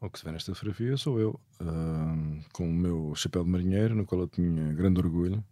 O 0.00 0.08
que 0.08 0.16
se 0.16 0.24
vê 0.24 0.30
nesta 0.30 0.54
fotografia 0.54 0.96
sou 0.96 1.18
eu, 1.18 1.40
uh, 1.60 2.44
com 2.52 2.70
o 2.70 2.72
meu 2.72 3.12
chapéu 3.16 3.42
de 3.42 3.50
marinheiro, 3.50 3.96
no 3.96 4.06
qual 4.06 4.20
eu 4.20 4.28
tinha 4.28 4.72
grande 4.72 5.00
orgulho. 5.00 5.42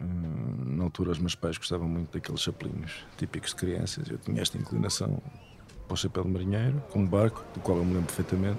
Uh, 0.00 0.64
na 0.64 0.84
altura, 0.84 1.10
os 1.10 1.18
meus 1.18 1.34
pais 1.34 1.58
gostavam 1.58 1.86
muito 1.86 2.10
daqueles 2.14 2.40
chapelinhos 2.40 3.04
típicos 3.18 3.50
de 3.50 3.56
crianças. 3.56 4.08
Eu 4.08 4.16
tinha 4.16 4.40
esta 4.40 4.56
inclinação 4.56 5.22
para 5.86 5.92
o 5.92 5.96
chapéu 5.96 6.24
de 6.24 6.30
marinheiro, 6.30 6.82
com 6.90 7.00
um 7.00 7.06
barco, 7.06 7.44
do 7.52 7.60
qual 7.60 7.76
eu 7.76 7.84
me 7.84 7.92
lembro 7.92 8.06
perfeitamente, 8.06 8.58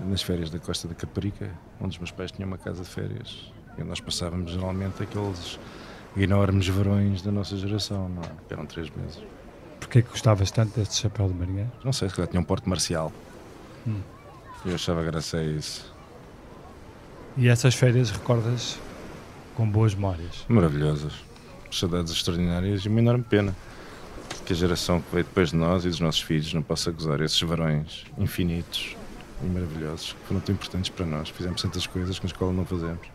nas 0.00 0.20
férias 0.20 0.50
da 0.50 0.58
Costa 0.58 0.86
da 0.86 0.94
Caparica, 0.94 1.58
onde 1.80 1.92
os 1.94 1.98
meus 1.98 2.10
pais 2.10 2.30
tinham 2.30 2.48
uma 2.48 2.58
casa 2.58 2.82
de 2.82 2.90
férias. 2.90 3.50
E 3.78 3.82
nós 3.82 3.98
passávamos 3.98 4.50
geralmente 4.52 5.02
aqueles 5.02 5.58
enormes 6.14 6.68
verões 6.68 7.22
da 7.22 7.32
nossa 7.32 7.56
geração, 7.56 8.10
não 8.10 8.22
é? 8.22 8.28
que 8.46 8.52
eram 8.52 8.66
três 8.66 8.90
meses. 8.90 9.22
Porquê 9.80 10.02
que 10.02 10.10
gostavas 10.10 10.50
tanto 10.50 10.78
deste 10.78 10.96
chapéu 10.96 11.28
de 11.28 11.34
marinheiro? 11.34 11.72
Não 11.82 11.94
sei, 11.94 12.10
se 12.10 12.14
calhar 12.14 12.28
tinha 12.28 12.40
um 12.42 12.44
porte 12.44 12.68
marcial. 12.68 13.10
Hum. 13.86 14.00
Eu 14.64 14.74
achava 14.74 15.02
graça 15.02 15.38
a 15.38 15.44
isso. 15.44 15.92
E 17.36 17.48
essas 17.48 17.74
férias 17.74 18.10
recordas 18.10 18.78
com 19.54 19.68
boas 19.68 19.94
memórias? 19.94 20.44
Maravilhosas. 20.48 21.12
Saudades 21.70 22.12
extraordinárias 22.12 22.82
e 22.82 22.88
uma 22.88 23.00
enorme 23.00 23.24
pena 23.24 23.54
que 24.44 24.52
a 24.52 24.56
geração 24.56 25.00
que 25.00 25.12
veio 25.12 25.24
depois 25.24 25.50
de 25.50 25.56
nós 25.56 25.84
e 25.84 25.88
dos 25.88 26.00
nossos 26.00 26.22
filhos 26.22 26.52
não 26.54 26.62
possa 26.62 26.90
gozar 26.90 27.20
esses 27.20 27.40
verões 27.40 28.04
infinitos 28.16 28.96
e 29.42 29.46
maravilhosos 29.46 30.12
que 30.12 30.26
foram 30.28 30.40
tão 30.40 30.54
importantes 30.54 30.88
para 30.88 31.04
nós. 31.04 31.28
Fizemos 31.28 31.60
tantas 31.60 31.86
coisas 31.86 32.18
que 32.18 32.24
na 32.24 32.30
escola 32.30 32.52
não 32.52 32.64
fazemos. 32.64 33.06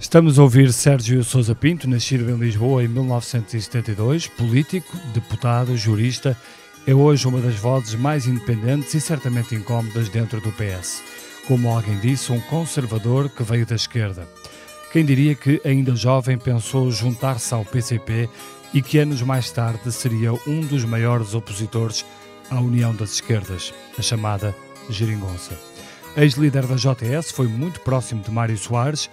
Estamos 0.00 0.38
a 0.38 0.42
ouvir 0.42 0.72
Sérgio 0.72 1.22
Sousa 1.24 1.54
Pinto, 1.54 1.88
nascido 1.88 2.30
em 2.30 2.36
Lisboa 2.36 2.84
em 2.84 2.88
1972, 2.88 4.28
político, 4.28 4.96
deputado, 5.12 5.76
jurista, 5.76 6.36
é 6.88 6.94
hoje 6.94 7.28
uma 7.28 7.38
das 7.38 7.56
vozes 7.56 7.94
mais 7.94 8.26
independentes 8.26 8.94
e 8.94 9.00
certamente 9.00 9.54
incómodas 9.54 10.08
dentro 10.08 10.40
do 10.40 10.50
PS. 10.52 11.02
Como 11.46 11.68
alguém 11.68 11.98
disse, 11.98 12.32
um 12.32 12.40
conservador 12.40 13.28
que 13.28 13.42
veio 13.42 13.66
da 13.66 13.76
esquerda. 13.76 14.26
Quem 14.90 15.04
diria 15.04 15.34
que, 15.34 15.60
ainda 15.66 15.94
jovem, 15.94 16.38
pensou 16.38 16.90
juntar-se 16.90 17.52
ao 17.52 17.62
PCP 17.62 18.26
e 18.72 18.80
que 18.80 18.96
anos 18.96 19.20
mais 19.20 19.50
tarde 19.50 19.92
seria 19.92 20.32
um 20.46 20.62
dos 20.62 20.82
maiores 20.86 21.34
opositores 21.34 22.06
à 22.50 22.58
União 22.58 22.94
das 22.94 23.12
Esquerdas, 23.12 23.74
a 23.98 24.00
chamada 24.00 24.56
Geringonça. 24.88 25.60
Ex-líder 26.16 26.66
da 26.66 26.76
JS, 26.76 27.32
foi 27.32 27.48
muito 27.48 27.80
próximo 27.80 28.22
de 28.22 28.30
Mário 28.30 28.56
Soares 28.56 29.10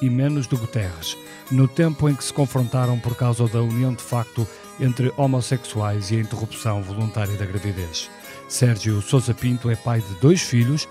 e 0.00 0.08
menos 0.08 0.46
de 0.46 0.54
Guterres, 0.54 1.16
no 1.50 1.66
tempo 1.66 2.08
em 2.08 2.14
que 2.14 2.22
se 2.22 2.32
confrontaram 2.32 3.00
por 3.00 3.16
causa 3.16 3.48
da 3.48 3.60
união 3.60 3.92
de 3.92 4.02
facto 4.04 4.46
entre 4.80 5.12
homossexuais 5.16 6.10
e 6.10 6.16
a 6.16 6.20
interrupção 6.20 6.82
voluntária 6.82 7.36
da 7.36 7.46
gravidez. 7.46 8.10
Sérgio 8.48 9.02
Sousa 9.02 9.34
Pinto 9.34 9.70
é 9.70 9.76
pai 9.76 10.00
de 10.00 10.14
dois 10.20 10.40
filhos 10.40 10.88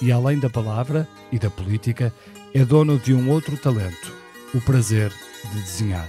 e, 0.00 0.10
além 0.10 0.38
da 0.38 0.50
palavra 0.50 1.08
e 1.30 1.38
da 1.38 1.50
política, 1.50 2.12
é 2.54 2.64
dono 2.64 2.98
de 2.98 3.14
um 3.14 3.30
outro 3.30 3.56
talento, 3.56 4.12
o 4.54 4.60
prazer 4.60 5.12
de 5.52 5.60
desenhar. 5.60 6.08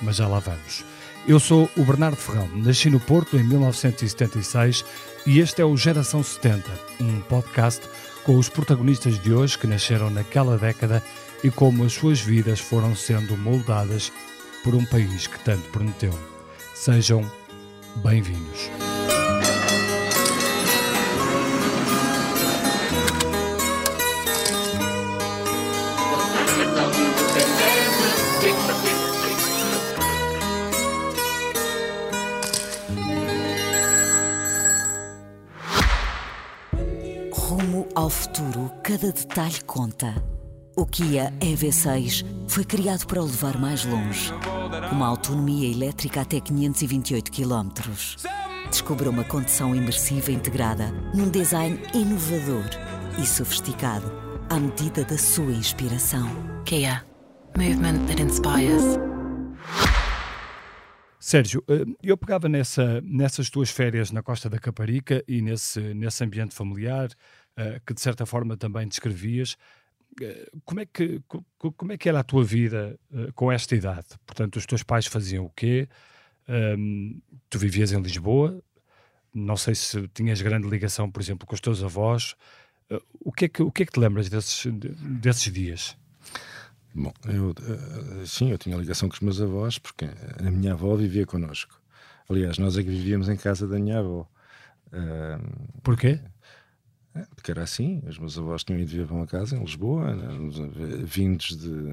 Mas 0.00 0.16
já 0.16 0.26
lá 0.26 0.38
vamos. 0.38 0.84
Eu 1.26 1.38
sou 1.38 1.70
o 1.76 1.84
Bernardo 1.84 2.16
Ferrão, 2.16 2.48
nasci 2.56 2.90
no 2.90 2.98
Porto 2.98 3.36
em 3.36 3.44
1976 3.44 4.84
e 5.24 5.38
este 5.38 5.62
é 5.62 5.64
o 5.64 5.76
Geração 5.76 6.20
70, 6.22 6.68
um 7.00 7.20
podcast 7.20 7.88
com 8.24 8.36
os 8.36 8.48
protagonistas 8.48 9.20
de 9.20 9.32
hoje 9.32 9.56
que 9.56 9.68
nasceram 9.68 10.10
naquela 10.10 10.58
década 10.58 11.02
e 11.44 11.50
como 11.50 11.84
as 11.84 11.92
suas 11.92 12.20
vidas 12.20 12.58
foram 12.58 12.96
sendo 12.96 13.36
moldadas 13.36 14.12
por 14.64 14.74
um 14.74 14.84
país 14.84 15.28
que 15.28 15.38
tanto 15.44 15.68
prometeu. 15.70 16.31
Sejam 16.74 17.22
bem-vindos. 17.96 18.70
Rumo 37.32 37.86
ao 37.94 38.10
futuro, 38.10 38.72
cada 38.82 39.12
detalhe 39.12 39.60
conta. 39.66 40.14
O 40.74 40.86
Kia 40.86 41.30
EV6 41.38 42.24
foi 42.48 42.64
criado 42.64 43.06
para 43.06 43.20
o 43.20 43.26
levar 43.26 43.58
mais 43.58 43.84
longe. 43.84 44.32
Uma 44.90 45.06
autonomia 45.06 45.70
elétrica 45.70 46.22
até 46.22 46.40
528 46.40 47.30
km. 47.30 47.68
Descubra 48.70 49.10
uma 49.10 49.22
condução 49.22 49.74
imersiva 49.74 50.32
integrada 50.32 50.90
num 51.14 51.28
design 51.28 51.78
inovador 51.92 52.64
e 53.22 53.26
sofisticado 53.26 54.10
à 54.48 54.58
medida 54.58 55.04
da 55.04 55.18
sua 55.18 55.52
inspiração. 55.52 56.26
Kia. 56.64 57.04
Movement 57.54 58.06
that 58.06 58.22
inspires. 58.22 58.98
Sérgio, 61.20 61.62
eh, 61.68 61.84
eu 62.02 62.16
pegava 62.16 62.48
nessa, 62.48 63.00
nessas 63.02 63.50
tuas 63.50 63.70
férias 63.70 64.10
na 64.10 64.22
Costa 64.22 64.48
da 64.48 64.58
Caparica 64.58 65.22
e 65.28 65.42
nesse, 65.42 65.94
nesse 65.94 66.24
ambiente 66.24 66.54
familiar, 66.54 67.10
eh, 67.56 67.80
que 67.86 67.94
de 67.94 68.00
certa 68.00 68.26
forma 68.26 68.56
também 68.56 68.88
descrevias, 68.88 69.56
como 70.64 70.80
é 70.80 70.86
que, 70.86 71.20
como 71.58 71.92
é 71.92 71.96
que 71.96 72.08
era 72.08 72.20
a 72.20 72.24
tua 72.24 72.44
vida 72.44 72.98
uh, 73.10 73.32
com 73.32 73.50
esta 73.50 73.74
idade? 73.74 74.06
Portanto, 74.26 74.56
os 74.56 74.66
teus 74.66 74.82
pais 74.82 75.06
faziam 75.06 75.44
o 75.44 75.50
quê? 75.50 75.88
Um, 76.48 77.20
tu 77.48 77.58
vivias 77.58 77.92
em 77.92 78.00
Lisboa, 78.00 78.62
não 79.34 79.56
sei 79.56 79.74
se 79.74 80.08
tinhas 80.08 80.42
grande 80.42 80.68
ligação, 80.68 81.10
por 81.10 81.22
exemplo, 81.22 81.46
com 81.46 81.54
os 81.54 81.60
teus 81.60 81.82
avós. 81.82 82.34
Uh, 82.90 83.00
o, 83.20 83.32
que 83.32 83.46
é 83.46 83.48
que, 83.48 83.62
o 83.62 83.70
que 83.70 83.82
é 83.84 83.86
que 83.86 83.92
te 83.92 84.00
lembras 84.00 84.28
desses, 84.28 84.66
desses 84.72 85.52
dias? 85.52 85.96
Bom, 86.94 87.12
eu, 87.24 87.54
sim, 88.26 88.50
eu 88.50 88.58
tinha 88.58 88.76
ligação 88.76 89.08
com 89.08 89.14
os 89.14 89.20
meus 89.20 89.40
avós, 89.40 89.78
porque 89.78 90.04
a 90.38 90.50
minha 90.50 90.74
avó 90.74 90.94
vivia 90.94 91.24
connosco. 91.24 91.80
Aliás, 92.28 92.58
nós 92.58 92.76
é 92.76 92.82
que 92.82 92.90
vivíamos 92.90 93.30
em 93.30 93.36
casa 93.36 93.66
da 93.66 93.78
minha 93.78 94.00
avó. 94.00 94.28
Porquê? 95.82 96.20
É, 97.14 97.26
porque 97.34 97.50
era 97.50 97.62
assim, 97.62 98.02
os 98.06 98.18
meus 98.18 98.38
avós 98.38 98.64
tinham 98.64 98.80
ido 98.80 98.90
viver 98.90 99.06
para 99.06 99.16
uma 99.16 99.26
casa 99.26 99.56
em 99.56 99.60
Lisboa, 99.60 100.14
né, 100.14 100.28
vindos 101.04 101.56
de, 101.56 101.92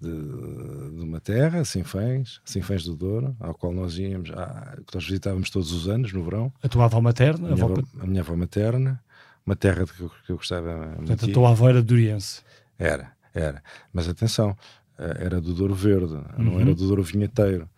de, 0.00 0.90
de, 0.96 1.00
uma 1.00 1.20
terra, 1.20 1.64
Sinfãs, 1.64 2.40
Sinfãs 2.44 2.82
do 2.82 2.96
Douro, 2.96 3.36
ao 3.38 3.54
qual 3.54 3.72
nós 3.72 3.96
íamos, 3.96 4.30
à, 4.32 4.76
que 4.84 4.94
nós 4.94 5.04
visitávamos 5.04 5.48
todos 5.48 5.70
os 5.70 5.88
anos, 5.88 6.12
no 6.12 6.24
verão. 6.24 6.52
A 6.60 6.68
tua 6.68 6.86
avó 6.86 7.00
materna? 7.00 7.48
A 7.48 7.52
minha, 7.52 7.64
avó, 7.64 7.82
a 8.00 8.06
minha 8.06 8.20
avó 8.20 8.34
materna, 8.34 9.00
uma 9.46 9.54
terra 9.54 9.86
que 9.86 10.00
eu, 10.00 10.10
que 10.26 10.32
eu 10.32 10.36
gostava 10.36 10.94
Portanto, 10.96 11.30
a 11.30 11.32
tua 11.32 11.50
avó 11.50 11.68
era 11.68 11.80
duriense? 11.80 12.42
Era, 12.76 13.12
era. 13.32 13.62
Mas 13.92 14.08
atenção, 14.08 14.56
eh, 14.98 15.18
era 15.20 15.40
do 15.40 15.54
Douro 15.54 15.74
Verde, 15.74 16.14
uhum. 16.14 16.24
não 16.38 16.60
era 16.60 16.74
do 16.74 16.86
Douro 16.86 17.02
Vinheteiro. 17.02 17.68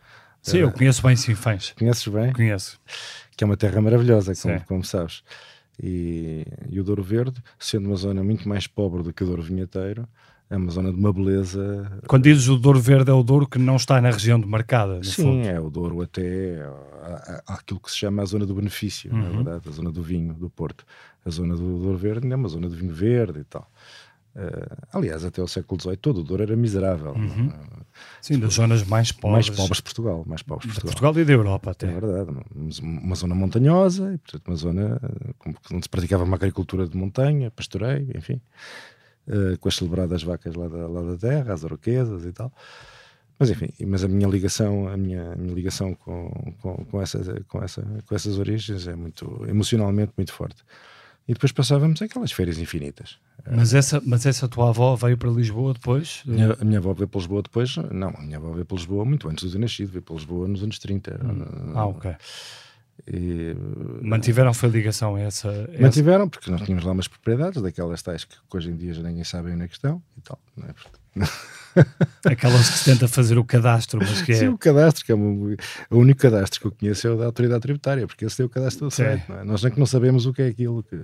Sim, 0.41 0.59
era... 0.59 0.67
eu 0.67 0.73
conheço 0.73 1.03
bem 1.03 1.17
Sinfãs. 1.17 1.75
Conheces 1.79 2.07
bem? 2.09 2.33
Conheço. 2.33 2.81
Que 3.37 3.45
é 3.45 3.47
uma 3.47 3.57
terra 3.57 3.81
maravilhosa, 3.83 4.33
como, 4.35 4.65
como 4.65 4.85
sabes. 4.85 5.23
E, 5.83 6.47
e, 6.71 6.79
o 6.79 6.85
Douro 6.85 7.03
Verde, 7.03 7.43
sendo 7.59 7.89
uma 7.89 7.97
zona 7.97 8.23
muito 8.23 8.49
mais 8.49 8.67
pobre 8.67 9.03
do 9.03 9.13
que 9.13 9.25
o 9.25 9.27
Douro 9.27 9.43
Vinheteiro, 9.43 10.07
é 10.49 10.57
uma 10.57 10.71
zona 10.71 10.93
de 10.93 10.99
uma 10.99 11.13
beleza. 11.13 11.91
Quando 12.07 12.25
dizes 12.25 12.49
o 12.49 12.57
Douro 12.57 12.79
Verde, 12.79 13.11
é 13.11 13.15
o 13.15 13.23
Douro 13.23 13.47
que 13.47 13.59
não 13.59 13.77
está 13.77 14.01
na 14.01 14.11
região 14.11 14.39
demarcada, 14.39 15.03
Sim, 15.03 15.23
fundo. 15.23 15.49
é 15.49 15.59
o 15.59 15.71
Douro 15.71 16.03
até 16.03 16.65
aquilo 17.47 17.81
que 17.81 17.91
se 17.91 17.99
chama 17.99 18.23
a 18.23 18.25
zona 18.25 18.47
do 18.47 18.55
benefício, 18.55 19.13
uhum. 19.13 19.23
na 19.23 19.29
verdade, 19.31 19.69
a 19.69 19.73
zona 19.73 19.91
do 19.91 20.03
vinho, 20.03 20.35
do 20.35 20.49
Porto. 20.49 20.85
A 21.25 21.31
zona 21.31 21.57
do 21.57 21.79
Douro 21.79 21.97
Verde 21.97 22.31
é 22.31 22.37
uma 22.37 22.49
zona 22.49 22.69
do 22.69 22.77
vinho 22.77 22.93
verde 22.93 23.41
e 23.41 23.45
tal. 23.45 23.69
Uh, 24.37 24.87
aliás, 24.93 25.25
até 25.25 25.41
o 25.41 25.47
século 25.47 25.81
XVIII 25.81 25.97
todo 25.97 26.21
o 26.21 26.25
Douro 26.25 26.43
era 26.43 26.57
miserável. 26.57 27.13
Uhum. 27.13 27.53
Sim, 28.21 28.41
das 28.41 28.55
zonas 28.55 28.83
mais 28.83 29.13
pobres. 29.13 29.49
Mais 29.49 29.57
pobres 29.57 29.77
de 29.77 29.83
Portugal. 29.85 30.25
Mais 30.27 30.43
pobres 30.43 30.67
Portugal. 30.67 30.93
Portugal 30.93 31.23
e 31.23 31.25
da 31.25 31.33
Europa 31.33 31.71
até. 31.71 31.87
É 31.87 32.01
verdade. 32.01 32.31
Uma, 32.83 33.15
zona 33.15 33.35
montanhosa, 33.35 34.13
e, 34.15 34.19
portanto, 34.19 34.49
uma 34.49 34.57
zona 34.57 35.01
onde 35.73 35.85
se 35.85 35.89
praticava 35.89 36.25
uma 36.25 36.35
agricultura 36.35 36.89
de 36.89 36.97
montanha, 36.97 37.51
pastoreio, 37.53 38.11
enfim. 38.17 38.41
Uh, 39.29 39.57
com 39.59 39.69
as 39.69 39.77
celebradas 39.77 40.23
vacas 40.25 40.55
lá 40.55 40.67
da, 40.67 40.89
lá 40.89 41.03
da 41.03 41.17
terra, 41.17 41.55
as 41.55 41.65
aroquesas 41.65 42.25
e 42.25 42.33
tal. 42.33 42.53
Mas 43.39 43.51
enfim, 43.51 43.69
mas 43.87 44.03
a 44.03 44.09
minha 44.09 44.29
ligação, 44.29 44.89
a 44.89 44.97
minha, 44.97 45.33
a 45.33 45.37
minha 45.37 45.55
ligação 45.55 45.95
com, 45.95 46.31
com, 46.61 46.85
com, 46.85 47.03
essa, 47.03 47.41
com, 47.49 47.63
essa, 47.63 47.83
com 48.07 48.15
essas 48.15 48.39
origens 48.39 48.87
é 48.87 48.95
muito, 48.95 49.45
emocionalmente 49.49 50.13
muito 50.17 50.33
forte 50.33 50.63
e 51.27 51.33
depois 51.33 51.53
passávamos 51.53 52.01
aquelas 52.03 52.33
férias 52.33 52.59
infinitas. 52.59 53.19
Mas 53.51 53.75
essa, 53.75 54.01
mas 54.05 54.25
essa 54.25 54.49
tua 54.49 54.71
avó 54.71 54.95
veio 54.97 55.19
para 55.19 55.31
Lisboa 55.31 55.75
depois? 55.75 56.23
A 56.27 56.31
minha, 56.31 56.57
a 56.61 56.65
minha 56.65 56.79
avó 56.79 56.95
veio 56.95 57.09
para 57.09 57.19
Lisboa 57.19 57.43
depois, 57.43 57.77
não, 57.77 58.09
a 58.09 58.23
minha 58.23 58.39
avó 58.39 58.53
veio 58.53 58.65
para 58.65 58.77
Lisboa 58.77 59.05
muito 59.05 59.29
antes 59.29 59.43
de 59.43 59.49
eu 59.49 59.53
ter 59.53 59.59
nascido, 59.59 59.91
veio 59.91 60.03
para 60.03 60.15
Lisboa 60.15 60.49
nos 60.49 60.63
anos 60.63 60.79
30. 60.79 61.21
Hum. 61.23 61.73
Ah, 61.75 61.87
ok. 61.87 62.15
E, 63.07 63.55
Mantiveram 64.03 64.55
foi 64.55 64.69
ligação 64.69 65.17
a 65.17 65.21
essa, 65.21 65.51
a 65.51 65.83
mantiveram, 65.83 66.29
porque 66.29 66.51
nós 66.51 66.63
tínhamos 66.63 66.85
lá 66.85 66.93
umas 66.93 67.09
propriedades, 67.09 67.61
daquelas 67.61 68.01
tais 68.03 68.25
que, 68.25 68.37
que 68.37 68.57
hoje 68.57 68.71
em 68.71 68.77
dia 68.77 68.95
já 68.95 69.03
ninguém 69.03 69.25
sabe 69.25 69.51
onde 69.51 69.65
é 69.65 69.69
que 69.69 69.75
estão 69.75 70.03
e 70.17 70.21
tal. 70.21 70.39
Não 70.57 70.69
é? 70.69 70.75
Aquelas 72.25 72.71
que 72.71 72.79
se 72.79 72.85
tenta 72.85 73.09
fazer 73.09 73.37
o 73.37 73.45
cadastro, 73.45 73.99
mas 74.01 74.23
que 74.23 74.33
é. 74.33 74.37
Sim, 74.37 74.49
o 74.49 74.59
cadastro, 74.59 75.05
que 75.05 75.11
é 75.11 75.15
uma, 75.15 75.57
o 75.91 75.97
único 75.99 76.21
cadastro 76.21 76.61
que 76.61 76.67
eu 76.67 76.73
conheço 76.73 77.07
é 77.07 77.11
o 77.11 77.17
da 77.17 77.27
autoridade 77.27 77.63
tributária, 77.63 78.07
porque 78.07 78.25
esse 78.25 78.37
tem 78.37 78.47
o 78.47 78.49
cadastro 78.49 78.81
todo 78.81 78.91
certo. 78.93 79.33
É? 79.33 79.45
Nós 79.45 79.63
nem 79.63 79.73
que 79.73 79.79
não 79.79 79.87
sabemos 79.87 80.25
o 80.27 80.33
que 80.33 80.43
é 80.43 80.47
aquilo 80.47 80.83
que, 80.85 80.97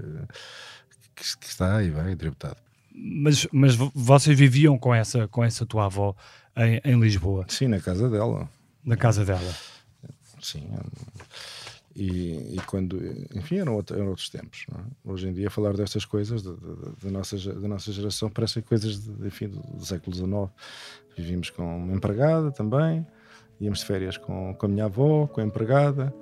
que, 1.16 1.38
que 1.38 1.46
está 1.46 1.82
e 1.82 1.90
vai 1.90 2.14
tributado. 2.14 2.56
Mas, 2.92 3.46
mas 3.52 3.74
vocês 3.74 4.38
viviam 4.38 4.78
com 4.78 4.94
essa, 4.94 5.26
com 5.28 5.42
essa 5.42 5.66
tua 5.66 5.86
avó 5.86 6.14
em, 6.56 6.80
em 6.84 7.00
Lisboa? 7.00 7.46
Sim, 7.48 7.68
na 7.68 7.80
casa 7.80 8.08
dela. 8.08 8.48
Na 8.84 8.96
casa 8.96 9.24
dela? 9.24 9.54
Sim. 10.40 10.68
E, 11.94 12.54
e, 12.54 12.60
quando, 12.66 13.00
enfim, 13.34 13.58
eram, 13.58 13.74
outro, 13.74 13.96
eram 13.96 14.08
outros 14.08 14.28
tempos. 14.28 14.64
É? 14.72 15.10
Hoje 15.10 15.28
em 15.28 15.32
dia, 15.32 15.50
falar 15.50 15.72
destas 15.74 16.04
coisas 16.04 16.42
da, 16.42 16.52
nossa, 17.10 17.36
da 17.36 17.68
nossa 17.68 17.92
geração 17.92 18.30
parecem 18.30 18.62
coisas 18.62 19.02
de, 19.02 19.26
enfim, 19.26 19.48
do, 19.48 19.60
do 19.60 19.84
século 19.84 20.14
XIX. 20.14 20.30
Vivíamos 21.16 21.50
com 21.50 21.64
uma 21.64 21.94
empregada 21.94 22.52
também, 22.52 23.04
íamos 23.60 23.80
de 23.80 23.86
férias 23.86 24.16
com, 24.16 24.54
com 24.54 24.66
a 24.66 24.68
minha 24.68 24.84
avó, 24.84 25.26
com 25.26 25.40
a 25.40 25.44
empregada, 25.44 26.14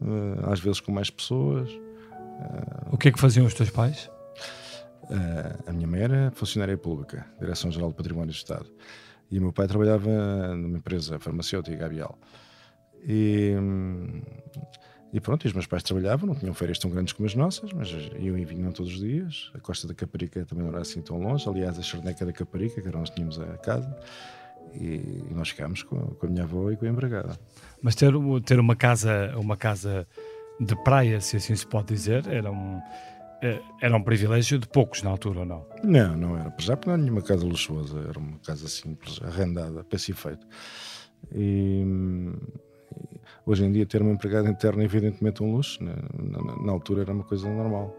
uh, 0.00 0.50
às 0.50 0.58
vezes 0.58 0.80
com 0.80 0.90
mais 0.90 1.10
pessoas. 1.10 1.70
Uh, 1.70 2.92
o 2.92 2.98
que 2.98 3.08
é 3.08 3.12
que 3.12 3.20
faziam 3.20 3.46
os 3.46 3.54
teus 3.54 3.70
pais? 3.70 4.10
Uh, 5.04 5.68
a 5.68 5.72
minha 5.72 5.86
mãe 5.86 6.00
era 6.00 6.32
funcionária 6.32 6.76
pública, 6.76 7.24
Direção-Geral 7.38 7.90
do 7.90 7.94
Património 7.94 8.32
do 8.32 8.36
Estado, 8.36 8.66
e 9.30 9.38
o 9.38 9.42
meu 9.42 9.52
pai 9.52 9.68
trabalhava 9.68 10.10
numa 10.56 10.78
empresa 10.78 11.20
farmacêutica, 11.20 11.76
Gabial. 11.76 12.18
E. 13.06 13.54
Um, 13.56 14.22
e 15.14 15.20
pronto, 15.20 15.44
e 15.44 15.46
os 15.46 15.52
meus 15.52 15.64
pais 15.64 15.84
trabalhavam, 15.84 16.26
não 16.26 16.34
tinham 16.34 16.52
férias 16.52 16.76
tão 16.76 16.90
grandes 16.90 17.12
como 17.12 17.24
as 17.24 17.36
nossas, 17.36 17.72
mas 17.72 17.88
iam 18.18 18.36
e 18.36 18.44
vinham 18.44 18.72
todos 18.72 18.94
os 18.94 18.98
dias. 18.98 19.52
A 19.54 19.60
Costa 19.60 19.86
da 19.86 19.94
Caparica 19.94 20.44
também 20.44 20.64
não 20.64 20.72
era 20.72 20.80
assim 20.80 21.00
tão 21.00 21.20
longe. 21.20 21.48
Aliás, 21.48 21.78
a 21.78 21.82
Charneca 21.82 22.26
da 22.26 22.32
Caparica, 22.32 22.82
que 22.82 22.88
era 22.88 22.98
onde 22.98 23.12
tínhamos 23.12 23.38
a 23.38 23.56
casa. 23.58 23.96
E, 24.74 25.22
e 25.30 25.32
nós 25.32 25.50
ficámos 25.50 25.84
com, 25.84 25.98
com, 26.00 26.26
a 26.26 26.28
minha 26.28 26.42
avó 26.42 26.68
e 26.68 26.76
com 26.76 26.84
a 26.84 26.88
empregada. 26.88 27.38
Mas 27.80 27.94
ter, 27.94 28.12
ter 28.44 28.58
uma, 28.58 28.74
casa, 28.74 29.32
uma 29.36 29.56
casa 29.56 30.04
de 30.58 30.74
praia, 30.82 31.20
se 31.20 31.36
assim 31.36 31.54
se 31.54 31.64
pode 31.64 31.94
dizer, 31.94 32.26
era 32.26 32.50
um, 32.50 32.82
é, 33.40 33.60
era 33.80 33.96
um 33.96 34.02
privilégio 34.02 34.58
de 34.58 34.66
poucos 34.66 35.04
na 35.04 35.10
altura, 35.10 35.40
ou 35.40 35.46
não? 35.46 35.64
Não, 35.84 36.16
não 36.16 36.36
era. 36.36 36.52
Já 36.58 36.76
porque 36.76 36.88
não 36.88 36.94
era 36.94 37.02
nenhuma 37.04 37.22
casa 37.22 37.46
luxuosa, 37.46 38.00
era 38.00 38.18
uma 38.18 38.40
casa 38.40 38.66
simples, 38.66 39.20
arrendada, 39.22 39.84
para 39.84 39.96
efeito. 39.96 40.44
E 41.32 41.84
Hoje 43.46 43.64
em 43.64 43.72
dia, 43.72 43.84
ter 43.84 44.00
uma 44.00 44.12
empregada 44.12 44.48
interna 44.48 44.82
é 44.82 44.84
evidentemente 44.86 45.42
um 45.42 45.54
luxo, 45.54 45.82
na, 45.82 45.94
na, 45.94 46.64
na 46.64 46.72
altura 46.72 47.02
era 47.02 47.12
uma 47.12 47.24
coisa 47.24 47.48
normal. 47.48 47.94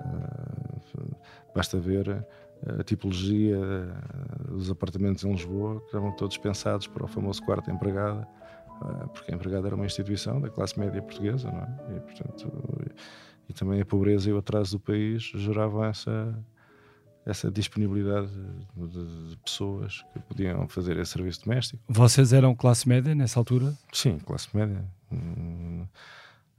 Uh, 0.00 1.16
basta 1.54 1.78
ver 1.78 2.26
a 2.80 2.82
tipologia 2.82 3.56
dos 4.48 4.70
apartamentos 4.70 5.22
em 5.24 5.30
Lisboa, 5.30 5.78
que 5.80 5.86
estavam 5.86 6.10
todos 6.12 6.36
pensados 6.38 6.86
para 6.88 7.04
o 7.04 7.06
famoso 7.06 7.42
quarto 7.44 7.70
empregada, 7.70 8.26
uh, 8.82 9.08
porque 9.08 9.30
a 9.30 9.34
empregada 9.34 9.68
era 9.68 9.76
uma 9.76 9.86
instituição 9.86 10.40
da 10.40 10.48
classe 10.48 10.78
média 10.78 11.00
portuguesa, 11.00 11.50
não 11.52 11.60
é? 11.60 11.96
E, 11.96 12.00
portanto, 12.00 12.52
e 13.48 13.52
também 13.52 13.80
a 13.80 13.86
pobreza 13.86 14.28
e 14.28 14.32
o 14.32 14.38
atraso 14.38 14.78
do 14.78 14.80
país 14.80 15.22
geravam 15.22 15.84
essa 15.84 16.36
essa 17.26 17.50
disponibilidade 17.50 18.28
de, 18.76 19.30
de, 19.30 19.36
pessoas 19.38 20.04
que 20.12 20.18
podiam 20.20 20.68
fazer 20.68 20.98
esse 20.98 21.12
serviço 21.12 21.44
doméstico. 21.44 21.82
Vocês 21.88 22.32
eram 22.32 22.54
classe 22.54 22.88
média 22.88 23.14
nessa 23.14 23.40
altura? 23.40 23.74
Sim, 23.92 24.18
classe 24.18 24.48
média. 24.54 24.84
Hum, 25.10 25.86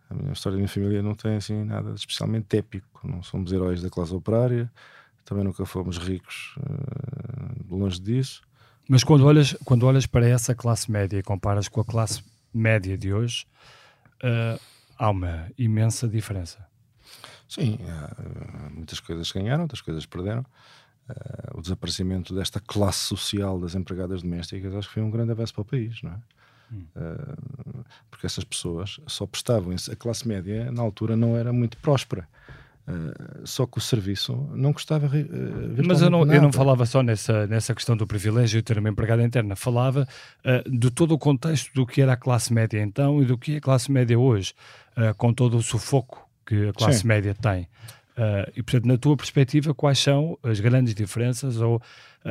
a 0.10 0.14
minha 0.14 0.34
história 0.34 0.56
da 0.56 0.60
minha 0.60 0.68
família 0.68 1.02
não 1.04 1.14
tem 1.14 1.36
assim 1.36 1.64
nada 1.64 1.94
de 1.94 2.00
especialmente 2.00 2.58
épico. 2.58 3.08
Não 3.08 3.22
somos 3.22 3.52
heróis 3.52 3.82
da 3.82 3.90
classe 3.90 4.14
operária, 4.14 4.72
também 5.24 5.44
nunca 5.44 5.66
fomos 5.66 5.98
ricos, 5.98 6.56
uh, 6.58 7.76
longe 7.76 8.00
disso. 8.00 8.42
Mas 8.88 9.04
quando 9.04 9.26
olhas, 9.26 9.56
quando 9.66 9.86
olhas 9.86 10.06
para 10.06 10.28
essa 10.28 10.54
classe 10.54 10.92
média 10.92 11.18
e 11.18 11.24
comparas 11.24 11.68
com 11.68 11.82
a 11.82 11.86
classe 11.86 12.24
média 12.54 12.98
de 12.98 13.12
hoje, 13.14 13.46
uh, 14.24 14.60
há 14.98 15.10
uma 15.10 15.48
imensa 15.58 16.08
diferença. 16.08 16.66
Sim, 17.48 17.78
muitas 18.72 19.00
coisas 19.00 19.32
ganharam, 19.32 19.64
outras 19.64 19.82
coisas 19.82 20.06
perderam. 20.06 20.46
Uh, 21.08 21.60
o 21.60 21.62
desaparecimento 21.62 22.34
desta 22.34 22.60
classe 22.60 23.00
social 23.00 23.60
das 23.60 23.76
empregadas 23.76 24.24
domésticas 24.24 24.74
acho 24.74 24.88
que 24.88 24.96
foi 24.96 25.04
um 25.04 25.12
grande 25.12 25.32
avanço 25.32 25.54
para 25.54 25.62
o 25.62 25.66
país, 25.66 26.02
não 26.02 26.12
é? 26.12 26.18
Hum. 26.74 26.86
Uh, 26.96 27.86
porque 28.10 28.26
essas 28.26 28.44
pessoas 28.44 29.00
só 29.06 29.28
prestavam 29.28 29.72
a 29.74 29.96
classe 29.96 30.28
média 30.28 30.72
na 30.72 30.82
altura 30.82 31.16
não 31.16 31.38
era 31.38 31.54
muito 31.54 31.78
próspera. 31.78 32.28
Uh, 32.88 33.48
só 33.48 33.66
que 33.66 33.80
o 33.80 33.82
serviço 33.82 34.48
não 34.54 34.72
custava 34.72 35.08
uh, 35.08 35.88
Mas 35.88 36.04
eu 36.04 36.10
não, 36.10 36.22
eu 36.32 36.40
não 36.40 36.54
falava 36.54 36.86
só 36.86 37.02
nessa, 37.02 37.48
nessa 37.48 37.74
questão 37.74 37.98
do 37.98 38.06
privilégio 38.06 38.60
de 38.60 38.64
ter 38.64 38.78
uma 38.78 38.90
empregada 38.90 39.24
interna, 39.24 39.56
falava 39.56 40.08
uh, 40.46 40.70
de 40.70 40.92
todo 40.92 41.12
o 41.12 41.18
contexto 41.18 41.74
do 41.74 41.84
que 41.86 42.00
era 42.00 42.14
a 42.14 42.18
classe 42.18 42.54
média 42.54 42.80
então 42.80 43.24
e 43.24 43.26
do 43.26 43.40
que 43.40 43.56
é 43.56 43.58
a 43.58 43.62
classe 43.62 43.92
média 43.92 44.18
hoje, 44.18 44.54
com 45.18 45.34
todo 45.34 45.58
o 45.58 45.64
sufoco 45.64 46.25
que 46.46 46.70
a 46.70 46.74
classe 46.74 47.00
Sim. 47.00 47.08
média 47.08 47.34
tem. 47.34 47.68
Uh, 48.16 48.50
e, 48.56 48.64
portanto, 48.64 48.86
na 48.86 48.98
tua 48.98 49.18
perspectiva, 49.18 49.74
quais 49.74 50.00
são 50.00 50.40
as 50.42 50.62
grandes 50.62 50.96
diferenças 50.96 51.60
ou 51.60 51.78
uh, 51.78 51.82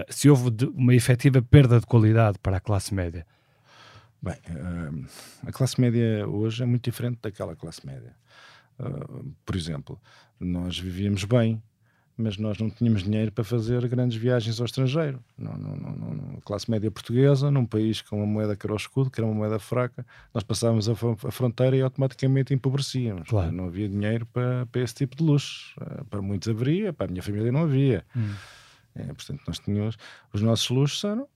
se 0.09 0.31
houve 0.31 0.51
uma 0.75 0.95
efetiva 0.95 1.43
perda 1.43 1.79
de 1.79 1.87
qualidade 1.87 2.39
para 2.39 2.57
a 2.57 2.61
classe 2.61 2.95
média? 2.95 3.27
Bem, 4.23 4.37
uh, 4.49 5.07
a 5.47 5.53
classe 5.53 5.79
média 5.79 6.27
hoje 6.27 6.63
é 6.63 6.67
muito 6.67 6.85
diferente 6.85 7.19
daquela 7.21 7.55
classe 7.55 7.85
média. 7.85 8.17
por 9.45 9.55
exemplo, 9.55 10.01
nós 10.41 10.79
vivíamos 10.79 11.25
bem, 11.25 11.63
mas 12.17 12.37
nós 12.37 12.59
não 12.59 12.71
tínhamos 12.71 13.03
dinheiro 13.03 13.33
para 13.33 13.43
fazer 13.43 13.87
grandes 13.89 14.17
viagens 14.17 14.61
ao 14.61 14.67
estrangeiro. 14.67 15.21
Não, 15.37 15.53
não, 15.57 15.77
não, 15.77 15.93
não, 15.93 16.41
classe 16.45 16.71
média 16.71 16.91
portuguesa, 16.91 17.51
num 17.51 17.67
país 17.67 18.01
com 18.01 18.19
uma 18.19 18.27
moeda 18.27 18.55
que 18.55 18.67
era 18.67 18.73
o 18.73 18.77
escudo, 18.77 19.11
que 19.11 19.21
era 19.21 19.27
uma 19.27 19.35
moeda 19.35 19.59
fraca, 19.59 20.07
nós 20.33 20.45
passávamos 20.45 20.89
a, 20.89 20.95
fronteira 20.95 21.77
e 21.77 21.83
automaticamente 21.83 22.55
empobrecíamos. 22.55 23.29
Claro. 23.29 23.51
Não 23.51 23.67
havia 23.67 23.89
dinheiro 23.89 24.27
para, 24.27 24.67
para 24.67 24.81
esse 24.81 24.95
tipo 24.95 25.17
de 25.17 25.25
luxo. 25.25 25.75
Eh, 25.81 26.05
para 26.09 26.23
muitos 26.23 26.49
haveria, 26.49 26.93
para 26.93 27.07
a 27.07 27.11
minha 27.11 27.23
família 27.23 27.51
não 27.51 27.63
havia. 27.63 28.05
Hum. 28.17 28.35
É, 28.95 29.05
portanto, 29.07 29.43
nós 29.47 29.59
tínhamos 29.59 29.97
os 30.33 30.41
nossos 30.41 30.71
luxos 30.71 31.03
eram, 31.03 31.29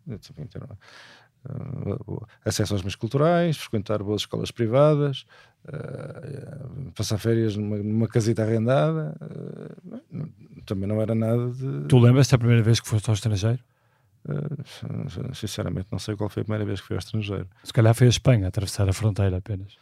uh, 1.47 2.27
acesso 2.45 2.75
aos 2.75 2.83
meios 2.83 2.95
culturais, 2.95 3.57
frequentar 3.57 4.03
boas 4.03 4.23
escolas 4.23 4.51
privadas, 4.51 5.25
uh, 5.67 6.93
passar 6.93 7.19
férias 7.19 7.57
numa, 7.57 7.77
numa 7.79 8.09
casita 8.09 8.43
arrendada, 8.43 9.15
uh, 9.21 10.63
também 10.65 10.89
não 10.89 11.01
era 11.01 11.15
nada 11.15 11.51
de. 11.51 11.89
Tu 11.89 11.99
lembras-te 11.99 12.33
da 12.33 12.39
primeira 12.39 12.63
vez 12.63 12.81
que 12.81 12.89
foste 12.89 13.09
ao 13.09 13.15
estrangeiro? 13.15 13.61
sinceramente, 15.33 15.87
não 15.91 15.99
sei 15.99 16.15
qual 16.15 16.29
foi 16.29 16.43
a 16.43 16.45
primeira 16.45 16.65
vez 16.65 16.83
que 16.83 16.87
fui 16.87 16.97
ao 16.97 16.99
estrangeiro. 16.99 17.49
Se 17.65 17.73
calhar 17.73 17.95
foi 17.95 18.09
a 18.09 18.11
Espanha, 18.11 18.49
atravessar 18.49 18.87
a 18.87 18.93
fronteira 18.93 19.39
apenas. 19.39 19.79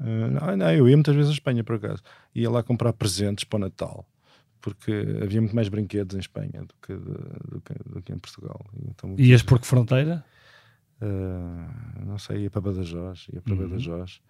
não, 0.00 0.56
não, 0.56 0.72
eu 0.72 0.88
ia 0.88 0.96
muitas 0.96 1.14
vezes 1.14 1.30
à 1.30 1.34
Espanha, 1.34 1.62
por 1.62 1.76
acaso. 1.76 2.02
Ia 2.34 2.50
lá 2.50 2.64
comprar 2.64 2.92
presentes 2.94 3.44
para 3.44 3.58
o 3.58 3.60
Natal 3.60 4.04
porque 4.66 4.90
havia 5.22 5.40
muito 5.40 5.54
mais 5.54 5.68
brinquedos 5.68 6.16
em 6.16 6.18
Espanha 6.18 6.64
do 6.64 6.74
que, 6.82 6.92
do 6.92 7.60
que, 7.60 7.74
do 7.88 8.02
que 8.02 8.12
em 8.12 8.18
Portugal. 8.18 8.66
Então, 8.88 9.14
Ias 9.16 9.40
por 9.40 9.60
que 9.60 9.66
fronteira? 9.66 10.24
Uh, 11.00 12.06
não 12.06 12.18
sei, 12.18 12.42
ia 12.42 12.50
para 12.50 12.60
Badajoz, 12.60 13.26
ia 13.32 13.40
para 13.40 13.52
uhum. 13.52 13.68
Badajoz. 13.68 14.20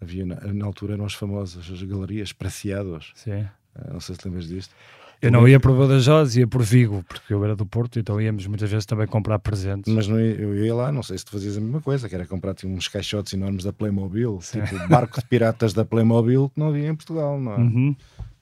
Havia, 0.00 0.26
na, 0.26 0.36
na, 0.52 0.64
altura 0.64 0.94
eram 0.94 1.04
as 1.04 1.14
famosas 1.14 1.70
as 1.70 1.82
galerias 1.82 2.32
Preciados. 2.32 3.12
Sim. 3.14 3.42
Uh, 3.74 3.92
não 3.94 4.00
sei 4.00 4.14
se 4.14 4.26
lembras 4.26 4.48
disto. 4.48 4.74
Eu 5.20 5.30
não 5.30 5.48
ia 5.48 5.58
por 5.58 5.74
Badajoz, 5.76 6.36
ia 6.36 6.46
por 6.46 6.62
Vigo, 6.62 7.02
porque 7.08 7.32
eu 7.32 7.42
era 7.42 7.56
do 7.56 7.64
Porto, 7.64 7.98
então 7.98 8.20
íamos 8.20 8.46
muitas 8.46 8.70
vezes 8.70 8.84
também 8.84 9.06
comprar 9.06 9.38
presentes. 9.38 9.92
Mas 9.92 10.06
não 10.06 10.20
ia, 10.20 10.34
eu 10.34 10.54
ia 10.54 10.74
lá, 10.74 10.92
não 10.92 11.02
sei 11.02 11.16
se 11.16 11.24
tu 11.24 11.32
fazias 11.32 11.56
a 11.56 11.60
mesma 11.60 11.80
coisa, 11.80 12.08
que 12.08 12.14
era 12.14 12.26
comprar 12.26 12.54
tipo, 12.54 12.70
uns 12.70 12.86
caixotes 12.86 13.32
enormes 13.32 13.64
da 13.64 13.72
Playmobil, 13.72 14.38
Sim. 14.42 14.62
tipo 14.64 14.86
barco 14.88 15.18
de 15.18 15.26
piratas 15.26 15.72
da 15.72 15.86
Playmobil 15.86 16.50
que 16.50 16.60
não 16.60 16.68
havia 16.68 16.88
em 16.88 16.94
Portugal, 16.94 17.40
não 17.40 17.52
é? 17.52 17.56
Uhum. 17.56 17.96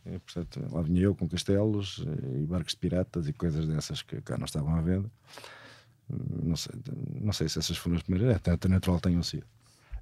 E, 0.07 0.19
portanto, 0.19 0.61
lá 0.71 0.83
vinha 0.83 1.03
eu 1.03 1.15
com 1.15 1.29
castelos 1.29 2.05
eh, 2.07 2.43
e 2.43 2.47
barcos 2.47 2.73
de 2.73 2.79
piratas 2.79 3.27
e 3.27 3.33
coisas 3.33 3.67
dessas 3.67 4.03
que 4.03 4.21
cá 4.21 4.37
não 4.37 4.45
estavam 4.45 4.75
à 4.75 4.81
venda. 4.81 5.11
Não 6.09 6.57
sei, 6.57 6.75
não 7.21 7.33
sei 7.33 7.49
se 7.49 7.59
essas 7.59 7.77
foram 7.77 7.97
as 7.97 8.03
primeiras, 8.03 8.37
até, 8.37 8.53
até 8.53 8.69
natural 8.69 9.01
tenham 9.01 9.23
sido. 9.23 9.47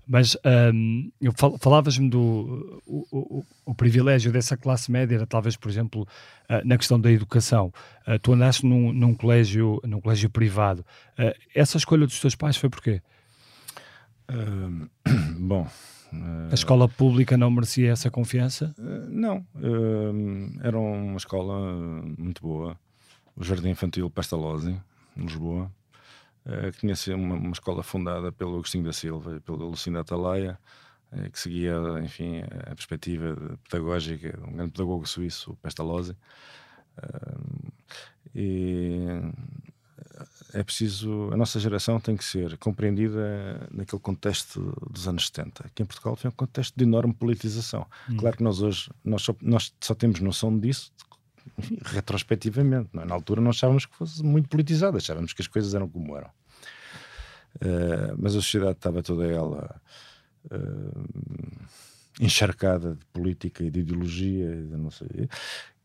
Mas 0.07 0.37
um, 0.75 1.11
fal 1.37 1.57
falavas-me 1.59 2.11
do 2.11 2.83
o, 2.87 3.07
o, 3.13 3.45
o, 3.67 3.75
privilégio 3.75 4.33
dessa 4.33 4.57
classe 4.57 4.91
média, 4.91 5.15
era 5.15 5.27
talvez, 5.27 5.57
por 5.57 5.71
exemplo, 5.71 6.03
uh, 6.03 6.67
na 6.67 6.77
questão 6.77 7.01
da 7.01 7.11
educação. 7.11 7.73
Uh, 8.07 8.19
tu 8.19 8.33
andaste 8.33 8.67
num, 8.67 8.93
num, 8.93 9.15
colégio, 9.15 9.81
num 9.85 10.01
colégio 10.01 10.29
privado. 10.29 10.85
Uh, 11.17 11.33
essa 11.55 11.77
escolha 11.77 12.05
dos 12.05 12.19
teus 12.21 12.35
pais 12.35 12.57
foi 12.57 12.69
porquê? 12.69 13.01
bom, 15.39 15.69
a 16.51 16.55
escola 16.55 16.89
pública 16.89 17.37
não 17.37 17.51
merecia 17.51 17.93
essa 17.93 18.11
confiança? 18.11 18.75
não, 19.11 19.45
era 20.63 20.79
uma 20.79 21.17
escola 21.17 21.77
muito 22.19 22.41
boa. 22.41 22.79
O 23.37 23.45
Jardim 23.45 23.71
Infantil 23.71 24.09
Pestalozzi, 24.09 24.75
em 25.17 25.23
Lisboa 25.23 25.71
que 26.73 26.79
tinha 26.81 26.97
sido 26.97 27.17
uma, 27.17 27.37
uma, 27.37 27.53
escola 27.53 27.83
fundada 27.83 28.33
pelo 28.33 28.55
Agostinho 28.55 28.85
da 28.85 28.93
Silva 28.93 29.37
e 29.37 29.41
pelo 29.41 29.69
Lucinda 29.69 30.01
Atalaia, 30.01 30.59
eh, 31.13 31.31
que 31.31 31.39
seguia, 31.39 31.75
enfim, 32.03 32.43
a 32.67 32.75
perspectiva 32.75 33.59
pedagógica 33.69 34.37
de 34.37 34.43
um 34.43 34.53
grande 34.53 34.73
pedagogo 34.73 35.07
suíço, 35.07 35.53
o 35.53 35.57
Pestalozzi. 35.57 36.17
e 38.35 39.07
é 40.53 40.63
preciso, 40.63 41.31
a 41.33 41.37
nossa 41.37 41.59
geração 41.59 41.99
tem 41.99 42.17
que 42.17 42.25
ser 42.25 42.57
compreendida 42.59 43.67
naquele 43.71 44.01
contexto 44.01 44.75
dos 44.91 45.09
anos 45.09 45.27
70, 45.27 45.71
que 45.75 45.83
em 45.83 45.87
Portugal 45.87 46.17
foi 46.17 46.29
um 46.29 46.35
contexto 46.35 46.75
de 46.77 46.85
enorme 46.85 47.15
politização. 47.15 47.87
Hum. 48.09 48.17
Claro 48.17 48.37
que 48.37 48.43
nós 48.43 48.61
hoje 48.61 48.91
nós 49.05 49.23
só, 49.23 49.35
nós 49.41 49.73
só 49.81 49.95
temos 49.95 50.21
noção 50.21 50.59
disso 50.59 50.93
retrospectivamente. 51.85 52.91
É? 52.99 53.05
Na 53.05 53.15
altura 53.15 53.41
nós 53.41 53.57
achávamos 53.57 53.87
que 53.87 53.95
fosse 53.95 54.23
muito 54.23 54.49
politizado, 54.49 54.97
achávamos 54.97 55.33
que 55.33 55.43
as 55.43 55.49
coisas 55.49 55.75
eram 55.75 55.89
como 55.89 56.17
eram. 56.17 56.31
Uh, 57.57 58.17
mas 58.19 58.33
a 58.35 58.41
sociedade 58.41 58.73
estava 58.73 59.03
toda 59.03 59.27
ela 59.27 59.81
uh, 60.47 61.63
encharcada 62.21 62.95
de 62.95 63.05
política 63.07 63.63
e 63.63 63.71
de 63.71 63.81
ideologia, 63.81 64.51
de 64.51 64.77
não 64.77 64.91
sei. 64.91 65.29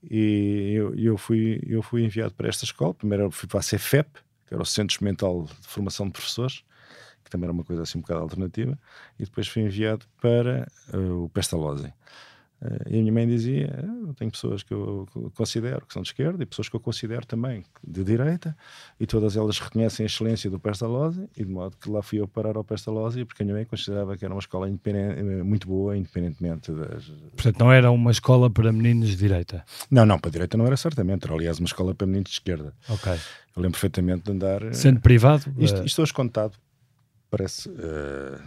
E 0.09 0.73
eu, 0.75 0.95
eu, 0.95 1.17
fui, 1.17 1.61
eu 1.65 1.81
fui 1.81 2.03
enviado 2.03 2.33
para 2.33 2.47
esta 2.47 2.63
escola. 2.63 2.93
Primeiro 2.93 3.29
fui 3.31 3.47
para 3.47 3.59
a 3.59 3.63
CFEP, 3.63 4.09
que 4.45 4.53
era 4.53 4.61
o 4.61 4.65
Centro 4.65 4.93
Experimental 4.93 5.43
de 5.43 5.67
Formação 5.67 6.05
de 6.05 6.13
Professores, 6.13 6.63
que 7.23 7.29
também 7.29 7.45
era 7.45 7.53
uma 7.53 7.63
coisa 7.63 7.81
assim 7.81 7.97
um 7.97 8.01
bocado 8.01 8.21
alternativa, 8.21 8.79
e 9.19 9.25
depois 9.25 9.47
fui 9.47 9.63
enviado 9.63 10.05
para 10.21 10.67
uh, 10.93 11.25
o 11.25 11.29
Pestalozzi. 11.29 11.93
Uh, 12.59 12.89
e 12.89 12.97
a 12.97 13.01
minha 13.01 13.11
mãe 13.13 13.27
dizia: 13.27 13.85
Eu 14.07 14.13
tenho 14.15 14.31
pessoas 14.31 14.63
que 14.63 14.73
eu 14.73 15.07
considero 15.35 15.85
que 15.85 15.93
são 15.93 16.01
de 16.01 16.09
esquerda 16.09 16.41
e 16.41 16.45
pessoas 16.45 16.67
que 16.67 16.75
eu 16.75 16.79
considero 16.79 17.25
também 17.25 17.63
de 17.85 18.03
direita, 18.03 18.57
e 18.99 19.05
todas 19.05 19.37
elas 19.37 19.59
reconhecem 19.59 20.03
a 20.03 20.07
excelência 20.07 20.49
do 20.49 20.59
Pestalozzi, 20.59 21.29
e 21.37 21.45
de 21.45 21.51
modo 21.51 21.77
que 21.77 21.89
lá 21.89 22.01
fui 22.01 22.19
eu 22.19 22.27
parar 22.27 22.57
ao 22.57 22.63
Pestalozzi, 22.63 23.25
porque 23.25 23.43
a 23.43 23.45
minha 23.45 23.55
mãe 23.55 23.65
considerava 23.65 24.17
que 24.17 24.25
era 24.25 24.33
uma 24.33 24.39
escola 24.39 24.67
eh, 24.67 25.43
muito 25.43 25.67
boa, 25.67 25.95
independentemente 25.95 26.71
das. 26.71 27.05
Portanto, 27.35 27.59
não 27.59 27.71
era 27.71 27.91
uma 27.91 28.11
escola 28.11 28.49
para 28.49 28.71
meninos 28.71 29.09
de 29.09 29.17
direita? 29.17 29.63
Não, 29.91 30.05
não, 30.05 30.17
para 30.17 30.31
direita 30.31 30.57
não 30.57 30.65
era 30.65 30.77
certamente, 30.77 31.25
era 31.25 31.35
aliás 31.35 31.59
uma 31.59 31.67
escola 31.67 31.93
para 31.93 32.07
meninos 32.07 32.31
de 32.31 32.35
esquerda. 32.37 32.73
Ok. 32.89 33.11
Eu 33.11 33.61
lembro 33.61 33.71
perfeitamente 33.71 34.23
de 34.23 34.31
andar. 34.31 34.63
Eh, 34.63 34.73
Sendo 34.73 34.99
privado? 34.99 35.53
Isto, 35.59 35.83
isto 35.83 36.01
hoje 36.01 36.13
contado 36.13 36.53
parece. 37.29 37.69
Uh, 37.69 38.41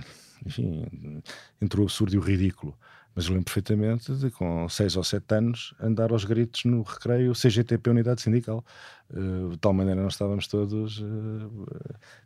enfim, 0.45 1.23
entre 1.61 1.81
o 1.81 1.85
absurdo 1.85 2.15
e 2.15 2.19
o 2.19 2.21
ridículo. 2.21 2.75
Mas 3.15 3.29
lembro 3.29 3.45
perfeitamente 3.45 4.13
de, 4.15 4.31
com 4.31 4.69
6 4.69 4.97
ou 4.97 5.05
7 5.05 5.35
anos, 5.35 5.75
andar 5.81 6.13
aos 6.13 6.25
gritos 6.25 6.65
no 6.65 6.83
recreio 6.83 7.33
CGTP 7.33 7.91
Unidade 7.91 8.23
Sindical. 8.23 8.65
Uh, 9.11 9.51
de 9.51 9.59
tal 9.59 9.73
maneira 9.73 10.01
nós 10.01 10.13
estávamos 10.13 10.47
todos 10.47 11.01
uh, 11.01 11.67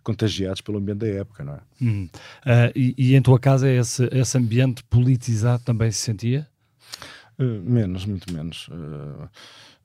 contagiados 0.02 0.60
pelo 0.60 0.78
ambiente 0.78 0.98
da 0.98 1.08
época, 1.08 1.42
não 1.42 1.54
é? 1.54 1.60
Hum. 1.80 2.08
Uh, 2.44 2.72
e, 2.76 2.94
e, 2.98 3.14
em 3.14 3.22
tua 3.22 3.38
casa 3.38 3.70
esse, 3.70 4.06
esse 4.12 4.36
ambiente 4.36 4.84
politizado 4.84 5.62
também 5.64 5.90
se 5.90 5.98
sentia? 5.98 6.46
menos, 7.36 8.06
muito 8.06 8.32
menos. 8.32 8.68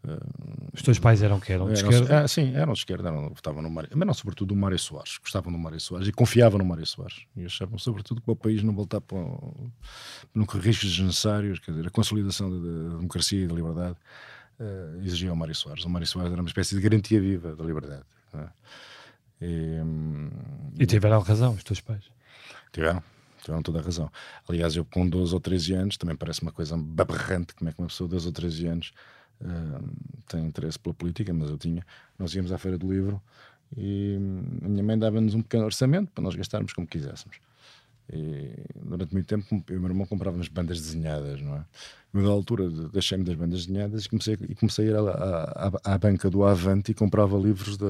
Uh, 0.04 0.70
Os 0.74 0.82
teus 0.82 0.98
pais 0.98 1.22
eram 1.22 1.40
que 1.42 1.52
eram 1.52 1.68
de 1.68 1.80
eram, 1.80 1.90
esquerda? 1.90 2.24
Ah, 2.24 2.28
sim, 2.28 2.56
eram 2.56 2.72
de 2.72 2.80
esquerda, 2.80 3.10
eram, 3.10 3.30
votavam 3.30 3.62
no 3.62 3.70
Mário, 3.70 3.90
mas 3.94 4.08
não 4.08 4.14
sobretudo 4.14 4.56
no 4.56 4.62
Mário 4.62 4.80
Soares, 4.80 5.18
gostavam 5.18 5.52
do 5.52 5.60
Mário 5.60 5.80
Soares 5.80 6.08
e 6.08 6.12
confiavam 6.12 6.58
no 6.58 6.64
Mário 6.64 6.86
Soares 6.86 7.26
e 7.36 7.46
achavam 7.46 7.78
sobretudo 7.78 8.22
que 8.22 8.32
o 8.32 8.36
país 8.36 8.64
não 8.64 8.74
voltar 8.74 9.02
para, 9.02 9.18
não 10.34 10.46
correr 10.46 10.68
riscos 10.68 10.90
desnecessários, 10.92 11.60
quer 11.60 11.72
dizer, 11.72 11.88
a 11.88 11.90
consolidação 11.90 12.50
da, 12.50 12.96
democracia 12.96 13.44
e 13.44 13.48
da 13.48 13.54
liberdade 13.54 13.98
uh, 14.60 15.04
exigia 15.04 15.34
o 15.34 15.36
Mário 15.36 15.54
Soares. 15.54 15.84
O 15.84 15.90
Mário 15.90 16.08
Soares 16.08 16.32
era 16.32 16.42
uma 16.42 16.48
espécie 16.48 16.76
de 16.76 16.82
garantia 16.82 17.20
viva 17.20 17.54
da 17.56 17.64
liberdade. 17.64 18.04
É? 18.34 18.48
E, 19.42 19.82
hum, 19.82 20.30
e 20.80 20.86
tiveram 20.86 21.20
razão 21.20 21.54
os 21.54 21.64
teus 21.64 21.82
pais? 21.82 22.04
Tiveram 22.72 23.04
tiveram 23.42 23.62
toda 23.62 23.80
a 23.80 23.82
razão. 23.82 24.12
Aliás, 24.48 24.76
eu 24.76 24.86
com 24.86 25.08
12 25.08 25.34
ou 25.34 25.40
13 25.40 25.74
anos, 25.74 25.98
também 25.98 26.16
parece 26.16 26.42
uma 26.42 26.52
coisa 26.52 26.76
aberrante 26.76 27.54
como 27.56 27.70
é 27.70 27.74
que 27.74 27.80
uma 27.80 27.88
pessoa 27.88 28.08
de 28.08 28.16
12 28.16 28.28
ou 28.28 28.34
13 28.34 28.68
anos 28.68 28.94
tem 30.28 30.46
interesse 30.46 30.78
pela 30.78 30.94
política, 30.94 31.34
mas 31.34 31.50
eu 31.50 31.58
tinha. 31.58 31.86
Nós 32.18 32.34
íamos 32.34 32.52
à 32.52 32.58
Feira 32.58 32.78
do 32.78 32.92
Livro 32.92 33.22
e 33.76 34.18
a 34.64 34.68
minha 34.68 34.84
mãe 34.84 34.98
dava-nos 34.98 35.34
um 35.34 35.42
pequeno 35.42 35.66
orçamento 35.66 36.12
para 36.12 36.24
nós 36.24 36.36
gastarmos 36.36 36.74
como 36.74 36.88
quiséssemos. 36.88 37.38
E 38.12 38.52
durante 38.76 39.14
muito 39.14 39.28
tempo 39.28 39.64
eu 39.68 39.76
e 39.76 39.78
o 39.78 39.80
meu 39.80 39.92
irmão 39.92 40.08
comprávamos 40.08 40.48
bandas 40.48 40.82
desenhadas, 40.82 41.40
não 41.42 41.58
é? 41.58 41.66
Eu, 42.12 42.24
da 42.24 42.30
altura, 42.30 42.68
deixei-me 42.92 43.24
das 43.24 43.36
bandas 43.36 43.68
desenhadas 43.68 44.06
e 44.06 44.10
comecei, 44.10 44.36
e 44.50 44.56
comecei 44.56 44.88
a 44.88 44.90
ir 44.90 44.96
à, 44.96 45.72
à, 45.84 45.94
à, 45.94 45.98
banca 46.00 46.28
do 46.28 46.44
Avante 46.44 46.92
e 46.92 46.96
comprava 46.96 47.38
livros 47.38 47.78
da. 47.78 47.86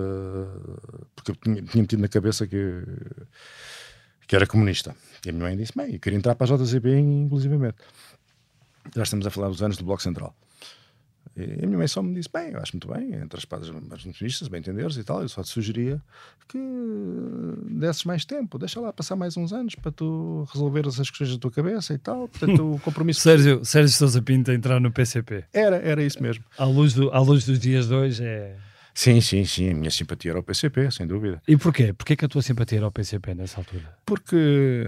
porque 1.15 1.32
eu 1.32 1.36
tinha, 1.36 1.62
tinha 1.62 1.82
metido 1.82 2.01
na 2.01 2.10
cabeça 2.10 2.46
que, 2.46 2.84
que 4.27 4.36
era 4.36 4.46
comunista. 4.46 4.94
E 5.25 5.29
a 5.29 5.32
minha 5.32 5.46
mãe 5.46 5.56
disse: 5.56 5.72
Bem, 5.74 5.94
eu 5.94 6.00
queria 6.01 6.18
entrar 6.18 6.36
para 6.36 6.53
a 6.53 6.58
JCP, 6.58 7.00
inclusivamente. 7.00 7.77
Já 8.94 9.03
estamos 9.03 9.25
a 9.25 9.29
falar 9.29 9.48
dos 9.48 9.63
anos 9.63 9.77
do 9.77 9.86
Bloco 9.86 10.03
Central. 10.03 10.36
E 11.36 11.63
a 11.63 11.65
minha 11.65 11.77
mãe 11.77 11.88
só 11.88 12.01
me 12.01 12.13
disse: 12.13 12.29
Bem, 12.31 12.51
eu 12.51 12.59
acho 12.59 12.74
muito 12.74 12.88
bem, 12.88 13.13
entre 13.13 13.38
as 13.38 13.45
partes 13.45 13.69
nutricionistas, 13.69 14.48
bem 14.48 14.59
entenderes 14.59 14.98
e 14.98 15.03
tal. 15.03 15.21
Eu 15.21 15.29
só 15.29 15.41
te 15.41 15.50
sugeria 15.50 16.01
que 16.48 16.57
desses 17.69 18.03
mais 18.03 18.25
tempo, 18.25 18.57
deixa 18.57 18.79
lá 18.79 18.91
passar 18.91 19.15
mais 19.15 19.38
uns 19.38 19.53
anos 19.53 19.75
para 19.75 19.91
tu 19.91 20.48
resolveres 20.51 21.00
as 21.00 21.09
questões 21.09 21.31
da 21.31 21.38
tua 21.38 21.51
cabeça 21.51 21.93
e 21.93 21.98
tal. 21.98 22.27
Portanto, 22.27 22.74
o 22.74 22.79
compromisso. 22.79 23.21
Sérgio, 23.29 23.63
Sérgio 23.63 23.95
Sousa 23.95 24.21
Pinto 24.21 24.51
entrar 24.51 24.79
no 24.79 24.91
PCP. 24.91 25.45
Era, 25.53 25.77
era 25.77 26.03
isso 26.03 26.21
mesmo. 26.21 26.43
À 26.57 26.65
luz, 26.65 26.93
do, 26.93 27.12
à 27.12 27.19
luz 27.19 27.45
dos 27.45 27.59
dias 27.59 27.88
de 27.88 27.93
hoje 27.93 28.24
é. 28.24 28.55
Sim, 28.93 29.21
sim, 29.21 29.45
sim. 29.45 29.69
A 29.69 29.74
minha 29.75 29.91
simpatia 29.91 30.31
era 30.31 30.39
ao 30.39 30.43
PCP, 30.43 30.91
sem 30.91 31.07
dúvida. 31.07 31.41
E 31.48 31.55
porquê? 31.55 31.93
Porquê 31.93 32.17
que 32.17 32.25
a 32.25 32.27
tua 32.27 32.41
simpatia 32.41 32.79
era 32.79 32.86
ao 32.86 32.91
PCP 32.91 33.33
nessa 33.33 33.62
altura? 33.62 33.98
Porque. 34.05 34.83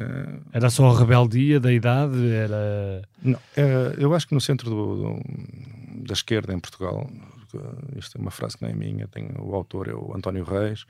Era 0.52 0.70
só 0.70 0.90
a 0.90 1.00
rebeldia 1.00 1.62
da 1.62 1.72
idade? 1.72 2.30
Era. 2.30 3.04
Não, 3.24 3.40
é, 3.56 3.96
eu 3.98 4.14
acho 4.14 4.28
que 4.28 4.34
no 4.34 4.42
centro 4.42 4.70
do, 4.70 4.96
do, 4.98 5.20
da 5.94 6.14
esquerda 6.14 6.54
em 6.54 6.60
Portugal, 6.60 7.10
isto 7.96 8.18
é 8.18 8.22
uma 8.22 8.32
frase 8.32 8.58
que 8.58 8.64
não 8.64 8.70
é 8.70 8.74
minha, 8.74 9.08
tem, 9.08 9.30
o 9.40 9.54
autor 9.56 9.88
é 9.88 9.94
o 9.94 10.16
António 10.16 10.44
Reis. 10.44 10.86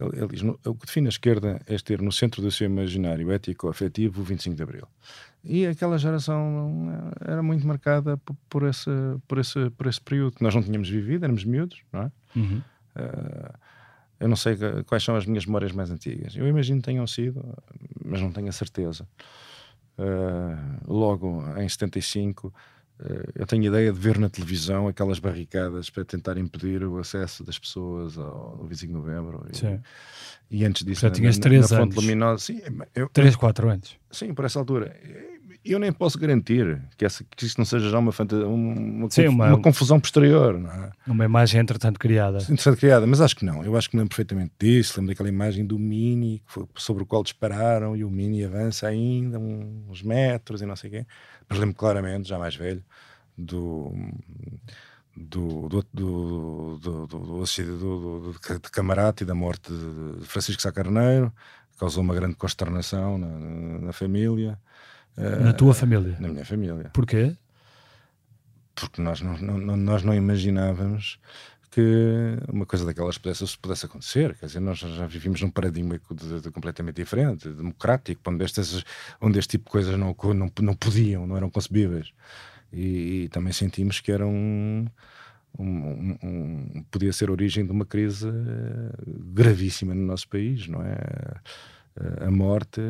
Ele, 0.00 0.18
ele 0.18 0.28
diz: 0.28 0.42
o 0.42 0.74
que 0.74 0.86
define 0.86 1.06
a 1.06 1.10
esquerda 1.10 1.60
é 1.66 1.76
ter 1.76 2.00
no 2.00 2.12
centro 2.12 2.42
do 2.42 2.50
seu 2.50 2.66
imaginário 2.66 3.30
ético-afetivo 3.30 4.20
o 4.20 4.24
25 4.24 4.56
de 4.56 4.62
Abril. 4.62 4.86
E 5.44 5.66
aquela 5.66 5.98
geração 5.98 7.10
era 7.20 7.42
muito 7.42 7.66
marcada 7.66 8.16
por, 8.18 8.36
por, 8.48 8.62
esse, 8.68 8.90
por, 9.26 9.38
esse, 9.38 9.70
por 9.70 9.86
esse 9.86 10.00
período 10.00 10.36
que 10.36 10.42
nós 10.42 10.54
não 10.54 10.62
tínhamos 10.62 10.88
vivido, 10.88 11.24
éramos 11.24 11.44
miúdos, 11.44 11.82
não 11.92 12.02
é? 12.02 12.12
Uhum. 12.36 12.62
Uh, 12.96 13.58
eu 14.20 14.28
não 14.28 14.36
sei 14.36 14.56
quais 14.86 15.02
são 15.02 15.16
as 15.16 15.26
minhas 15.26 15.44
memórias 15.46 15.72
mais 15.72 15.90
antigas. 15.90 16.36
Eu 16.36 16.46
imagino 16.46 16.80
que 16.80 16.84
tenham 16.84 17.04
sido, 17.08 17.44
mas 18.04 18.20
não 18.20 18.30
tenho 18.30 18.48
a 18.48 18.52
certeza. 18.52 19.06
Uh, 19.98 20.80
logo 20.86 21.44
em 21.58 21.68
75, 21.68 22.46
uh, 22.46 22.52
eu 23.34 23.46
tenho 23.46 23.62
a 23.64 23.66
ideia 23.66 23.92
de 23.92 23.98
ver 23.98 24.18
na 24.18 24.28
televisão 24.28 24.88
aquelas 24.88 25.18
barricadas 25.18 25.90
para 25.90 26.04
tentar 26.04 26.38
impedir 26.38 26.84
o 26.84 26.98
acesso 26.98 27.44
das 27.44 27.58
pessoas 27.58 28.16
ao, 28.16 28.58
ao 28.60 28.66
25 28.66 28.92
de 28.92 28.98
novembro. 28.98 29.46
E, 30.50 30.58
e, 30.58 30.64
antes 30.64 30.84
disso, 30.84 31.00
Já 31.02 31.10
tinhas 31.10 31.36
na, 31.38 31.42
três 31.42 31.70
na 31.70 31.78
anos. 31.78 31.94
Fonte 31.94 32.04
Luminosa, 32.04 32.44
sim, 32.44 32.60
eu, 32.94 33.08
3, 33.08 33.34
4 33.36 33.68
anos. 33.68 33.96
Sim, 34.10 34.34
por 34.34 34.44
essa 34.44 34.58
altura 34.58 34.94
eu 35.64 35.78
nem 35.78 35.92
posso 35.92 36.18
garantir 36.18 36.82
que, 36.96 37.04
essa, 37.04 37.24
que 37.24 37.46
isto 37.46 37.58
não 37.58 37.64
seja 37.64 37.88
já 37.88 37.98
uma, 37.98 38.10
uma, 38.10 39.10
Sim, 39.10 39.28
uma, 39.28 39.46
uma, 39.46 39.62
confusão 39.62 40.00
posterior. 40.00 40.58
Não 40.58 40.70
é? 40.70 40.90
Uma 41.06 41.24
imagem 41.24 41.60
entretanto 41.60 42.00
criada. 42.00 42.38
Entretanto 42.38 42.76
criada, 42.76 43.06
mas 43.06 43.20
acho 43.20 43.36
que 43.36 43.44
não. 43.44 43.64
Eu 43.64 43.76
acho 43.76 43.88
que 43.88 43.94
me 43.96 44.00
lembro 44.00 44.16
perfeitamente 44.16 44.52
disso. 44.58 44.94
Lembro 44.98 45.14
daquela 45.14 45.28
imagem 45.28 45.64
do 45.64 45.78
Mini 45.78 46.42
sobre 46.74 47.04
o 47.04 47.06
qual 47.06 47.22
dispararam 47.22 47.96
e 47.96 48.04
o 48.04 48.10
Mini 48.10 48.44
avança 48.44 48.88
ainda 48.88 49.38
uns 49.38 50.02
metros 50.02 50.62
e 50.62 50.66
não 50.66 50.74
sei 50.74 50.90
o 50.90 50.92
quê. 50.94 51.06
Mas 51.48 51.58
lembro 51.58 51.76
claramente, 51.76 52.28
já 52.28 52.38
mais 52.38 52.56
velho, 52.56 52.82
do. 53.38 53.92
Do, 55.14 55.68
do, 55.68 55.84
do, 55.92 56.78
do, 56.78 57.06
do, 57.06 58.32
de 58.32 58.70
Camarate 58.70 59.24
e 59.24 59.26
da 59.26 59.34
morte 59.34 59.70
de 59.70 60.24
Francisco 60.24 60.62
Sá 60.62 60.72
Carneiro, 60.72 61.30
causou 61.78 62.02
uma 62.02 62.14
grande 62.14 62.34
consternação 62.34 63.18
na, 63.18 63.28
na 63.28 63.92
família. 63.92 64.58
Na 65.16 65.52
tua 65.52 65.74
família? 65.74 66.16
Na 66.18 66.28
minha 66.28 66.44
família. 66.44 66.90
Porquê? 66.92 67.36
Porque 68.74 69.00
nós 69.02 69.20
não, 69.20 69.36
não, 69.36 69.76
nós 69.76 70.02
não 70.02 70.14
imaginávamos 70.14 71.18
que 71.70 72.36
uma 72.48 72.66
coisa 72.66 72.84
daquelas 72.84 73.16
pudesse, 73.16 73.58
pudesse 73.58 73.86
acontecer. 73.86 74.36
Quer 74.36 74.46
dizer, 74.46 74.60
nós 74.60 74.78
já 74.78 75.06
vivimos 75.06 75.40
num 75.40 75.50
paradigma 75.50 75.98
de, 76.10 76.40
de, 76.40 76.50
completamente 76.50 76.96
diferente, 76.96 77.48
democrático, 77.48 78.20
onde, 78.26 78.44
estas, 78.44 78.84
onde 79.20 79.38
este 79.38 79.52
tipo 79.52 79.64
de 79.64 79.70
coisas 79.70 79.98
não, 79.98 80.14
não, 80.34 80.52
não 80.60 80.74
podiam, 80.74 81.26
não 81.26 81.36
eram 81.36 81.50
concebíveis. 81.50 82.12
E, 82.70 83.24
e 83.24 83.28
também 83.28 83.52
sentimos 83.54 84.00
que 84.00 84.12
era 84.12 84.26
um, 84.26 84.86
um, 85.58 86.18
um, 86.22 86.84
podia 86.90 87.12
ser 87.12 87.30
origem 87.30 87.64
de 87.64 87.72
uma 87.72 87.86
crise 87.86 88.28
gravíssima 89.06 89.94
no 89.94 90.02
nosso 90.06 90.28
país, 90.28 90.68
não 90.68 90.82
é? 90.82 90.96
A 92.26 92.30
morte 92.30 92.80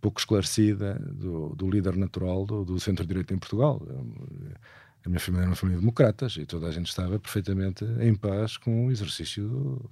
pouco 0.00 0.20
esclarecida 0.20 0.94
do, 0.98 1.54
do 1.54 1.70
líder 1.70 1.96
natural 1.96 2.46
do, 2.46 2.64
do 2.64 2.80
centro-direita 2.80 3.34
em 3.34 3.38
Portugal. 3.38 3.80
A 5.04 5.08
minha 5.08 5.20
família 5.20 5.42
era 5.42 5.50
uma 5.50 5.56
família 5.56 5.78
de 5.78 5.82
democratas 5.82 6.36
e 6.36 6.44
toda 6.44 6.66
a 6.66 6.70
gente 6.70 6.88
estava 6.88 7.18
perfeitamente 7.18 7.84
em 8.00 8.14
paz 8.14 8.56
com 8.56 8.86
o 8.86 8.90
exercício 8.90 9.48
do, 9.48 9.90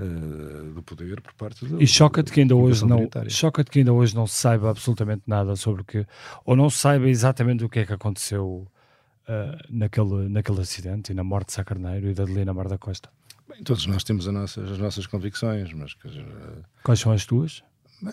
uh, 0.00 0.72
do 0.74 0.82
poder 0.82 1.20
por 1.20 1.32
parte 1.34 1.64
do 1.64 1.82
E 1.82 1.86
choca-te 1.86 2.30
que 2.30 2.40
ainda 2.40 2.54
hoje 2.54 2.84
não 2.84 3.08
choca 3.28 3.64
que 3.64 3.78
ainda 3.78 3.92
hoje 3.92 4.14
não 4.14 4.26
se 4.26 4.36
saiba 4.36 4.70
absolutamente 4.70 5.22
nada 5.26 5.56
sobre 5.56 5.82
o 5.82 5.84
que 5.84 6.06
ou 6.44 6.54
não 6.54 6.68
se 6.68 6.78
saiba 6.78 7.08
exatamente 7.08 7.64
o 7.64 7.68
que 7.68 7.80
é 7.80 7.86
que 7.86 7.92
aconteceu 7.92 8.66
uh, 9.28 9.58
naquele, 9.70 10.28
naquele 10.28 10.60
acidente 10.60 11.12
e 11.12 11.14
na 11.14 11.24
morte 11.24 11.48
de 11.48 11.52
Sá 11.54 11.64
Carneiro 11.64 12.10
e 12.10 12.14
da 12.14 12.24
Adelina 12.24 12.52
Mar 12.52 12.68
da 12.68 12.76
Costa. 12.76 13.08
Bem, 13.48 13.62
todos 13.62 13.86
nós 13.86 14.04
temos 14.04 14.26
as 14.26 14.34
nossas, 14.34 14.70
as 14.70 14.78
nossas 14.78 15.06
convicções, 15.06 15.72
mas 15.72 15.94
dizer, 16.04 16.26
quais 16.82 17.00
são 17.00 17.12
as 17.12 17.24
tuas? 17.24 17.62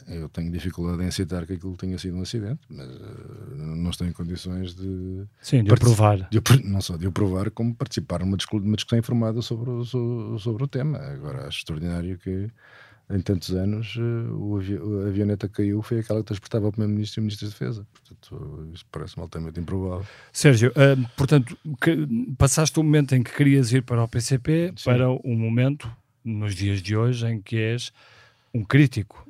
Eu 0.08 0.30
tenho 0.30 0.52
dificuldade 0.52 1.04
em 1.04 1.08
aceitar 1.08 1.46
que 1.46 1.54
aquilo 1.54 1.76
tenha 1.76 1.98
sido 1.98 2.18
um 2.18 2.22
acidente, 2.22 2.62
mas 2.70 2.88
uh, 2.88 3.56
não 3.56 3.90
estou 3.90 4.08
em 4.08 4.12
condições 4.12 4.76
de. 4.76 5.24
Sim, 5.42 5.64
de 5.64 5.76
provar. 5.76 6.28
De, 6.30 6.42
não 6.64 6.82
só 6.82 6.98
de 6.98 7.08
o 7.08 7.12
provar, 7.12 7.52
como 7.52 7.74
participar 7.76 8.20
numa, 8.20 8.38
discussão 8.38 8.98
informada 8.98 9.42
sobre 9.42 9.70
o, 9.70 9.84
sobre 10.38 10.64
o 10.64 10.68
tema. 10.68 10.98
Agora, 10.98 11.48
acho 11.48 11.60
extraordinário 11.60 12.18
que 12.18 12.50
em 13.14 13.20
tantos 13.20 13.52
anos 13.52 13.96
uh, 13.98 14.34
o 14.34 14.58
avi 14.58 14.76
a 14.76 15.08
avioneta 15.08 15.48
caiu, 15.48 15.82
foi 15.82 16.00
aquela 16.00 16.22
que 16.22 16.28
transportava 16.28 16.68
o 16.68 16.72
Primeiro-Ministro 16.72 17.20
e 17.20 17.22
o 17.22 17.24
Ministro 17.24 17.48
da 17.48 17.52
Defesa. 17.52 17.88
Portanto, 17.92 18.70
isso 18.74 18.86
parece-me 18.92 19.24
altamente 19.24 19.60
improvável. 19.60 20.06
Sérgio, 20.32 20.72
uh, 20.72 21.10
portanto, 21.18 21.58
passaste 22.38 22.80
o 22.80 22.84
momento 22.84 23.14
em 23.14 23.22
que 23.22 23.34
querias 23.34 23.72
ir 23.72 23.84
para 23.84 24.04
o 24.04 24.08
PCP 24.08 24.74
Sim. 24.76 24.86
para 24.86 25.12
um 25.12 25.36
momento, 25.36 25.92
nos 26.24 26.56
dias 26.56 26.82
de 26.82 26.96
hoje, 26.96 27.26
em 27.28 27.42
que 27.42 27.58
és 27.58 27.92
um 28.54 28.64
crítico 28.64 29.26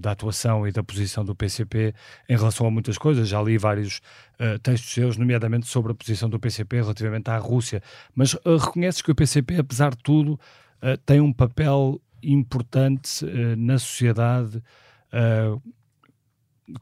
da 0.00 0.12
atuação 0.12 0.66
e 0.68 0.72
da 0.72 0.82
posição 0.82 1.24
do 1.24 1.34
PCP 1.34 1.94
em 2.28 2.36
relação 2.36 2.66
a 2.66 2.70
muitas 2.70 2.98
coisas. 2.98 3.28
Já 3.28 3.42
li 3.42 3.56
vários 3.56 4.00
uh, 4.38 4.58
textos 4.58 4.92
seus, 4.92 5.16
nomeadamente 5.16 5.66
sobre 5.66 5.92
a 5.92 5.94
posição 5.94 6.28
do 6.28 6.38
PCP 6.38 6.76
relativamente 6.82 7.30
à 7.30 7.38
Rússia. 7.38 7.82
Mas 8.14 8.34
uh, 8.34 8.56
reconheces 8.58 9.00
que 9.00 9.10
o 9.10 9.14
PCP, 9.14 9.56
apesar 9.56 9.90
de 9.94 10.02
tudo, 10.02 10.38
uh, 10.82 10.96
tem 11.06 11.20
um 11.20 11.32
papel 11.32 12.00
importante 12.22 13.24
na 13.56 13.78
sociedade 13.78 14.60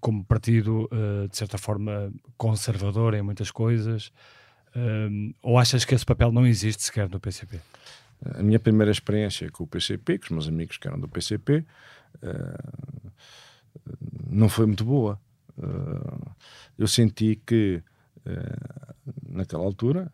como 0.00 0.24
partido, 0.24 0.88
de 1.28 1.36
certa 1.36 1.58
forma, 1.58 2.10
conservador 2.38 3.12
em 3.12 3.20
muitas 3.20 3.50
coisas? 3.50 4.10
ou 5.42 5.58
achas 5.58 5.84
que 5.84 5.94
esse 5.94 6.06
papel 6.06 6.32
não 6.32 6.46
existe 6.46 6.84
sequer 6.84 7.10
no 7.10 7.20
PCP? 7.20 7.60
A 8.22 8.42
minha 8.42 8.58
primeira 8.58 8.90
experiência 8.90 9.50
com 9.50 9.64
o 9.64 9.66
PCP, 9.66 10.18
com 10.18 10.24
os 10.24 10.30
meus 10.30 10.48
amigos 10.48 10.76
que 10.78 10.88
eram 10.88 10.98
do 10.98 11.08
PCP, 11.08 11.58
uh, 11.58 11.64
eh, 12.22 12.58
não 14.30 14.48
foi 14.48 14.66
muito 14.66 14.84
boa. 14.84 15.20
Uh, 15.58 16.30
eu 16.78 16.88
senti 16.88 17.40
que, 17.46 17.82
uh, 18.26 18.94
naquela 19.28 19.62
altura, 19.62 20.10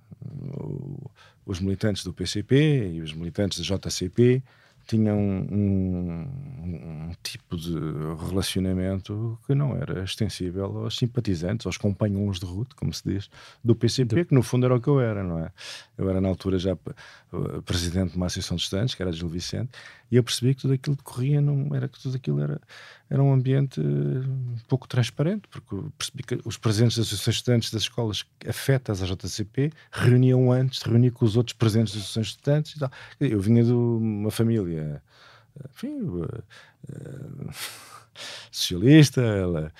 os 1.46 1.60
militantes 1.60 2.04
do 2.04 2.12
PCP 2.12 2.92
e 2.92 3.00
os 3.00 3.12
militantes 3.12 3.58
da 3.58 3.76
JCP 3.76 4.42
tinham 4.90 5.16
um, 5.16 6.26
um, 6.64 7.12
tipo 7.22 7.56
de 7.56 7.74
relacionamento 8.28 9.38
que 9.46 9.54
não 9.54 9.76
era 9.76 10.02
extensível 10.02 10.64
aos 10.78 10.96
simpatizantes, 10.96 11.64
aos 11.64 11.76
companhões 11.76 12.40
de 12.40 12.46
ruta, 12.46 12.74
como 12.74 12.92
se 12.92 13.04
diz, 13.04 13.30
do 13.62 13.76
PCP, 13.76 14.24
que 14.24 14.34
no 14.34 14.42
fundo 14.42 14.66
era 14.66 14.74
o 14.74 14.80
que 14.80 14.88
eu 14.88 15.00
era, 15.00 15.22
não 15.22 15.38
é? 15.38 15.52
Eu 15.96 16.10
era 16.10 16.20
na 16.20 16.28
altura 16.28 16.58
já 16.58 16.74
uh, 16.74 17.62
presidente 17.62 18.10
de 18.10 18.16
uma 18.16 18.26
associação 18.26 18.56
de 18.56 18.64
estudantes, 18.64 18.96
que 18.96 19.02
era 19.02 19.12
Gil 19.12 19.28
Vicente, 19.28 19.70
e 20.10 20.16
eu 20.16 20.24
percebi 20.24 20.56
que 20.56 20.62
tudo 20.62 20.74
aquilo 20.74 20.96
decorria, 20.96 21.40
não, 21.40 21.72
era 21.72 21.86
que 21.86 22.00
tudo 22.00 22.16
aquilo 22.16 22.42
era, 22.42 22.60
era 23.10 23.20
um 23.20 23.32
ambiente 23.32 23.80
uh, 23.80 24.24
pouco 24.68 24.86
transparente, 24.86 25.48
porque 25.48 25.76
percebi 25.98 26.22
que 26.22 26.40
os 26.44 26.56
presidentes 26.56 26.96
das 26.96 27.06
associações 27.08 27.34
de 27.34 27.38
estudantes 27.40 27.70
das 27.72 27.82
escolas 27.82 28.24
afetas 28.48 29.02
à 29.02 29.06
JCP 29.06 29.72
reuniam 29.90 30.52
antes 30.52 30.78
de 30.78 30.88
reunir 30.88 31.10
com 31.10 31.24
os 31.24 31.36
outros 31.36 31.54
presidentes 31.54 31.92
das 31.92 32.04
associações 32.04 32.26
de 32.26 32.32
estudantes 32.34 32.72
e 32.76 32.78
tal. 32.78 32.90
Eu 33.20 33.40
vinha 33.40 33.64
de 33.64 33.72
uma 33.72 34.30
família, 34.30 35.02
enfim, 35.74 36.00
uh, 36.02 36.24
uh, 36.24 37.50
socialista, 38.52 39.20
ela, 39.20 39.72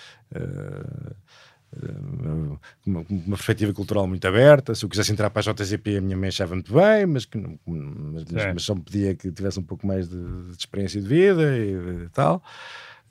uma, 2.85 3.07
uma, 3.09 3.37
perspectiva 3.37 3.73
cultural 3.73 4.07
muito 4.09 4.27
aberta. 4.27 4.75
Se 4.75 4.85
eu 4.85 4.89
quisesse 4.89 5.13
entrar 5.13 5.31
para 5.31 5.51
a 5.51 5.55
JCP, 5.55 5.99
a 5.99 6.01
minha 6.01 6.17
mãe 6.17 6.29
achava 6.29 6.55
muito 6.55 6.75
bem, 6.75 7.07
mas, 7.07 7.25
que 7.25 7.39
não, 7.39 7.59
mas, 7.65 8.25
mas, 8.25 8.55
mas 8.55 8.63
só 8.65 8.75
me 8.75 8.83
pedia 8.83 9.15
que 9.15 9.31
tivesse 9.31 9.61
um 9.61 9.63
pouco 9.63 9.87
mais 9.87 10.09
de, 10.09 10.17
de 10.17 10.59
experiência 10.59 11.01
de 11.01 11.07
vida 11.07 11.57
e, 11.57 12.05
e 12.05 12.09
tal. 12.09 12.43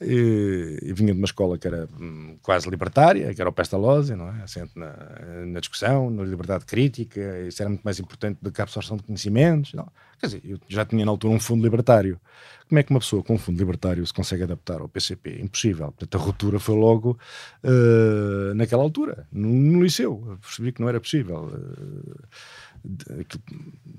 E, 0.02 0.80
e, 0.82 0.94
vinha 0.94 1.14
de 1.14 1.20
uma 1.20 1.26
escola 1.26 1.58
que 1.58 1.68
era 1.68 1.88
hum, 2.00 2.38
quase 2.42 2.70
libertária, 2.70 3.34
que 3.34 3.42
era 3.42 3.50
o 3.50 3.54
Pestalozzi, 3.54 4.16
não 4.16 4.30
é? 4.30 4.44
Assente 4.44 4.72
na, 4.76 4.96
na 5.46 5.60
discussão, 5.60 6.10
na 6.10 6.24
liberdade 6.24 6.66
crítica, 6.66 7.40
isso 7.42 7.62
era 7.62 7.70
muito 7.70 7.84
mais 7.84 8.00
importante 8.00 8.38
do 8.42 8.50
que 8.50 8.62
a 8.62 8.64
absorção 8.64 8.96
de 8.96 9.04
conhecimentos. 9.04 9.74
Não. 9.74 9.88
Quer 10.20 10.26
dizer, 10.28 10.42
eu 10.46 10.60
já 10.68 10.86
tinha 10.86 11.06
na 11.06 11.12
altura 11.12 11.34
um 11.34 11.40
fundo 11.40 11.64
libertário. 11.64 12.20
Como 12.70 12.78
é 12.78 12.84
que 12.84 12.92
uma 12.92 13.00
pessoa 13.00 13.24
com 13.24 13.34
um 13.34 13.38
fundo 13.38 13.58
libertário 13.58 14.06
se 14.06 14.14
consegue 14.14 14.44
adaptar 14.44 14.80
ao 14.80 14.88
PCP? 14.88 15.42
Impossível. 15.42 15.88
Portanto, 15.88 16.16
a 16.16 16.18
ruptura 16.20 16.60
foi 16.60 16.76
logo 16.76 17.18
uh, 17.64 18.54
naquela 18.54 18.84
altura, 18.84 19.28
no, 19.32 19.50
no, 19.50 19.82
liceu. 19.82 20.38
Percebi 20.42 20.72
que 20.72 20.80
não 20.80 20.88
era 20.88 21.00
possível. 21.00 21.46
Uh, 21.46 22.28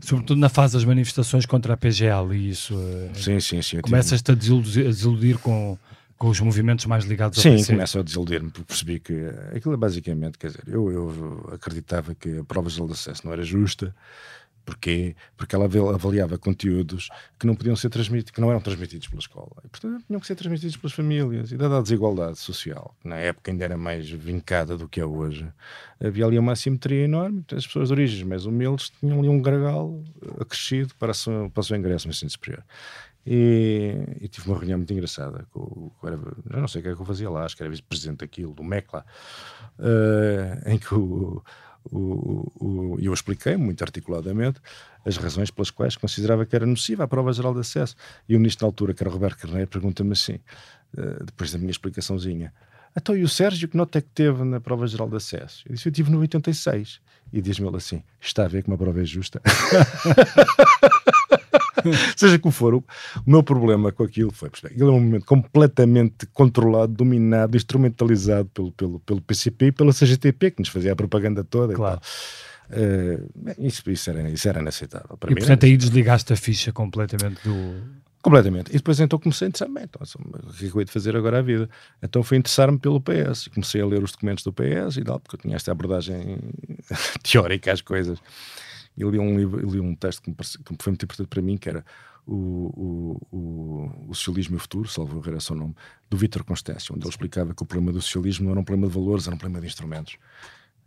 Sobretudo 0.00 0.38
na 0.38 0.48
fase 0.48 0.74
das 0.74 0.84
manifestações 0.84 1.46
contra 1.46 1.74
a 1.74 1.76
PGL 1.76 2.34
e 2.34 2.50
isso. 2.50 2.74
Uh, 2.74 3.10
sim, 3.14 3.40
sim, 3.40 3.62
sim. 3.62 3.80
Começas-te 3.80 4.30
a 4.30 4.34
desiludir, 4.34 4.86
a 4.86 4.88
desiludir 4.90 5.38
com 5.38 5.78
com 6.20 6.28
os 6.28 6.38
movimentos 6.38 6.84
mais 6.84 7.06
ligados 7.06 7.38
ao 7.38 7.42
Sim, 7.42 7.52
PC. 7.56 7.72
começo 7.72 7.98
a 7.98 8.02
desiludir-me, 8.02 8.50
porque 8.50 8.66
percebi 8.66 9.00
que 9.00 9.14
aquilo 9.56 9.72
é 9.72 9.76
basicamente, 9.78 10.36
quer 10.36 10.48
dizer, 10.48 10.64
eu, 10.66 10.92
eu 10.92 11.50
acreditava 11.54 12.14
que 12.14 12.40
a 12.40 12.44
prova 12.44 12.68
de 12.68 12.92
acesso 12.92 13.22
não 13.24 13.32
era 13.32 13.42
justa, 13.42 13.96
Porquê? 14.70 15.16
Porque 15.36 15.56
ela 15.56 15.64
avaliava 15.64 16.38
conteúdos 16.38 17.08
que 17.36 17.44
não 17.44 17.56
podiam 17.56 17.74
ser 17.74 17.90
transmitidos, 17.90 18.30
que 18.30 18.40
não 18.40 18.50
eram 18.50 18.60
transmitidos 18.60 19.08
pela 19.08 19.18
escola. 19.18 19.50
E, 19.64 19.68
portanto, 19.68 20.04
tinham 20.06 20.20
que 20.20 20.26
ser 20.28 20.36
transmitidos 20.36 20.76
pelas 20.76 20.92
famílias. 20.92 21.50
E 21.50 21.56
dada 21.56 21.78
a 21.78 21.82
desigualdade 21.82 22.38
social, 22.38 22.94
que 23.00 23.08
na 23.08 23.16
época 23.16 23.50
ainda 23.50 23.64
era 23.64 23.76
mais 23.76 24.08
vincada 24.08 24.78
do 24.78 24.88
que 24.88 25.00
é 25.00 25.04
hoje, 25.04 25.44
havia 26.00 26.24
ali 26.24 26.38
uma 26.38 26.52
assimetria 26.52 27.04
enorme. 27.04 27.44
As 27.52 27.66
pessoas 27.66 27.88
de 27.88 27.94
origens 27.94 28.22
mais 28.22 28.46
humildes 28.46 28.92
tinham 29.00 29.18
ali 29.18 29.28
um 29.28 29.42
gargalo 29.42 30.04
acrescido 30.40 30.94
para, 30.94 31.12
seu, 31.12 31.50
para 31.52 31.60
o 31.60 31.64
seu 31.64 31.76
ingresso 31.76 32.06
no 32.06 32.12
ensino 32.12 32.30
superior. 32.30 32.62
E, 33.26 33.96
e, 34.20 34.28
tive 34.28 34.48
uma 34.48 34.56
reunião 34.56 34.78
muito 34.78 34.92
engraçada 34.92 35.46
com, 35.50 35.90
com 35.98 36.06
era, 36.06 36.16
já 36.16 36.60
não 36.60 36.68
sei 36.68 36.80
o 36.80 36.84
que 36.84 36.90
é 36.90 36.94
que 36.94 37.02
eu 37.02 37.06
fazia 37.06 37.28
lá, 37.28 37.44
acho 37.44 37.56
que 37.56 37.62
era 37.62 37.70
vice-presidente 37.70 38.20
daquilo, 38.20 38.54
do 38.54 38.64
MECLA, 38.64 39.04
uh, 39.78 40.70
em 40.70 40.78
que 40.78 40.94
o, 40.94 41.42
o, 41.84 42.52
o, 42.56 42.96
eu 43.00 43.12
expliquei 43.12 43.56
muito 43.56 43.82
articuladamente 43.82 44.60
as 45.04 45.16
razões 45.16 45.50
pelas 45.50 45.70
quais 45.70 45.96
considerava 45.96 46.44
que 46.44 46.54
era 46.54 46.66
nociva 46.66 47.04
a 47.04 47.08
prova 47.08 47.32
geral 47.32 47.54
de 47.54 47.60
acesso. 47.60 47.96
E 48.28 48.36
o 48.36 48.38
ministro 48.38 48.66
na 48.66 48.68
altura, 48.68 48.92
que 48.92 49.02
era 49.02 49.10
Roberto 49.10 49.38
Carneiro, 49.38 49.68
pergunta-me 49.68 50.12
assim, 50.12 50.38
uh, 50.94 51.24
depois 51.24 51.52
da 51.52 51.58
minha 51.58 51.70
explicaçãozinha, 51.70 52.52
então 52.96 53.16
e 53.16 53.22
o 53.22 53.28
Sérgio 53.28 53.68
que 53.68 53.76
nota 53.76 53.98
é 53.98 54.02
que 54.02 54.08
teve 54.08 54.42
na 54.44 54.60
prova 54.60 54.86
geral 54.86 55.08
de 55.08 55.16
acesso? 55.16 55.62
Eu 55.66 55.74
disse, 55.74 55.88
eu 55.88 55.92
tive 55.92 56.10
no 56.10 56.18
86. 56.18 57.00
E 57.32 57.40
diz-me 57.40 57.68
ele 57.68 57.76
assim, 57.76 58.02
está 58.20 58.44
a 58.44 58.48
ver 58.48 58.62
que 58.62 58.68
uma 58.68 58.76
prova 58.76 59.00
é 59.00 59.04
justa? 59.04 59.40
Seja 62.16 62.38
como 62.38 62.52
for, 62.52 62.74
o, 62.74 62.84
meu 63.26 63.42
problema 63.42 63.92
com 63.92 64.02
aquilo 64.02 64.30
foi, 64.32 64.48
aquilo 64.48 64.90
é 64.90 64.92
um 64.92 65.00
momento 65.00 65.26
completamente 65.26 66.26
controlado, 66.32 66.92
dominado, 66.92 67.56
instrumentalizado 67.56 68.48
pelo, 68.52 68.72
pelo, 68.72 69.00
pelo 69.00 69.20
PCP 69.20 69.66
e 69.66 69.72
pela 69.72 69.92
CGTP, 69.92 70.52
que 70.52 70.60
nos 70.60 70.68
fazia 70.68 70.92
a 70.92 70.96
propaganda 70.96 71.44
toda 71.44 71.74
claro. 71.74 72.00
Uh, 72.70 73.50
isso, 73.58 73.88
isso, 73.90 74.10
era, 74.10 74.30
isso 74.30 74.48
era 74.48 74.60
inaceitável. 74.60 75.16
Para 75.16 75.30
e 75.30 75.34
mim, 75.34 75.40
portanto 75.40 75.66
aí 75.66 75.76
desligaste 75.76 76.32
a 76.32 76.36
ficha 76.36 76.72
completamente 76.72 77.40
do... 77.42 78.00
Completamente. 78.22 78.68
E 78.68 78.74
depois 78.74 79.00
então 79.00 79.18
comecei 79.18 79.46
a 79.46 79.48
interessar-me. 79.48 79.82
Então, 79.82 80.02
o 80.02 80.52
que 80.52 80.66
é 80.66 80.68
que 80.68 80.76
eu 80.76 80.80
ia 80.80 80.84
de 80.84 80.92
fazer 80.92 81.16
agora 81.16 81.38
à 81.38 81.42
vida? 81.42 81.70
Então 82.02 82.22
fui 82.22 82.36
interessar-me 82.36 82.78
pelo 82.78 83.00
PS. 83.00 83.48
Comecei 83.48 83.80
a 83.80 83.86
ler 83.86 84.02
os 84.02 84.12
documentos 84.12 84.44
do 84.44 84.52
PS 84.52 84.98
e 84.98 85.02
tal, 85.02 85.18
porque 85.18 85.36
eu 85.36 85.40
tinha 85.40 85.56
esta 85.56 85.72
abordagem 85.72 86.38
teórica 87.24 87.72
às 87.72 87.80
coisas 87.80 88.18
e 89.08 89.10
li 89.10 89.18
um, 89.18 89.38
livro, 89.38 89.70
li 89.70 89.80
um 89.80 89.94
texto 89.94 90.22
que, 90.22 90.32
parece, 90.32 90.58
que 90.58 90.74
foi 90.78 90.92
muito 90.92 91.04
importante 91.04 91.28
para 91.28 91.42
mim, 91.42 91.56
que 91.56 91.68
era 91.68 91.84
o, 92.26 93.16
o, 93.30 93.36
o, 93.36 94.06
o 94.08 94.14
Socialismo 94.14 94.56
e 94.56 94.58
o 94.58 94.60
Futuro, 94.60 94.88
salvo 94.88 95.22
era 95.26 95.40
seu 95.40 95.56
nome, 95.56 95.74
do 96.08 96.16
Vítor 96.16 96.44
Constâncio, 96.44 96.94
onde 96.94 97.04
ele 97.04 97.10
explicava 97.10 97.54
que 97.54 97.62
o 97.62 97.66
problema 97.66 97.92
do 97.92 98.00
socialismo 98.00 98.44
não 98.44 98.52
era 98.52 98.60
um 98.60 98.64
problema 98.64 98.88
de 98.88 98.94
valores, 98.94 99.26
era 99.26 99.34
um 99.34 99.38
problema 99.38 99.60
de 99.60 99.66
instrumentos. 99.66 100.16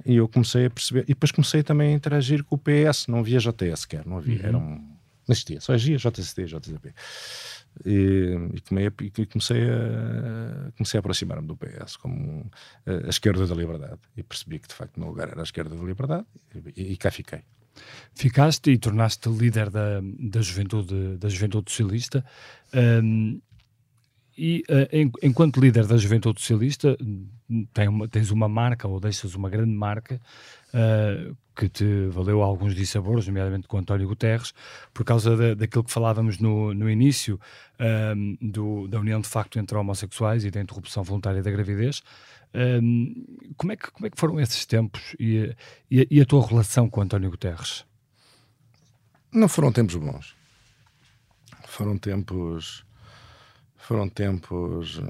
E 0.06 0.15
eu 0.15 0.28
comecei 0.28 0.65
a 0.65 0.69
perceber, 0.69 1.04
e 1.04 1.08
depois 1.08 1.32
comecei 1.32 1.63
também 1.63 1.93
a 1.93 1.95
interagir 1.95 2.43
com 2.43 2.56
o 2.56 2.58
PS, 2.58 3.08
não 3.08 3.19
havia 3.19 3.39
JS 3.39 3.82
sequer, 3.82 4.06
não 4.06 4.17
havia, 4.17 4.39
uhum. 4.39 4.47
era 4.47 4.58
um, 4.58 4.93
não 5.28 5.32
existia, 5.32 5.62
só 5.62 5.73
havia 5.73 5.97
JCD, 5.97 6.45
JCP. 6.45 6.93
E, 7.86 8.38
e, 9.17 9.26
comecei 9.26 9.63
a 9.63 10.71
comecei 10.78 10.97
a 10.97 10.99
aproximar-me 10.99 11.47
do 11.47 11.58
PS 11.58 11.97
como 11.97 12.52
a, 12.86 13.08
a 13.08 13.10
esquerda 13.10 13.47
da 13.47 13.56
liberdade 13.56 13.99
e 14.15 14.21
percebi 14.21 14.60
que 14.60 14.67
de 14.67 14.76
facto 14.76 14.97
o 14.97 14.99
meu 14.99 15.10
lugar 15.10 15.30
era 15.30 15.39
a 15.39 15.43
esquerda 15.43 15.76
da 15.76 15.84
liberdade 15.84 16.28
e, 16.76 16.93
e 16.93 16.97
cá 16.97 17.10
fiquei. 17.10 17.41
Ficaste 18.13 18.71
e 18.71 18.77
tornaste 18.77 19.29
líder 19.29 19.69
da, 19.69 20.01
da, 20.19 20.41
juventude, 20.41 21.17
da 21.17 21.29
juventude 21.29 21.71
socialista 21.71 22.23
um, 23.03 23.39
e 24.38 24.63
uh, 24.69 25.12
enquanto 25.21 25.59
líder 25.59 25.86
da 25.86 25.95
Juventude 25.95 26.41
Socialista, 26.41 26.97
tem 27.73 27.88
uma, 27.88 28.07
tens 28.07 28.31
uma 28.31 28.49
marca 28.49 28.88
ou 28.88 28.99
deixas 28.99 29.36
uma 29.36 29.49
grande 29.49 29.71
marca 29.71 30.19
uh, 30.73 31.38
que 31.55 31.69
te 31.69 32.07
valeu 32.07 32.41
alguns 32.41 32.73
dissabores, 32.73 33.27
nomeadamente 33.27 33.67
com 33.67 33.77
António 33.77 34.07
Guterres, 34.07 34.53
por 34.91 35.05
causa 35.05 35.38
de, 35.38 35.55
daquilo 35.55 35.83
que 35.83 35.91
falávamos 35.91 36.39
no, 36.39 36.73
no 36.73 36.89
início 36.89 37.39
um, 38.15 38.38
do, 38.41 38.88
da 38.88 38.99
união 38.99 39.21
de 39.21 39.27
facto 39.27 39.59
entre 39.59 39.77
homossexuais 39.77 40.43
e 40.45 40.49
da 40.49 40.59
interrupção 40.59 41.03
voluntária 41.03 41.43
da 41.43 41.51
gravidez. 41.51 42.01
Um, 42.56 43.26
como, 43.58 43.72
é 43.72 43.76
que, 43.76 43.92
como 43.92 44.06
é 44.06 44.10
que 44.10 44.20
foram 44.20 44.39
esses 44.39 44.66
tempos 44.66 45.16
e, 45.20 45.56
e, 45.89 46.08
e 46.10 46.22
a 46.22 46.26
tua 46.26 46.46
relação 46.46 46.89
com 46.89 47.02
António 47.02 47.32
Guterres? 47.32 47.86
Não 49.32 49.50
foram 49.50 49.72
tempos 49.72 49.96
bons. 49.96 50.36
Foram 51.66 51.98
tempos. 51.98 52.86
Foram 53.78 54.08
tempos. 54.08 55.02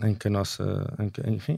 Eh, 0.00 0.08
em 0.08 0.14
que 0.14 0.28
a 0.28 0.30
nossa. 0.30 0.94
Em 1.00 1.10
que, 1.10 1.20
enfim. 1.28 1.56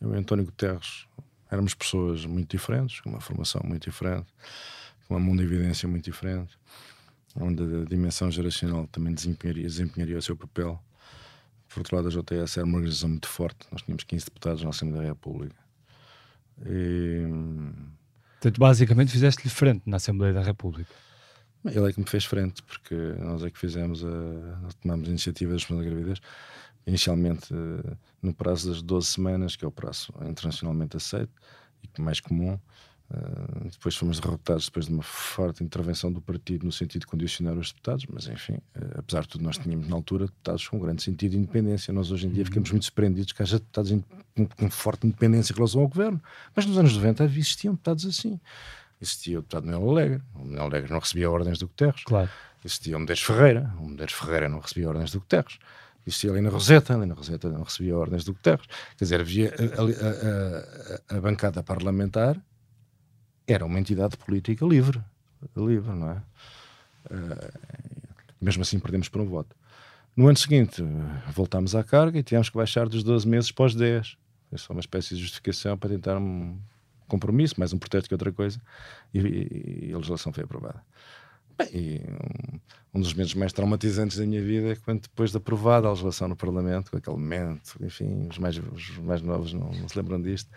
Eu 0.00 0.14
e 0.14 0.18
António 0.18 0.44
Guterres 0.44 1.06
éramos 1.50 1.74
pessoas 1.74 2.24
muito 2.26 2.50
diferentes, 2.50 3.00
com 3.00 3.10
uma 3.10 3.20
formação 3.20 3.60
muito 3.64 3.88
diferente, 3.88 4.26
com 5.06 5.16
uma 5.16 5.42
evidência 5.42 5.88
muito 5.88 6.04
diferente, 6.04 6.58
onde 7.40 7.62
a 7.62 7.84
dimensão 7.84 8.30
geracional 8.30 8.86
também 8.88 9.14
desempenharia, 9.14 9.64
desempenharia 9.64 10.18
o 10.18 10.22
seu 10.22 10.36
papel. 10.36 10.82
Por 11.68 11.80
outro 11.80 11.96
lado, 11.96 12.08
a 12.08 12.10
JTS 12.10 12.58
era 12.58 12.66
uma 12.66 12.76
organização 12.76 13.10
muito 13.10 13.28
forte, 13.28 13.66
nós 13.70 13.82
tínhamos 13.82 14.04
15 14.04 14.24
deputados 14.24 14.62
na 14.62 14.70
Assembleia 14.70 15.02
da 15.04 15.08
República. 15.10 15.56
E... 16.66 17.22
Portanto, 18.32 18.58
basicamente 18.58 19.12
fizeste-lhe 19.12 19.50
frente 19.50 19.82
na 19.86 19.96
Assembleia 19.96 20.32
da 20.32 20.42
República. 20.42 20.92
Ele 21.64 21.88
é 21.88 21.92
que 21.92 22.00
me 22.00 22.06
fez 22.06 22.24
frente, 22.24 22.62
porque 22.62 22.94
nós 23.18 23.42
é 23.42 23.50
que 23.50 23.58
fizemos 23.58 24.04
a. 24.04 24.08
Nós 24.62 24.74
tomámos 24.74 25.08
a 25.08 25.10
iniciativa 25.10 25.54
da 25.54 25.76
da 25.76 25.82
gravidez, 25.82 26.20
inicialmente 26.86 27.52
no 28.22 28.32
prazo 28.32 28.70
das 28.70 28.80
12 28.80 29.06
semanas, 29.06 29.56
que 29.56 29.64
é 29.64 29.68
o 29.68 29.70
prazo 29.70 30.12
internacionalmente 30.22 30.96
aceito 30.96 31.32
e 31.82 31.88
que 31.88 32.00
mais 32.00 32.20
comum. 32.20 32.58
Uh, 33.10 33.70
depois 33.70 33.96
fomos 33.96 34.20
derrotados 34.20 34.66
depois 34.66 34.84
de 34.84 34.92
uma 34.92 35.02
forte 35.02 35.64
intervenção 35.64 36.12
do 36.12 36.20
partido 36.20 36.66
no 36.66 36.72
sentido 36.72 37.00
de 37.00 37.06
condicionar 37.06 37.56
os 37.56 37.72
deputados, 37.72 38.04
mas 38.12 38.26
enfim, 38.26 38.54
uh, 38.76 38.98
apesar 38.98 39.22
de 39.22 39.28
tudo, 39.28 39.44
nós 39.44 39.56
tínhamos 39.56 39.88
na 39.88 39.96
altura 39.96 40.26
deputados 40.26 40.68
com 40.68 40.76
um 40.76 40.80
grande 40.80 41.02
sentido 41.02 41.30
de 41.30 41.38
independência. 41.38 41.92
Nós 41.92 42.10
hoje 42.10 42.26
em 42.26 42.30
dia 42.30 42.42
uhum. 42.42 42.46
ficamos 42.46 42.70
muito 42.70 42.84
surpreendidos 42.84 43.32
que 43.32 43.42
haja 43.42 43.58
deputados 43.58 43.98
com, 44.36 44.46
com, 44.46 44.70
forte 44.70 45.06
independência 45.06 45.54
em 45.54 45.56
relação 45.56 45.80
ao 45.80 45.88
governo, 45.88 46.20
mas 46.54 46.66
nos 46.66 46.76
anos 46.76 46.94
90 46.94 47.24
existiam 47.24 47.72
deputados 47.72 48.04
assim. 48.04 48.38
Existia 49.00 49.38
o 49.38 49.42
deputado 49.42 49.64
Manuel 49.64 49.90
Alegre, 49.90 50.22
o 50.34 50.38
Manuel 50.40 50.64
Alegre 50.64 50.90
não 50.90 50.98
recebia 50.98 51.30
ordens 51.30 51.58
do 51.58 51.66
Guterres. 51.66 52.04
Claro. 52.04 52.28
Existia 52.62 52.96
o 52.96 53.00
Medeiros 53.00 53.22
Ferreira, 53.22 53.72
o 53.78 53.88
Medeiros 53.88 54.12
Ferreira 54.12 54.48
não 54.50 54.58
recebia 54.58 54.88
ordens 54.88 55.12
do 55.12 55.20
Guterres 55.20 55.58
existia 56.08 56.30
ali 56.30 56.40
na 56.40 56.48
Roseta, 56.48 56.94
ali 56.94 57.06
na 57.06 57.14
Roseta 57.14 57.48
não 57.50 57.62
recebia 57.62 57.96
ordens 57.96 58.24
do 58.24 58.32
Guterres. 58.32 58.66
Quer 58.96 59.04
dizer, 59.04 59.20
havia 59.20 59.54
a, 59.54 61.12
a, 61.12 61.14
a, 61.14 61.18
a, 61.18 61.20
bancada 61.20 61.62
parlamentar 61.62 62.40
era 63.48 63.64
uma 63.64 63.80
entidade 63.80 64.16
política 64.18 64.64
livre, 64.66 65.00
livre, 65.56 65.90
não 65.90 66.10
é? 66.10 66.22
Uh, 67.10 67.58
mesmo 68.40 68.62
assim 68.62 68.78
perdemos 68.78 69.08
por 69.08 69.22
um 69.22 69.26
voto. 69.26 69.56
No 70.14 70.28
ano 70.28 70.36
seguinte, 70.36 70.82
voltámos 71.32 71.74
à 71.74 71.82
carga 71.82 72.18
e 72.18 72.22
tivemos 72.22 72.50
que 72.50 72.56
baixar 72.56 72.88
dos 72.88 73.02
12 73.02 73.26
meses 73.26 73.50
para 73.50 73.66
os 73.66 73.74
10. 73.74 74.16
Foi 74.50 74.58
só 74.58 74.72
uma 74.72 74.80
espécie 74.80 75.14
de 75.14 75.20
justificação 75.22 75.78
para 75.78 75.90
tentar 75.90 76.18
um 76.18 76.58
compromisso, 77.06 77.54
mais 77.58 77.72
um 77.72 77.78
protesto 77.78 78.08
que 78.08 78.14
outra 78.14 78.30
coisa, 78.30 78.60
e, 79.14 79.88
e, 79.88 79.92
a 79.92 79.96
legislação 79.96 80.32
foi 80.32 80.44
aprovada. 80.44 80.82
Bem, 81.58 82.00
um, 82.94 82.98
um, 82.98 83.00
dos 83.00 83.12
momentos 83.12 83.34
mais 83.34 83.52
traumatizantes 83.52 84.16
da 84.16 84.24
minha 84.24 84.40
vida 84.40 84.68
é 84.68 84.76
quando, 84.76 85.02
depois 85.02 85.32
de 85.32 85.38
aprovada 85.38 85.88
a 85.88 85.90
legislação 85.90 86.28
no 86.28 86.36
Parlamento, 86.36 86.88
com 86.88 86.98
aquele 86.98 87.16
momento, 87.16 87.76
enfim, 87.80 88.28
os 88.30 88.38
mais, 88.38 88.56
os 88.56 88.98
mais 88.98 89.20
novos 89.22 89.52
não, 89.52 89.68
não, 89.72 89.88
se 89.88 89.98
lembram 89.98 90.22
disto, 90.22 90.48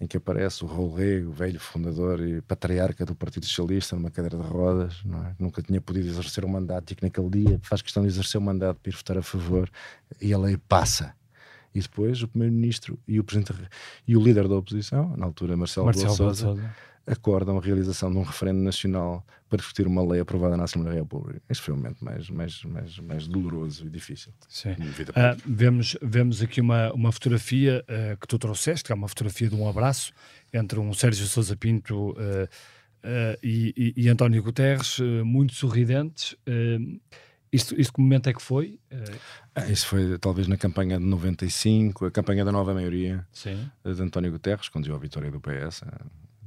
em 0.00 0.08
que 0.08 0.16
aparece 0.16 0.64
o 0.64 0.66
Raul 0.66 0.92
Rego, 0.92 1.30
velho 1.30 1.60
fundador 1.60 2.20
e 2.20 2.42
patriarca 2.42 3.06
do 3.06 3.14
Partido 3.14 3.46
Socialista, 3.46 3.94
numa 3.94 4.10
cadeira 4.10 4.36
de 4.36 4.42
rodas, 4.42 5.04
é? 5.06 5.34
nunca 5.38 5.62
tinha 5.62 5.80
podido 5.80 6.08
exercer 6.08 6.44
o 6.44 6.48
um 6.48 6.50
mandato 6.50 6.92
e 6.92 6.96
que 6.96 7.04
naquele 7.04 7.30
dia 7.30 7.60
faz 7.62 7.80
questão 7.80 8.02
de 8.02 8.08
exercer 8.08 8.40
o 8.40 8.42
um 8.42 8.46
mandato 8.46 8.80
para 8.80 8.90
ir 8.90 8.96
votar 8.96 9.18
a 9.18 9.22
favor, 9.22 9.70
e 10.20 10.34
a 10.34 10.38
lei 10.38 10.56
passa. 10.56 11.14
E 11.72 11.80
depois 11.80 12.20
o 12.20 12.26
Primeiro-Ministro 12.26 12.98
e 13.06 13.20
o 13.20 13.24
Presidente 13.24 13.54
e 14.04 14.16
o 14.16 14.20
líder 14.20 14.48
da 14.48 14.56
oposição, 14.56 15.16
na 15.16 15.26
altura 15.26 15.56
Marcelo, 15.56 15.86
Marcelo 15.86 16.16
Sousa 16.16 16.58
acordam 17.10 17.58
a 17.58 17.60
realização 17.60 18.10
de 18.10 18.16
um 18.16 18.22
referendo 18.22 18.60
nacional 18.60 19.26
para 19.48 19.58
discutir 19.58 19.86
uma 19.86 20.06
lei 20.06 20.20
aprovada 20.20 20.56
na 20.56 20.64
Assembleia 20.64 20.94
da 20.94 21.02
República. 21.02 21.42
Este 21.48 21.64
foi 21.64 21.74
o 21.74 21.76
momento 21.76 22.04
mais, 22.04 22.30
mais, 22.30 22.62
mais, 22.62 22.98
mais 23.00 23.26
doloroso 23.26 23.86
e 23.86 23.90
difícil. 23.90 24.32
Sim. 24.48 24.72
Uh, 24.72 25.42
vemos, 25.44 25.96
vemos 26.00 26.40
aqui 26.40 26.60
uma, 26.60 26.92
uma 26.92 27.10
fotografia 27.10 27.84
uh, 27.84 28.16
que 28.16 28.28
tu 28.28 28.38
trouxeste, 28.38 28.84
que 28.84 28.92
é 28.92 28.94
uma 28.94 29.08
fotografia 29.08 29.48
de 29.48 29.56
um 29.56 29.68
abraço 29.68 30.12
entre 30.52 30.78
um 30.78 30.94
Sérgio 30.94 31.26
Sousa 31.26 31.56
Pinto 31.56 32.12
uh, 32.12 32.48
e, 33.42 33.74
e, 33.76 34.04
e, 34.04 34.08
António 34.08 34.42
Guterres, 34.42 34.98
muito 35.24 35.54
sorridentes. 35.54 36.36
Isto, 37.52 37.80
isto 37.80 37.94
que 37.94 38.00
momento 38.00 38.28
é 38.28 38.32
que 38.34 38.42
foi? 38.42 38.78
Ah, 39.54 39.66
isso 39.66 39.86
foi 39.86 40.18
talvez 40.18 40.46
na 40.46 40.58
campanha 40.58 40.98
de 40.98 41.04
95, 41.04 42.06
a 42.06 42.10
campanha 42.10 42.44
da 42.44 42.52
nova 42.52 42.74
maioria 42.74 43.26
Sim. 43.32 43.68
de 43.82 44.02
António 44.02 44.30
Guterres, 44.30 44.68
conduziu 44.68 44.94
a 44.94 44.98
vitória 44.98 45.30
do 45.30 45.40
PS. 45.40 45.82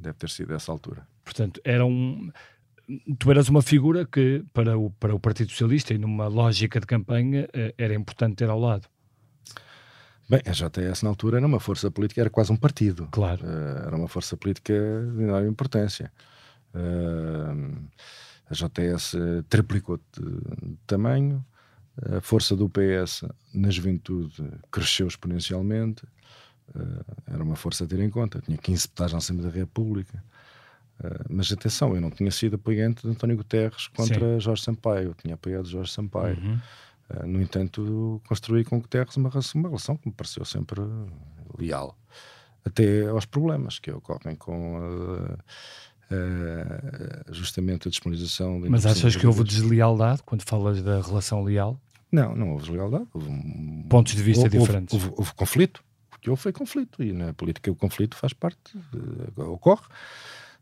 Deve 0.04 0.18
ter 0.18 0.30
sido 0.30 0.54
essa 0.54 0.72
altura. 0.72 1.08
Portanto, 1.24 1.62
era 1.64 1.86
um. 1.86 2.30
Tu 3.18 3.32
eras 3.32 3.48
uma 3.48 3.62
figura 3.62 4.06
que, 4.06 4.44
para 4.54 4.78
o, 4.78 4.92
para 4.92 5.16
o 5.16 5.20
Partido 5.20 5.50
Socialista 5.50 5.94
e 5.94 5.98
numa 5.98 6.28
lógica 6.28 6.82
de 6.82 6.86
campanha, 6.86 7.48
eh, 7.54 7.74
era 7.78 7.94
importante 7.96 8.36
ter 8.36 8.50
ao 8.50 8.60
lado. 8.60 8.88
Bem, 10.30 10.42
a 10.46 10.52
JS 10.52 11.02
na 11.04 11.10
altura 11.10 11.38
era 11.38 11.48
uma 11.48 11.62
força 11.62 11.90
política, 11.90 12.20
era 12.20 12.30
quase 12.30 12.52
um 12.52 12.58
partido. 12.58 13.08
Claro. 13.12 13.46
Uh, 13.46 13.88
era 13.88 13.96
uma 13.96 14.10
força 14.10 14.36
política 14.36 14.74
de 15.16 15.24
enorme 15.24 15.48
importância. 15.48 16.12
Uh, 16.76 17.88
a 18.50 18.54
JS 18.54 19.16
triplicou 19.48 19.98
de, 19.98 20.22
de, 20.22 20.78
tamanho, 20.86 21.44
a 22.18 22.20
força 22.20 22.56
do 22.56 22.70
PS 22.70 23.24
na 23.54 23.70
juventude 23.70 24.44
cresceu 24.72 25.08
exponencialmente, 25.08 26.04
era 27.28 27.44
uma 27.44 27.56
força 27.56 27.84
a 27.84 27.88
ter 27.88 28.00
em 28.00 28.10
conta. 28.10 28.42
tinha 28.42 28.58
15 28.58 28.84
deputados 28.84 29.14
na 29.14 29.20
Assembleia 29.20 29.52
da 29.52 29.58
República. 29.58 30.24
Uh, 31.00 31.26
mas 31.30 31.52
atenção, 31.52 31.96
eu 31.96 32.02
não 32.02 32.10
tinha 32.10 32.32
sido 32.32 32.56
apoiante 32.56 33.04
de 33.04 33.10
António 33.10 33.38
Guterres 33.38 33.88
contra 33.88 34.36
Sim. 34.36 34.40
Jorge 34.40 34.64
Sampaio. 34.64 35.10
Eu 35.10 35.14
tinha 35.14 35.34
apoiado 35.36 35.68
Jorge 35.68 35.92
Sampaio. 35.92 36.38
Uhum. 36.38 36.60
Uh, 37.10 37.28
no 37.28 37.42
entanto, 37.42 38.22
construí 38.28 38.64
com 38.64 38.80
Guterres 38.80 39.16
uma, 39.18 39.30
uma 39.30 39.68
relação 39.68 39.98
que 39.98 40.08
me 40.08 40.14
pareceu 40.14 40.46
sempre 40.46 40.82
leal. 41.58 41.98
Até 42.66 43.08
aos 43.08 43.26
problemas 43.26 43.78
que 43.78 43.92
ocorrem 43.92 44.36
com 44.36 44.80
justamente 47.32 47.88
a 47.88 47.92
disponibilização. 47.92 48.62
Mas 48.70 48.86
achas 48.86 49.16
que 49.16 49.26
houve 49.26 49.44
deslealdade 49.44 50.22
quando 50.24 50.44
falas 50.44 50.82
da 50.82 51.02
relação 51.02 51.44
leal? 51.44 51.78
Não, 52.12 52.36
não 52.36 52.52
houve 52.52 52.66
deslealdade. 52.68 53.08
Houve 53.12 53.28
um, 53.28 53.86
Pontos 53.90 54.14
de 54.16 54.22
vista 54.22 54.44
houve, 54.44 54.60
diferentes. 54.60 54.94
Houve, 54.94 55.08
houve, 55.08 55.18
houve 55.18 55.34
conflito 55.34 55.84
que 56.24 56.30
houve 56.30 56.42
foi 56.42 56.54
conflito, 56.54 57.04
e 57.04 57.12
na 57.12 57.34
política 57.34 57.70
o 57.70 57.76
conflito 57.76 58.16
faz 58.16 58.32
parte, 58.32 58.78
uh, 58.78 59.42
ocorre. 59.52 59.84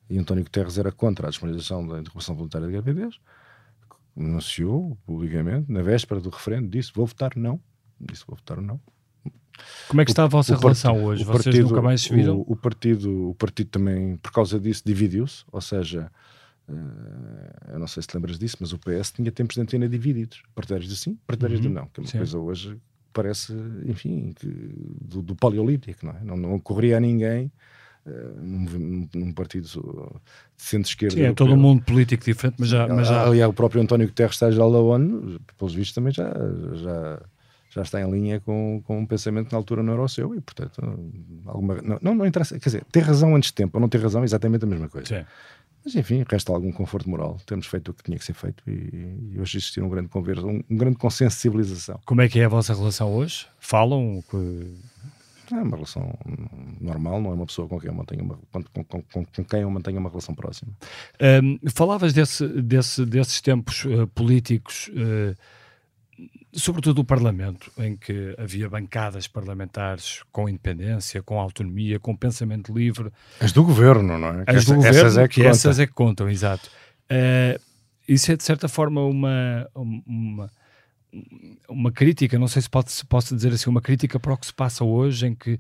E 0.10 0.18
António 0.18 0.44
Guterres 0.44 0.80
era 0.80 0.92
contra 0.92 1.28
a 1.28 1.30
disponibilização 1.30 1.88
da 1.88 2.00
interrupção 2.00 2.36
voluntária 2.36 2.66
de 2.66 2.74
gravidez, 2.74 3.20
anunciou 4.18 4.98
publicamente, 5.06 5.72
na 5.72 5.84
véspera 5.84 6.20
do 6.20 6.32
referendo, 6.32 6.68
disse: 6.68 6.92
Vou 6.94 7.06
votar 7.06 7.34
não. 7.36 7.62
Disse: 8.00 8.24
Vou 8.26 8.36
votar 8.36 8.60
não. 8.60 8.82
Como 9.88 10.02
é 10.02 10.06
que 10.06 10.10
está 10.10 10.24
a 10.24 10.28
vossa 10.28 10.58
relação 10.58 10.94
partido, 10.94 11.08
hoje? 11.08 11.24
Vocês 11.24 11.44
partido, 11.44 11.70
nunca 11.70 11.82
mais 11.84 12.02
se 12.02 12.14
viram? 12.14 12.40
O, 12.40 12.54
o, 12.54 12.56
partido, 12.56 13.30
o 13.30 13.36
partido 13.36 13.70
também, 13.70 14.18
por 14.18 14.32
causa 14.32 14.60
disso, 14.60 14.82
dividiu-se, 14.84 15.44
ou 15.52 15.62
seja, 15.62 16.12
uh, 16.68 17.72
eu 17.74 17.78
não 17.78 17.86
sei 17.88 18.02
se 18.02 18.08
te 18.10 18.16
lembras 18.16 18.40
disso, 18.40 18.58
mas 18.60 18.74
o 18.74 18.80
PS 18.80 19.12
tinha 19.12 19.32
tempos 19.32 19.56
de 19.56 19.62
antena 19.62 19.88
divididos, 19.88 20.42
partidários 20.56 20.90
de 20.90 20.96
sim, 20.96 21.20
partidários 21.28 21.60
uhum, 21.60 21.68
de 21.68 21.70
não, 21.70 21.86
que 21.86 22.00
é 22.00 22.02
uma 22.02 22.10
sim. 22.10 22.18
coisa 22.18 22.40
hoje 22.40 22.82
parece, 23.14 23.54
enfim, 23.86 24.34
que, 24.34 24.48
do, 24.48 25.22
do 25.22 25.36
paleolítico, 25.36 26.06
não 26.06 26.14
é? 26.14 26.24
Não, 26.24 26.38
não 26.38 26.56
ocorreria 26.56 26.98
a 26.98 27.00
ninguém 27.00 27.52
num, 28.06 29.08
num, 29.14 29.32
partido 29.32 29.68
de 29.68 29.80
centro-esquerda. 30.58 31.16
Sim, 31.16 31.24
é 31.24 31.34
todo 31.34 31.54
um 31.54 31.58
mundo 31.58 31.84
político 31.84 32.24
diferente, 32.24 32.56
mas 32.60 32.70
já. 32.70 32.88
Mas 32.88 33.08
já... 33.08 33.26
Aliás, 33.26 33.50
o 33.50 33.54
próprio 33.54 33.82
António 33.82 34.08
Guterres, 34.08 34.36
Estado-Geral 34.36 34.72
da 34.72 34.80
ONU, 34.80 35.40
pelos 35.58 35.74
vistos, 35.74 35.94
também 35.94 36.12
já, 36.12 36.34
já, 36.74 37.22
já 37.70 37.82
está 37.84 38.02
em 38.02 38.10
linha 38.10 38.40
com, 38.40 38.82
com 38.86 39.00
um 39.00 39.06
pensamento 39.06 39.48
que 39.48 39.54
na 39.54 39.60
altura 39.60 39.84
não 39.84 39.94
era 39.94 40.02
o 40.02 40.10
seu 40.10 40.34
e, 40.36 40.42
portanto, 40.42 40.82
alguma, 41.46 41.76
não, 41.82 42.00
não, 42.02 42.16
não 42.16 42.26
interessa. 42.26 42.60
Quer 42.60 42.70
dizer, 42.70 42.86
ter 42.92 43.02
razão 43.02 43.36
antes 43.36 43.50
de 43.50 43.56
tempo 43.56 43.78
ou 43.78 43.82
não 43.82 43.90
ter 43.90 44.02
razão 44.02 44.22
é 44.22 44.26
exatamente 44.26 44.66
a 44.66 44.68
mesma 44.68 44.90
coisa. 44.90 45.08
Sim. 45.08 45.26
Mas 45.84 45.96
enfim, 45.96 46.24
resta 46.30 46.52
algum 46.52 46.72
conforto 46.72 47.10
moral. 47.10 47.38
Temos 47.46 47.66
feito 47.66 47.90
o 47.90 47.94
que 47.94 48.04
tinha 48.04 48.18
que 48.18 48.24
ser 48.24 48.34
feito 48.34 48.64
e, 48.70 49.34
e 49.34 49.40
hoje 49.40 49.58
existiu 49.58 49.86
um 49.86 49.90
grande 49.90 50.10
conversa, 50.10 50.46
um, 50.46 50.62
um, 50.70 50.78
grande 50.78 50.98
consenso 50.98 51.36
de 51.36 51.42
civilização. 51.42 52.00
Como 52.06 52.22
é 52.22 52.30
que 52.30 52.40
é 52.40 52.46
a 52.46 52.50
vossa 52.50 52.74
relação 52.74 53.14
hoje? 53.14 53.48
Falam? 53.60 54.24
Que... 54.30 54.76
É 55.52 55.56
uma 55.56 55.76
relação 55.76 56.18
normal, 56.80 57.22
não 57.22 57.32
é 57.32 57.34
uma 57.34 57.46
pessoa 57.46 57.68
com 57.68 57.78
quem 57.78 57.90
eu 57.90 57.94
mantenho 57.94 58.24
uma, 58.24 58.40
com, 58.52 58.64
com, 58.64 59.02
com, 59.02 59.26
com 59.26 59.44
quem 59.44 59.62
eu 59.62 59.70
mantenho 59.70 60.00
uma 60.00 60.10
relação 60.10 60.34
próxima. 60.34 60.72
Um, 61.44 61.60
falavas 61.70 62.14
desse, 62.14 62.48
desse, 62.48 63.06
desses 63.06 63.42
tempos 63.42 63.84
uh, 63.84 64.08
políticos, 64.08 64.90
uh, 64.94 65.36
sobretudo 66.54 66.96
do 66.96 67.06
Parlamento, 67.06 67.72
em 67.78 67.96
que 67.96 68.36
havia 68.38 68.70
bancadas 68.70 69.28
parlamentares 69.28 70.22
com 70.32 70.50
independência, 70.50 71.24
com 71.24 71.40
autonomia, 71.40 72.00
com 72.00 72.16
pensamento 72.16 72.74
livre. 72.74 73.12
As 73.40 73.52
do 73.52 73.64
governo, 73.64 74.18
não 74.18 74.28
é? 74.28 74.44
As 74.48 74.58
essa, 74.58 74.72
do 74.72 74.76
governo, 74.76 75.00
essas 75.00 75.18
é 75.18 75.28
que, 75.28 75.36
que 75.36 75.42
contam. 75.42 75.52
essas 75.52 75.80
é 75.80 75.88
que 75.88 75.94
contam, 75.94 76.30
exato. 76.30 76.70
Uh, 77.12 77.62
isso 78.08 78.32
é 78.32 78.36
de 78.36 78.44
certa 78.44 78.68
forma 78.68 79.04
uma, 79.06 79.70
uma, 79.74 80.52
uma 81.70 81.92
crítica, 81.92 82.38
não 82.38 82.48
sei 82.48 82.62
se, 82.62 82.70
pode, 82.70 82.92
se 82.92 83.06
posso 83.06 83.36
dizer 83.36 83.54
assim, 83.54 83.70
uma 83.70 83.82
crítica 83.82 84.20
para 84.20 84.34
o 84.34 84.38
que 84.38 84.46
se 84.46 84.54
passa 84.54 84.84
hoje, 84.84 85.28
em 85.28 85.36
que 85.36 85.60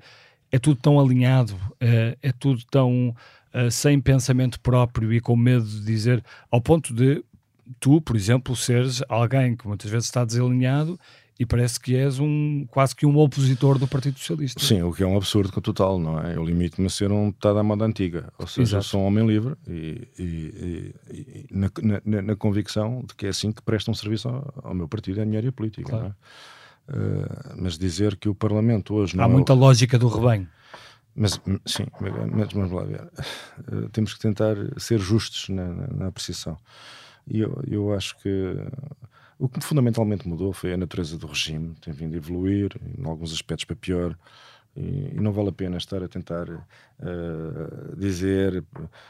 é 0.51 0.59
tudo 0.59 0.75
tão 0.81 0.99
alinhado, 0.99 1.55
é, 1.79 2.17
é 2.21 2.31
tudo 2.33 2.61
tão 2.69 3.15
uh, 3.53 3.71
sem 3.71 3.99
pensamento 4.01 4.59
próprio 4.59 5.13
e 5.13 5.21
com 5.21 5.35
medo 5.35 5.65
de 5.65 5.85
dizer, 5.85 6.23
ao 6.49 6.59
ponto 6.59 6.93
de 6.93 7.23
tu, 7.79 8.01
por 8.01 8.15
exemplo, 8.15 8.55
seres 8.55 9.01
alguém 9.07 9.55
que 9.55 9.67
muitas 9.67 9.89
vezes 9.89 10.05
está 10.05 10.25
desalinhado 10.25 10.99
e 11.41 11.45
parece 11.45 11.79
que 11.79 11.95
és 11.95 12.19
um 12.19 12.67
quase 12.69 12.95
que 12.95 13.03
um 13.03 13.17
opositor 13.17 13.79
do 13.79 13.87
Partido 13.87 14.19
Socialista. 14.19 14.63
Sim, 14.63 14.83
o 14.83 14.93
que 14.93 15.01
é 15.01 15.07
um 15.07 15.17
absurdo 15.17 15.59
total, 15.59 15.97
não 15.97 16.19
é? 16.19 16.35
Eu 16.35 16.45
limito-me 16.45 16.85
a 16.85 16.89
ser 16.89 17.11
um 17.11 17.29
deputado 17.29 17.57
à 17.57 17.63
moda 17.63 17.83
antiga, 17.83 18.31
ou 18.37 18.45
seja, 18.45 18.77
eu 18.77 18.83
sou 18.83 19.01
um 19.01 19.05
homem 19.05 19.25
livre 19.25 19.55
e, 19.67 20.07
e, 20.19 20.93
e, 21.09 21.47
na, 21.49 21.71
na, 22.05 22.21
na, 22.21 22.35
convicção 22.35 23.03
de 23.07 23.15
que 23.15 23.25
é 23.25 23.29
assim 23.29 23.51
que 23.51 23.61
presta 23.63 23.89
um 23.89 23.93
serviço 23.95 24.29
ao, 24.29 24.53
ao 24.63 24.73
meu 24.75 24.87
partido 24.87 25.17
e 25.17 25.21
à 25.21 25.25
minha 25.25 25.39
área 25.39 25.51
política. 25.51 25.89
Claro. 25.89 26.15
É? 26.87 26.93
Uh, 26.95 27.55
mas 27.57 27.75
dizer 27.75 28.17
que 28.17 28.29
o 28.29 28.35
Parlamento 28.35 28.93
hoje 28.93 29.17
não. 29.17 29.23
Há 29.23 29.27
muita 29.27 29.53
é... 29.53 29.55
lógica 29.55 29.97
do 29.97 30.07
rebanho. 30.07 30.47
Mas 31.15 31.41
sim, 31.65 31.87
mas 32.31 32.53
vamos 32.53 32.71
lá 32.71 32.83
ver. 32.83 33.01
Uh, 33.01 33.89
temos 33.89 34.13
que 34.13 34.19
tentar 34.19 34.55
ser 34.77 34.99
justos 34.99 35.49
na, 35.49 35.73
na 35.73 36.07
apreciação. 36.07 36.55
E 37.27 37.39
eu, 37.39 37.61
eu 37.67 37.93
acho 37.93 38.17
que 38.19 38.55
o 39.41 39.49
que 39.49 39.59
fundamentalmente 39.59 40.27
mudou 40.27 40.53
foi 40.53 40.73
a 40.73 40.77
natureza 40.77 41.17
do 41.17 41.25
regime, 41.25 41.75
tem 41.81 41.91
vindo 41.91 42.13
a 42.13 42.17
evoluir, 42.17 42.71
em 42.97 43.03
alguns 43.07 43.33
aspectos 43.33 43.65
para 43.65 43.75
pior, 43.75 44.17
e, 44.75 45.19
não 45.19 45.33
vale 45.33 45.49
a 45.49 45.51
pena 45.51 45.77
estar 45.77 46.01
a 46.03 46.07
tentar 46.07 46.47
uh, 46.49 47.95
dizer, 47.97 48.63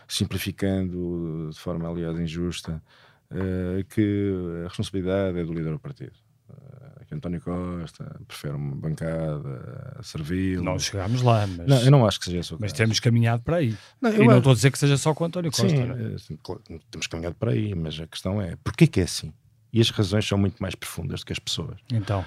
simplificando 0.07 1.49
de 1.51 1.59
forma, 1.59 1.87
aliás, 1.87 2.19
injusta, 2.19 2.81
uh, 3.29 3.83
que 3.89 4.33
a 4.63 4.67
responsabilidade 4.69 5.37
é 5.37 5.43
do 5.43 5.53
líder 5.53 5.71
do 5.71 5.79
partido. 5.79 6.13
Uh, 6.49 6.90
que 7.11 7.15
António 7.15 7.41
Costa 7.41 8.21
prefere 8.25 8.55
uma 8.55 8.73
bancada 8.73 9.99
servil. 10.01 10.63
Não 10.63 10.79
chegámos 10.79 11.21
lá, 11.21 11.45
mas. 11.45 11.67
Não, 11.67 11.81
eu 11.81 11.91
não 11.91 12.05
acho 12.07 12.19
que 12.19 12.25
seja 12.25 12.37
isso. 12.37 12.57
Mas 12.59 12.71
temos 12.71 13.01
caminhado 13.01 13.43
para 13.43 13.57
aí. 13.57 13.75
Não, 13.99 14.13
e 14.13 14.25
não 14.25 14.37
estou 14.37 14.53
a 14.53 14.55
dizer 14.55 14.71
que 14.71 14.79
seja 14.79 14.97
só 14.97 15.13
com 15.13 15.25
António 15.25 15.51
Costa. 15.51 15.67
Sim, 15.67 15.81
é? 15.81 16.79
temos 16.89 17.07
caminhado 17.07 17.35
para 17.35 17.51
aí, 17.51 17.75
mas 17.75 17.99
a 17.99 18.07
questão 18.07 18.41
é 18.41 18.55
porquê 18.63 18.87
que 18.87 19.01
é 19.01 19.03
assim? 19.03 19.33
E 19.73 19.81
as 19.81 19.89
razões 19.89 20.25
são 20.25 20.37
muito 20.37 20.61
mais 20.61 20.73
profundas 20.73 21.19
do 21.19 21.25
que 21.25 21.33
as 21.33 21.39
pessoas. 21.39 21.77
Então. 21.91 22.25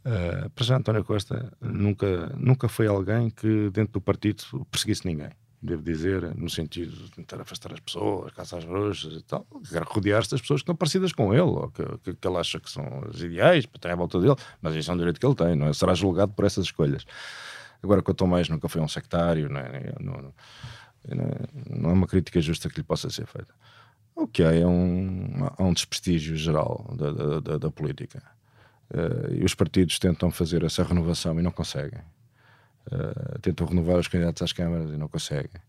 Uh, 0.00 0.48
para 0.50 0.64
já, 0.64 0.76
António 0.76 1.04
Costa 1.04 1.52
nunca, 1.60 2.32
nunca 2.38 2.68
foi 2.68 2.86
alguém 2.86 3.28
que, 3.28 3.68
dentro 3.70 3.94
do 3.94 4.00
partido, 4.00 4.42
perseguisse 4.70 5.06
ninguém. 5.06 5.28
Devo 5.62 5.82
dizer, 5.82 6.34
no 6.36 6.48
sentido 6.48 6.90
de 6.90 7.10
tentar 7.10 7.42
afastar 7.42 7.72
as 7.74 7.80
pessoas, 7.80 8.32
caçar 8.32 8.60
as 8.60 8.64
bruxas 8.64 9.12
e 9.12 9.22
tal, 9.22 9.46
rodear-se 9.86 10.30
das 10.30 10.40
pessoas 10.40 10.60
que 10.60 10.62
estão 10.62 10.74
parecidas 10.74 11.12
com 11.12 11.34
ele, 11.34 11.42
ou 11.42 11.70
que, 11.70 11.84
que, 11.98 12.14
que, 12.14 12.28
ele 12.28 12.38
acha 12.38 12.58
que 12.58 12.70
são 12.70 13.04
as 13.10 13.20
ideais, 13.20 13.66
para 13.66 13.78
ter 13.78 13.90
à 13.90 13.94
volta 13.94 14.18
dele, 14.18 14.36
mas 14.62 14.74
isso 14.74 14.90
é 14.90 14.94
um 14.94 14.96
direito 14.96 15.20
que 15.20 15.26
ele 15.26 15.34
tem, 15.34 15.54
não 15.56 15.66
é? 15.66 15.72
Será 15.74 15.92
julgado 15.92 16.32
por 16.32 16.46
essas 16.46 16.64
escolhas. 16.64 17.04
Agora, 17.82 18.00
quanto 18.00 18.26
mais 18.26 18.48
nunca 18.48 18.68
foi 18.70 18.80
um 18.80 18.88
sectário, 18.88 19.50
não 19.50 19.60
é, 19.60 19.94
não, 20.00 20.32
não, 21.08 21.30
não 21.78 21.90
é 21.90 21.92
uma 21.92 22.06
crítica 22.06 22.40
justa 22.40 22.70
que 22.70 22.76
lhe 22.76 22.82
possa 22.82 23.10
ser 23.10 23.26
feita. 23.26 23.54
O 24.14 24.26
que 24.26 24.42
há 24.42 24.54
é 24.54 24.66
um, 24.66 25.46
um 25.58 25.72
desprestígio 25.72 26.36
geral 26.36 26.94
da, 26.96 27.10
da, 27.12 27.40
da, 27.40 27.58
da 27.58 27.70
política. 27.70 28.22
Uh, 28.90 29.34
e 29.34 29.44
os 29.44 29.54
partidos 29.54 29.98
tentam 29.98 30.30
fazer 30.30 30.64
essa 30.64 30.82
renovação 30.82 31.38
e 31.38 31.42
não 31.42 31.50
conseguem. 31.50 32.00
Uh, 32.86 33.38
tentam 33.40 33.66
renovar 33.66 33.98
os 33.98 34.08
candidatos 34.08 34.42
às 34.42 34.52
câmaras 34.52 34.90
e 34.90 34.96
não 34.96 35.08
conseguem. 35.08 35.60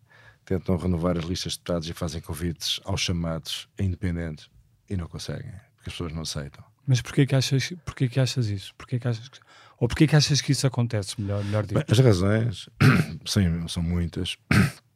Tentam 0.45 0.77
renovar 0.77 1.17
as 1.17 1.25
listas 1.25 1.53
de 1.53 1.59
deputados 1.59 1.89
e 1.89 1.93
fazem 1.93 2.21
convites 2.21 2.79
aos 2.83 3.01
chamados 3.01 3.67
independentes 3.77 4.49
e 4.89 4.95
não 4.95 5.07
conseguem, 5.07 5.51
porque 5.75 5.89
as 5.89 5.93
pessoas 5.93 6.13
não 6.13 6.21
aceitam. 6.23 6.63
Mas 6.87 7.01
porquê 7.01 7.25
que 7.25 7.35
achas, 7.35 7.73
porquê 7.85 8.09
que 8.09 8.19
achas 8.19 8.47
isso? 8.47 8.73
Porquê 8.75 8.99
que 8.99 9.07
achas 9.07 9.29
que, 9.29 9.39
ou 9.79 9.87
porquê 9.87 10.07
que 10.07 10.15
achas 10.15 10.41
que 10.41 10.51
isso 10.51 10.65
acontece? 10.65 11.19
Melhor, 11.21 11.43
melhor 11.43 11.65
Bem, 11.65 11.83
as 11.87 11.99
razões 11.99 12.69
sim, 13.25 13.67
são 13.67 13.83
muitas 13.83 14.37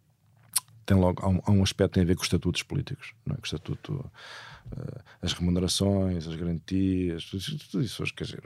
tem 0.86 0.98
logo, 0.98 1.24
há 1.24 1.30
um, 1.30 1.42
há 1.46 1.52
um, 1.52 1.64
aspecto 1.64 1.92
que 1.92 1.94
tem 1.96 2.04
a 2.04 2.08
ver 2.08 2.16
com 2.16 2.22
os 2.22 2.28
estatutos 2.28 2.64
políticos, 2.64 3.14
não 3.26 3.34
é? 3.34 3.38
Com 3.38 3.44
o 3.44 3.46
estatuto, 3.46 3.94
uh, 3.94 5.02
as 5.22 5.34
remunerações, 5.34 6.28
as 6.28 6.36
garantias, 6.36 7.26
tudo, 7.26 7.84
isso, 7.84 8.04
quer 8.16 8.26
dizer, 8.26 8.42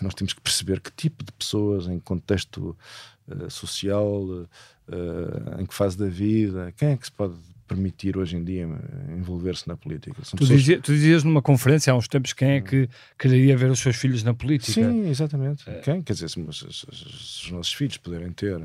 nós 0.00 0.14
temos 0.14 0.32
que 0.32 0.40
perceber 0.40 0.80
que 0.80 0.90
tipo 0.92 1.24
de 1.24 1.32
pessoas 1.32 1.86
em 1.86 1.98
contexto 1.98 2.76
uh, 3.28 3.50
social, 3.50 4.46
em 5.58 5.64
que 5.64 5.72
fase 5.72 5.96
da 5.96 6.08
vida, 6.08 6.72
quem 6.76 6.90
é 6.90 6.96
que 6.96 7.06
se 7.06 7.12
pode 7.12 7.34
permitir 7.66 8.18
hoje 8.18 8.36
em 8.36 8.44
dia 8.44 8.68
envolver-se 9.08 9.66
na 9.66 9.76
política. 9.76 10.20
Tu, 10.22 10.36
pessoas... 10.36 10.48
dizia, 10.48 10.80
tu, 10.80 10.92
dizias 10.92 11.24
numa 11.24 11.40
conferência 11.40 11.92
há 11.92 11.96
uns 11.96 12.08
tempos 12.08 12.32
quem 12.32 12.50
é 12.52 12.60
que 12.60 12.88
queria 13.18 13.56
ver 13.56 13.70
os 13.70 13.78
seus 13.78 13.96
filhos 13.96 14.22
na 14.22 14.34
política. 14.34 14.72
Sim, 14.72 15.08
exatamente. 15.08 15.68
É. 15.68 15.80
Quem? 15.80 16.02
Quer 16.02 16.12
dizer, 16.12 16.28
se, 16.28 16.44
se, 16.52 16.72
se, 16.72 16.86
os 16.90 17.50
nossos 17.50 17.72
filhos 17.72 17.96
puderem 17.96 18.30
ter 18.32 18.60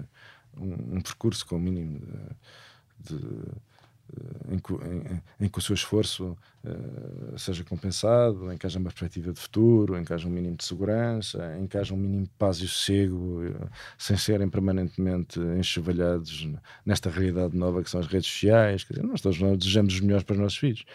um, 0.58 0.98
um 0.98 1.02
percurso 1.02 1.46
com 1.46 1.56
o 1.56 1.60
mínimo 1.60 2.00
de, 3.00 3.16
de 3.16 3.26
em, 4.50 4.58
que, 4.60 4.74
em, 4.74 5.22
em, 5.46 5.50
que, 5.50 5.60
o 5.60 5.62
seu 5.62 5.74
esforço 5.74 6.38
uh, 6.64 7.38
seja 7.38 7.64
compensado, 7.64 8.52
em 8.52 8.58
que 8.58 8.66
haja 8.66 8.80
uma 8.80 8.90
perspectiva 8.90 9.34
de 9.34 9.40
futuro, 9.40 9.98
em 9.98 10.04
que 10.04 10.14
haja 10.14 10.28
um 10.28 10.32
mínimo 10.32 10.56
de 10.56 10.64
segurança, 10.64 11.58
em 11.60 11.68
que 11.68 11.78
haja 11.78 11.94
um 11.94 11.98
mínimo 11.98 12.24
de 12.24 12.32
paz 12.38 12.58
e 12.58 12.68
sossego, 12.68 13.44
uh, 13.46 13.70
sem 13.98 14.16
serem 14.18 14.50
permanentemente 14.50 15.40
enxovalhados 15.40 16.48
nesta 16.86 17.10
realidade 17.10 17.56
nova 17.56 17.84
que 17.84 17.90
são 17.90 18.00
as 18.00 18.08
redes 18.08 18.30
sociais. 18.30 18.84
Quer 18.84 18.94
dizer, 18.96 19.08
nós 19.08 19.22
todos 19.22 19.40
nós 19.40 19.58
desejamos 19.58 19.94
os 19.94 20.00
melhores 20.00 20.24
para 20.24 20.34
os 20.34 20.40
nossos 20.40 20.58
filhos. 20.58 20.86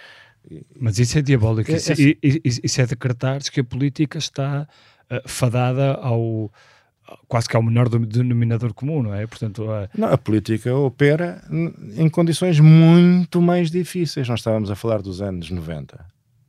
Mas 0.79 0.99
isso 0.99 1.19
é 1.19 1.23
diabólico. 1.23 1.71
É, 1.71 1.77
isso, 1.77 1.93
é, 1.93 1.97
isso 2.23 2.81
é 2.81 2.87
decretares 2.87 3.49
que 3.49 3.61
a 3.61 3.65
política 3.65 4.19
está 4.19 4.67
uh, 5.11 5.29
fadada 5.29 5.95
ao 5.95 6.51
quase 7.29 7.49
que 7.49 7.57
é 7.57 7.59
o 7.59 7.63
menor 7.63 7.89
denominador 7.89 8.73
comum, 8.75 9.03
não 9.03 9.15
é? 9.15 9.27
Portanto, 9.27 9.71
a... 9.71 9.89
Não, 9.97 10.09
a 10.09 10.19
política 10.19 10.75
opera 10.75 11.43
em 11.97 12.09
condições 12.09 12.61
muito 12.61 13.41
mais 13.41 13.71
difíceis. 13.71 14.29
Nós 14.29 14.41
estávamos 14.41 14.71
a 14.71 14.77
falar 14.77 15.03
dos 15.03 15.23
anos 15.23 15.51
90, 15.51 16.05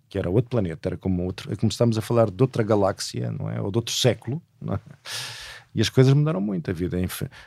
que 0.09 0.17
era 0.17 0.29
outro 0.29 0.49
planeta, 0.49 0.89
era 0.89 0.97
como 0.97 1.23
outro, 1.23 1.51
é 1.51 1.55
como 1.55 1.71
estamos 1.71 1.97
a 1.97 2.01
falar 2.01 2.29
de 2.29 2.41
outra 2.41 2.63
galáxia, 2.63 3.31
não 3.31 3.49
é? 3.49 3.61
Ou 3.61 3.71
de 3.71 3.77
outro 3.77 3.93
século, 3.93 4.41
é? 4.69 4.79
E 5.75 5.81
as 5.81 5.89
coisas 5.89 6.13
mudaram 6.13 6.39
muito. 6.39 6.69
A 6.69 6.73
vida, 6.73 6.97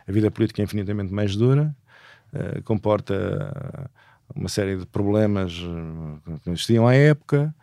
a 0.06 0.12
vida 0.12 0.30
política 0.30 0.60
é 0.60 0.64
infinitamente 0.64 1.12
mais 1.12 1.36
dura, 1.36 1.74
uh, 2.32 2.62
comporta 2.64 3.90
uma 4.34 4.48
série 4.48 4.76
de 4.76 4.86
problemas 4.86 5.52
eh, 5.52 6.38
que 6.42 6.50
existiam 6.50 6.88
à 6.88 6.92
época, 6.92 7.54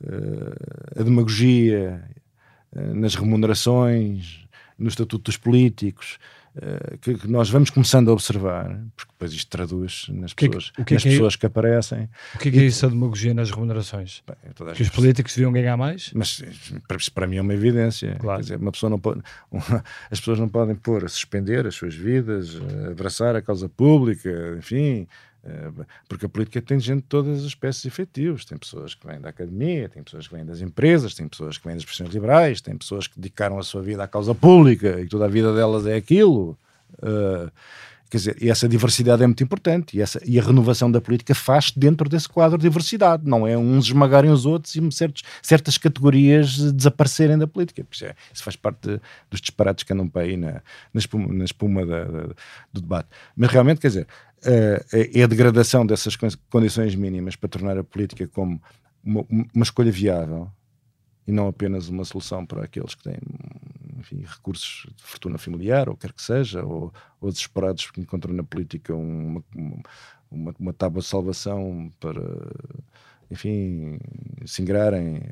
uh, 0.00 1.00
a 1.00 1.02
demagogia 1.02 2.08
nas 2.94 3.16
remunerações, 3.16 4.41
no 4.82 4.88
estatuto 4.88 5.24
dos 5.24 5.36
políticos, 5.36 6.18
uh, 6.56 6.98
que, 6.98 7.14
que, 7.14 7.28
nós 7.28 7.48
vamos 7.48 7.70
começando 7.70 8.10
a 8.10 8.12
observar, 8.12 8.66
porque 8.96 9.12
depois 9.12 9.32
isto 9.32 9.48
traduz 9.48 10.06
nas 10.10 10.32
que, 10.32 10.48
pessoas, 10.48 10.70
que, 10.84 10.94
nas 10.94 11.06
é 11.06 11.10
pessoas 11.10 11.36
que 11.36 11.46
aparecem. 11.46 12.08
O 12.34 12.38
que 12.38 12.48
é, 12.48 12.52
que 12.52 12.58
é 12.58 12.64
isso 12.64 12.84
a 12.84 12.88
demagogia 12.88 13.32
nas 13.32 13.50
remunerações? 13.50 14.22
Bem, 14.26 14.74
que 14.74 14.82
os 14.82 14.90
políticos 14.90 15.34
deviam 15.34 15.52
ganhar 15.52 15.76
mais? 15.76 16.10
Mas 16.14 16.42
para 17.14 17.26
mim 17.26 17.36
é 17.36 17.42
uma 17.42 17.54
evidência. 17.54 18.16
Claro. 18.18 18.40
Dizer, 18.40 18.56
uma 18.56 18.72
pessoa 18.72 18.90
não 18.90 18.98
pode, 18.98 19.22
uma, 19.50 19.62
as 20.10 20.18
pessoas 20.18 20.38
não 20.38 20.48
podem 20.48 20.74
pôr 20.74 21.04
a 21.04 21.08
suspender 21.08 21.66
as 21.66 21.74
suas 21.74 21.94
vidas, 21.94 22.60
abraçar 22.90 23.36
a 23.36 23.42
causa 23.42 23.68
pública, 23.68 24.56
enfim, 24.58 25.06
eh, 25.06 25.06
porque 26.08 26.26
a 26.26 26.28
política 26.28 26.62
tem 26.62 26.78
gente 26.78 27.02
de 27.02 27.08
todas 27.08 27.40
as 27.40 27.44
espécies 27.44 27.84
efetivos. 27.84 28.44
Tem 28.44 28.56
pessoas 28.56 28.94
que 28.94 29.06
vêm 29.06 29.20
da 29.20 29.30
academia, 29.30 29.88
tem 29.88 30.02
pessoas 30.02 30.28
que 30.28 30.34
vêm 30.34 30.44
das 30.44 30.60
empresas, 30.60 31.14
tem 31.14 31.26
pessoas 31.28 31.58
que 31.58 31.66
vêm 31.66 31.74
das 31.74 31.84
profissões 31.84 32.10
liberais, 32.10 32.60
tem 32.60 32.76
pessoas 32.76 33.06
que 33.06 33.18
dedicaram 33.18 33.58
a 33.58 33.62
sua 33.62 33.82
vida 33.82 34.04
à 34.04 34.08
causa 34.08 34.34
pública 34.34 35.00
e 35.00 35.08
toda 35.08 35.24
a 35.24 35.28
vida 35.28 35.54
delas 35.54 35.86
é 35.86 35.96
aquilo. 35.96 36.56
Quer 38.12 38.18
dizer, 38.18 38.36
essa 38.46 38.68
diversidade 38.68 39.22
é 39.22 39.26
muito 39.26 39.42
importante 39.42 39.96
e, 39.96 40.02
essa, 40.02 40.20
e 40.26 40.38
a 40.38 40.42
renovação 40.42 40.92
da 40.92 41.00
política 41.00 41.34
faz 41.34 41.72
dentro 41.74 42.10
desse 42.10 42.28
quadro 42.28 42.58
de 42.58 42.62
diversidade, 42.62 43.22
não 43.24 43.46
é 43.46 43.56
uns 43.56 43.86
esmagarem 43.86 44.30
os 44.30 44.44
outros 44.44 44.76
e 44.76 44.92
certos, 44.92 45.22
certas 45.40 45.78
categorias 45.78 46.74
desaparecerem 46.74 47.38
da 47.38 47.46
política. 47.46 47.86
Isso, 47.90 48.04
é, 48.04 48.14
isso 48.30 48.42
faz 48.42 48.54
parte 48.54 48.86
de, 48.86 49.00
dos 49.30 49.40
disparates 49.40 49.82
que 49.82 49.94
andam 49.94 50.06
para 50.06 50.24
aí 50.24 50.36
na, 50.36 50.60
na 50.92 50.98
espuma, 50.98 51.32
na 51.32 51.44
espuma 51.44 51.86
da, 51.86 52.04
da, 52.04 52.22
do 52.70 52.82
debate. 52.82 53.08
Mas 53.34 53.48
realmente, 53.48 53.80
quer 53.80 53.88
dizer, 53.88 54.06
uh, 54.44 54.84
é 54.92 55.22
a 55.22 55.26
degradação 55.26 55.86
dessas 55.86 56.14
condições 56.50 56.94
mínimas 56.94 57.34
para 57.34 57.48
tornar 57.48 57.78
a 57.78 57.82
política 57.82 58.28
como 58.28 58.60
uma, 59.02 59.24
uma, 59.30 59.62
escolha 59.62 59.90
viável 59.90 60.50
e 61.26 61.32
não 61.32 61.48
apenas 61.48 61.88
uma 61.88 62.04
solução 62.04 62.44
para 62.44 62.64
aqueles 62.64 62.94
que 62.94 63.04
têm 63.04 63.16
enfim, 64.02 64.24
recursos 64.26 64.86
de 64.96 65.02
fortuna 65.02 65.38
familiar, 65.38 65.88
ou 65.88 65.96
quer 65.96 66.12
que 66.12 66.22
seja, 66.22 66.64
ou, 66.64 66.92
ou 67.20 67.30
desesperados 67.30 67.90
que 67.90 68.00
encontram 68.00 68.34
na 68.34 68.42
política 68.42 68.94
uma, 68.94 69.42
uma, 70.30 70.54
uma 70.58 70.72
tábua 70.72 71.00
de 71.00 71.08
salvação 71.08 71.90
para 72.00 72.22
enfim, 73.32 73.98
se 74.44 74.60
ingrarem. 74.60 75.22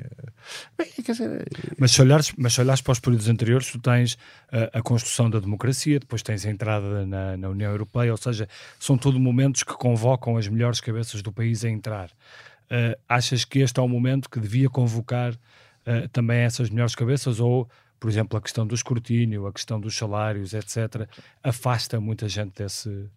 Bem, 0.75 0.87
dizer... 1.05 1.45
mas, 1.77 1.91
se 1.91 2.01
olhares, 2.01 2.33
mas 2.35 2.53
se 2.53 2.61
olhares 2.61 2.81
para 2.81 2.93
os 2.93 2.99
períodos 2.99 3.29
anteriores, 3.29 3.71
tu 3.71 3.79
tens 3.79 4.17
a, 4.51 4.79
a 4.79 4.81
construção 4.81 5.29
da 5.29 5.39
democracia, 5.39 5.99
depois 5.99 6.23
tens 6.23 6.43
a 6.45 6.49
entrada 6.49 7.05
na, 7.05 7.37
na, 7.37 7.49
União 7.49 7.71
Europeia, 7.71 8.11
ou 8.11 8.17
seja, 8.17 8.49
são 8.79 8.97
todos 8.97 9.21
momentos 9.21 9.61
que 9.61 9.73
convocam 9.73 10.35
as 10.35 10.47
melhores 10.47 10.81
cabeças 10.81 11.21
do 11.21 11.31
país 11.31 11.63
a 11.63 11.69
entrar. 11.69 12.09
Uh, 12.09 12.97
achas 13.07 13.45
que 13.45 13.59
este 13.59 13.79
é 13.79 13.83
o 13.83 13.87
momento 13.87 14.29
que 14.29 14.39
devia 14.39 14.69
convocar 14.69 15.33
uh, 15.33 16.07
também 16.11 16.39
essas 16.39 16.69
melhores 16.71 16.95
cabeças 16.95 17.39
ou 17.39 17.69
por 18.01 18.09
exemplo, 18.09 18.35
a 18.35 18.41
questão 18.41 18.65
do 18.65 18.73
escrutínio, 18.73 19.45
a 19.45 19.53
questão 19.53 19.79
dos 19.79 19.95
salários, 19.95 20.55
etc., 20.55 21.07
afasta 21.43 22.01
muita 22.01 22.27
gente 22.27 22.63
desse, 22.63 23.07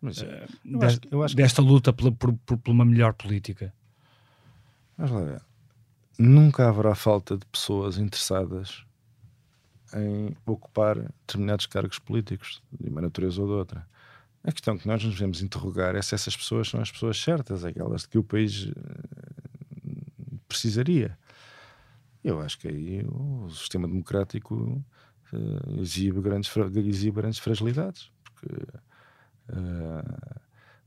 Mas, 0.00 0.22
uh, 0.22 0.24
eu 0.64 0.82
acho, 0.82 1.00
eu 1.10 1.22
acho 1.22 1.36
desta 1.36 1.60
que... 1.60 1.68
luta 1.68 1.92
por, 1.92 2.10
por, 2.14 2.32
por, 2.32 2.70
uma 2.70 2.82
melhor 2.82 3.12
política. 3.12 3.74
Vamos 4.96 5.12
lá 5.12 5.20
ver. 5.20 5.42
Nunca 6.18 6.66
haverá 6.66 6.94
falta 6.94 7.36
de 7.36 7.44
pessoas 7.44 7.98
interessadas 7.98 8.82
em 9.94 10.34
ocupar 10.46 10.96
determinados 10.96 11.66
cargos 11.66 11.98
políticos, 11.98 12.62
de 12.72 12.88
uma 12.88 13.02
natureza 13.02 13.38
ou 13.38 13.46
de 13.46 13.52
outra. 13.52 13.86
A 14.42 14.50
questão 14.50 14.78
que 14.78 14.88
nós 14.88 15.04
nos 15.04 15.12
devemos 15.12 15.42
interrogar 15.42 15.94
é 15.94 16.00
se 16.00 16.14
essas 16.14 16.34
pessoas 16.34 16.70
são 16.70 16.80
as 16.80 16.90
pessoas 16.90 17.20
certas, 17.20 17.66
aquelas 17.66 18.02
de 18.02 18.08
que 18.08 18.16
o 18.16 18.24
país 18.24 18.72
precisaria. 20.48 21.18
Eu 22.24 22.40
acho 22.40 22.58
que 22.58 22.68
aí 22.68 23.04
o 23.08 23.50
sistema 23.50 23.88
democrático 23.88 24.84
uh, 25.32 25.80
exibe, 25.80 26.20
grandes, 26.20 26.50
exibe 26.76 27.16
grandes 27.16 27.38
fragilidades, 27.38 28.10
porque 28.24 28.54
uh, 29.50 30.40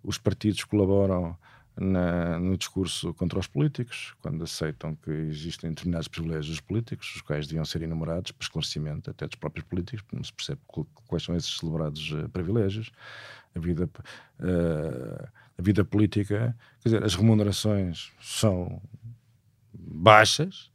os 0.03 0.17
partidos 0.17 0.63
colaboram 0.63 1.37
na, 1.77 2.39
no 2.39 2.57
discurso 2.57 3.13
contra 3.13 3.37
os 3.37 3.47
políticos, 3.47 4.15
quando 4.21 4.43
aceitam 4.43 4.95
que 4.95 5.11
existem 5.11 5.71
determinados 5.71 6.07
privilégios 6.07 6.61
políticos, 6.61 7.15
os 7.15 7.21
quais 7.21 7.47
deviam 7.47 7.65
ser 7.65 7.81
enumerados 7.81 8.31
para 8.31 8.43
esclarecimento 8.43 9.09
até 9.11 9.27
dos 9.27 9.35
próprios 9.35 9.65
políticos, 9.67 10.01
porque 10.01 10.15
não 10.15 10.23
se 10.23 10.33
percebe 10.33 10.61
quais 11.07 11.23
são 11.23 11.35
esses 11.35 11.57
celebrados 11.57 12.11
uh, 12.11 12.29
privilégios. 12.29 12.91
A 13.53 13.59
vida, 13.59 13.89
uh, 14.39 15.27
a 15.57 15.61
vida 15.61 15.83
política, 15.83 16.55
quer 16.81 16.89
dizer, 16.89 17.03
as 17.03 17.15
remunerações 17.15 18.11
são 18.21 18.81
baixas, 19.73 20.71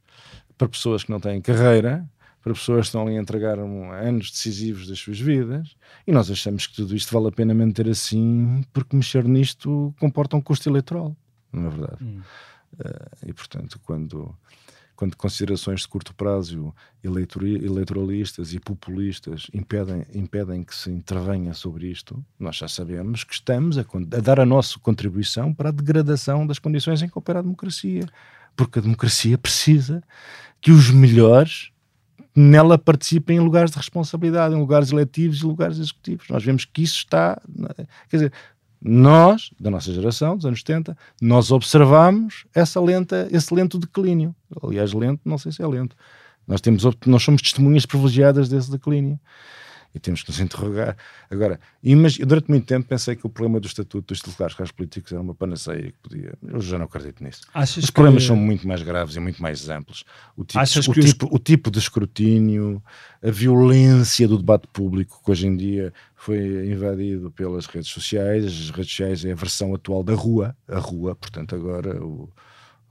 para 0.61 0.69
pessoas 0.69 1.03
que 1.03 1.09
não 1.09 1.19
têm 1.19 1.41
carreira, 1.41 2.07
para 2.39 2.53
pessoas 2.53 2.81
que 2.81 2.85
estão 2.89 3.01
ali 3.01 3.17
a 3.17 3.19
entregar 3.19 3.57
anos 3.57 4.29
decisivos 4.29 4.87
das 4.87 4.99
suas 4.99 5.19
vidas, 5.19 5.75
e 6.05 6.11
nós 6.11 6.29
achamos 6.29 6.67
que 6.67 6.75
tudo 6.75 6.95
isto 6.95 7.11
vale 7.11 7.29
a 7.29 7.31
pena 7.31 7.51
manter 7.51 7.89
assim, 7.89 8.63
porque 8.71 8.95
mexer 8.95 9.23
nisto 9.23 9.91
comporta 9.99 10.37
um 10.37 10.41
custo 10.41 10.69
eleitoral, 10.69 11.17
não 11.51 11.65
é 11.65 11.69
verdade? 11.71 12.03
Hum. 12.03 12.21
Uh, 12.73 13.27
e 13.27 13.33
portanto, 13.33 13.79
quando, 13.83 14.35
quando 14.95 15.17
considerações 15.17 15.81
de 15.81 15.87
curto 15.87 16.13
prazo 16.13 16.71
eleitoralistas 17.03 18.53
e 18.53 18.59
populistas 18.59 19.47
impedem, 19.51 20.05
impedem 20.13 20.63
que 20.63 20.75
se 20.75 20.91
intervenha 20.91 21.55
sobre 21.55 21.87
isto, 21.87 22.23
nós 22.39 22.55
já 22.55 22.67
sabemos 22.67 23.23
que 23.23 23.33
estamos 23.33 23.79
a, 23.79 23.81
a 23.81 24.19
dar 24.19 24.39
a 24.39 24.45
nossa 24.45 24.77
contribuição 24.77 25.55
para 25.55 25.69
a 25.69 25.71
degradação 25.71 26.45
das 26.45 26.59
condições 26.59 27.01
em 27.01 27.09
que 27.09 27.17
opera 27.17 27.39
a 27.39 27.41
democracia 27.41 28.05
porque 28.55 28.79
a 28.79 28.81
democracia 28.81 29.37
precisa 29.37 30.03
que 30.59 30.71
os 30.71 30.89
melhores 30.91 31.71
nela 32.35 32.77
participem 32.77 33.37
em 33.37 33.39
lugares 33.39 33.71
de 33.71 33.77
responsabilidade, 33.77 34.55
em 34.55 34.59
lugares 34.59 34.91
eletivos 34.91 35.39
e 35.39 35.45
lugares 35.45 35.77
executivos. 35.79 36.27
Nós 36.29 36.43
vemos 36.43 36.65
que 36.65 36.81
isso 36.81 36.97
está. 36.97 37.41
Quer 38.09 38.17
dizer, 38.17 38.33
nós, 38.81 39.51
da 39.59 39.69
nossa 39.69 39.93
geração, 39.93 40.35
dos 40.35 40.45
anos 40.45 40.59
70, 40.59 40.97
nós 41.21 41.51
observamos 41.51 42.45
essa 42.53 42.79
lenta, 42.79 43.27
esse 43.31 43.53
lento 43.53 43.77
declínio. 43.77 44.35
Aliás, 44.63 44.93
lento, 44.93 45.21
não 45.25 45.37
sei 45.37 45.51
se 45.51 45.61
é 45.61 45.67
lento. 45.67 45.95
Nós, 46.47 46.61
temos, 46.61 46.83
nós 47.05 47.21
somos 47.21 47.41
testemunhas 47.41 47.85
privilegiadas 47.85 48.49
desse 48.49 48.71
declínio 48.71 49.19
e 49.93 49.99
temos 49.99 50.23
que 50.23 50.29
nos 50.29 50.39
interrogar. 50.39 50.95
Agora, 51.29 51.59
imagine, 51.83 52.25
durante 52.25 52.49
muito 52.49 52.65
tempo 52.65 52.87
pensei 52.87 53.15
que 53.15 53.25
o 53.25 53.29
problema 53.29 53.59
do 53.59 53.67
estatuto 53.67 54.07
dos 54.07 54.19
titulares 54.19 54.55
cargos 54.55 54.71
políticos 54.71 55.11
era 55.11 55.21
uma 55.21 55.35
panaceia 55.35 55.91
que 55.91 55.97
podia. 56.01 56.33
Eu 56.47 56.61
já 56.61 56.77
não 56.77 56.85
acredito 56.85 57.23
nisso. 57.23 57.41
Achas 57.53 57.83
Os 57.83 57.89
problemas 57.89 58.23
que... 58.23 58.27
são 58.27 58.35
muito 58.35 58.67
mais 58.67 58.81
graves 58.81 59.15
e 59.15 59.19
muito 59.19 59.41
mais 59.41 59.67
amplos. 59.69 60.03
O 60.35 60.43
tipo, 60.43 60.59
Achas 60.59 60.87
o, 60.87 60.93
tipo, 60.93 61.25
os... 61.25 61.31
o 61.33 61.39
tipo 61.39 61.69
de 61.69 61.79
escrutínio, 61.79 62.81
a 63.21 63.29
violência 63.29 64.27
do 64.27 64.37
debate 64.37 64.67
público, 64.67 65.21
que 65.23 65.31
hoje 65.31 65.47
em 65.47 65.55
dia 65.55 65.93
foi 66.15 66.71
invadido 66.71 67.29
pelas 67.31 67.65
redes 67.65 67.89
sociais. 67.89 68.45
As 68.45 68.69
redes 68.69 68.91
sociais 68.91 69.25
é 69.25 69.31
a 69.31 69.35
versão 69.35 69.75
atual 69.75 70.03
da 70.03 70.13
rua, 70.13 70.55
a 70.67 70.79
rua, 70.79 71.15
portanto, 71.15 71.55
agora 71.55 72.01
o, 72.01 72.29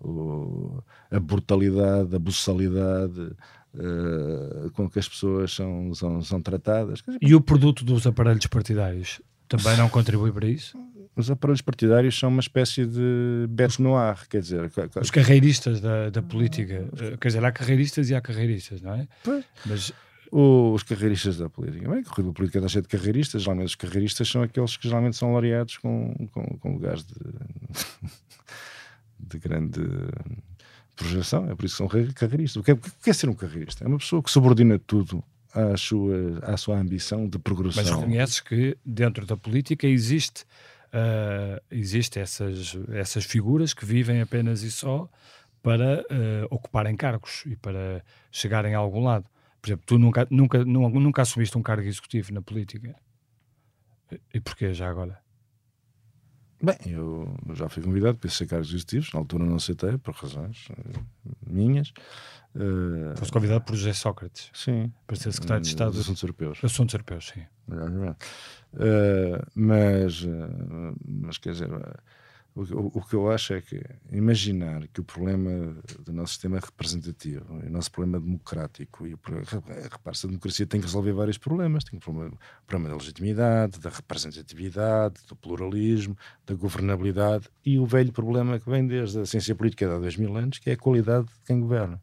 o 0.00 0.82
a 1.10 1.18
brutalidade, 1.18 2.14
a 2.14 2.18
buçalidade 2.18 3.32
uh, 3.74 4.70
com 4.70 4.88
que 4.88 4.98
as 4.98 5.08
pessoas 5.08 5.52
são, 5.52 5.94
são, 5.94 6.22
são 6.22 6.40
tratadas. 6.40 7.02
E 7.20 7.34
o 7.34 7.40
produto 7.40 7.84
dos 7.84 8.06
aparelhos 8.06 8.46
partidários 8.46 9.20
também 9.48 9.76
não 9.76 9.88
contribui 9.88 10.32
para 10.32 10.48
isso? 10.48 10.78
Os 11.16 11.30
aparelhos 11.30 11.60
partidários 11.60 12.18
são 12.18 12.28
uma 12.28 12.40
espécie 12.40 12.86
de 12.86 13.46
bête 13.48 13.82
noir, 13.82 14.26
quer 14.28 14.40
dizer... 14.40 14.70
Os 15.00 15.10
carreiristas 15.10 15.80
da, 15.80 16.08
da 16.08 16.22
política, 16.22 16.88
eh, 16.98 17.16
quer 17.20 17.28
dizer, 17.28 17.44
há 17.44 17.50
carreiristas 17.50 18.08
e 18.08 18.14
há 18.14 18.20
carreiristas, 18.20 18.80
não 18.80 18.94
é? 18.94 19.08
Pois. 19.24 19.44
Mas 19.66 19.92
os 20.32 20.82
carreiristas 20.84 21.38
da 21.38 21.50
política. 21.50 21.88
Bem, 21.88 21.98
a 21.98 22.04
corrida 22.04 22.32
política 22.32 22.58
está 22.58 22.68
cheia 22.68 22.82
de 22.82 22.88
carreiristas. 22.88 23.42
Geralmente 23.42 23.66
os 23.66 23.74
carreiristas 23.74 24.28
são 24.28 24.42
aqueles 24.42 24.76
que 24.76 24.88
geralmente 24.88 25.16
são 25.16 25.32
laureados 25.32 25.76
com, 25.78 26.14
com, 26.32 26.44
com 26.58 26.72
lugares 26.72 27.04
de, 27.04 27.14
de 29.18 29.38
grande 29.38 29.82
projeção, 31.00 31.50
é 31.50 31.54
por 31.54 31.64
isso 31.64 31.74
que 31.74 31.78
são 31.78 32.12
carreiristas. 32.14 32.56
O 32.56 32.62
que 32.62 32.70
é, 32.70 32.74
o 32.74 32.78
que 32.78 33.10
é 33.10 33.12
ser 33.12 33.28
um 33.28 33.34
carreirista? 33.34 33.84
É 33.84 33.88
uma 33.88 33.98
pessoa 33.98 34.22
que 34.22 34.30
subordina 34.30 34.78
tudo 34.78 35.24
à 35.54 35.76
sua, 35.76 36.38
à 36.42 36.56
sua 36.56 36.78
ambição 36.78 37.26
de 37.26 37.38
progressão. 37.38 37.82
Mas 37.82 37.90
reconheces 37.90 38.40
que 38.40 38.76
dentro 38.84 39.26
da 39.26 39.36
política 39.36 39.86
existe, 39.86 40.42
uh, 40.92 41.60
existe 41.70 42.18
essas, 42.18 42.76
essas 42.92 43.24
figuras 43.24 43.72
que 43.72 43.84
vivem 43.84 44.20
apenas 44.20 44.62
e 44.62 44.70
só 44.70 45.08
para 45.62 46.02
uh, 46.02 46.46
ocuparem 46.50 46.96
cargos 46.96 47.44
e 47.46 47.56
para 47.56 48.04
chegarem 48.30 48.74
a 48.74 48.78
algum 48.78 49.04
lado. 49.04 49.24
Por 49.60 49.68
exemplo, 49.68 49.84
tu 49.86 49.98
nunca, 49.98 50.26
nunca, 50.30 50.64
nunca, 50.64 51.22
assumiste 51.22 51.56
um 51.56 51.62
cargo 51.62 51.86
executivo 51.86 52.32
na 52.32 52.40
política. 52.40 52.94
E 54.32 54.40
porquê 54.40 54.72
já 54.72 54.88
agora? 54.88 55.19
Bem, 56.62 56.76
eu 56.86 57.34
já 57.54 57.68
fui 57.70 57.82
convidado 57.82 58.18
para 58.18 58.28
ser 58.28 58.46
cargos 58.46 58.68
executivos, 58.68 59.12
na 59.14 59.20
altura 59.20 59.44
não 59.44 59.56
aceitei, 59.56 59.96
por 59.96 60.14
razões 60.14 60.68
uh, 60.68 61.06
minhas. 61.46 61.92
Uh, 62.54 63.16
Foste 63.16 63.32
convidado 63.32 63.64
por 63.64 63.74
José 63.74 63.94
Sócrates. 63.94 64.50
Sim. 64.52 64.92
Para 65.06 65.16
ser 65.16 65.32
secretário 65.32 65.62
de 65.62 65.68
Estado 65.68 65.92
dos 65.92 66.00
Assuntos 66.00 66.22
Europeus. 66.22 66.58
Assuntos 66.62 66.92
Europeus, 66.92 67.28
sim. 67.28 67.42
Uh, 67.68 68.14
mas, 69.54 70.26
mas, 71.06 71.38
quer 71.38 71.52
dizer, 71.52 71.70
o, 72.54 72.98
o, 72.98 73.02
que 73.02 73.14
eu 73.14 73.30
acho 73.30 73.54
é 73.54 73.60
que 73.60 73.80
imaginar 74.10 74.86
que 74.88 75.00
o 75.00 75.04
problema 75.04 75.76
do 76.00 76.12
nosso 76.12 76.32
sistema 76.32 76.58
representativo, 76.58 77.44
o 77.54 77.70
nosso 77.70 77.92
problema 77.92 78.18
democrático, 78.18 79.06
e 79.06 79.10
repare-se, 79.10 80.26
a 80.26 80.28
democracia 80.28 80.66
tem 80.66 80.80
que 80.80 80.86
resolver 80.86 81.12
vários 81.12 81.38
problemas: 81.38 81.84
tem 81.84 81.96
o 81.96 82.02
problema, 82.02 82.34
o 82.34 82.66
problema 82.66 82.90
da 82.90 82.96
legitimidade, 82.96 83.78
da 83.78 83.90
representatividade, 83.90 85.20
do 85.28 85.36
pluralismo, 85.36 86.16
da 86.44 86.54
governabilidade 86.54 87.48
e 87.64 87.78
o 87.78 87.86
velho 87.86 88.12
problema 88.12 88.58
que 88.58 88.68
vem 88.68 88.86
desde 88.86 89.20
a 89.20 89.26
ciência 89.26 89.54
política 89.54 89.86
de 89.86 89.94
há 89.94 89.98
dois 89.98 90.16
mil 90.16 90.36
anos, 90.36 90.58
que 90.58 90.70
é 90.70 90.72
a 90.72 90.76
qualidade 90.76 91.26
de 91.26 91.40
quem 91.46 91.60
governa. 91.60 92.02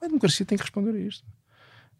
A 0.00 0.06
democracia 0.06 0.44
tem 0.44 0.58
que 0.58 0.64
responder 0.64 0.94
a 0.94 1.00
isto. 1.00 1.26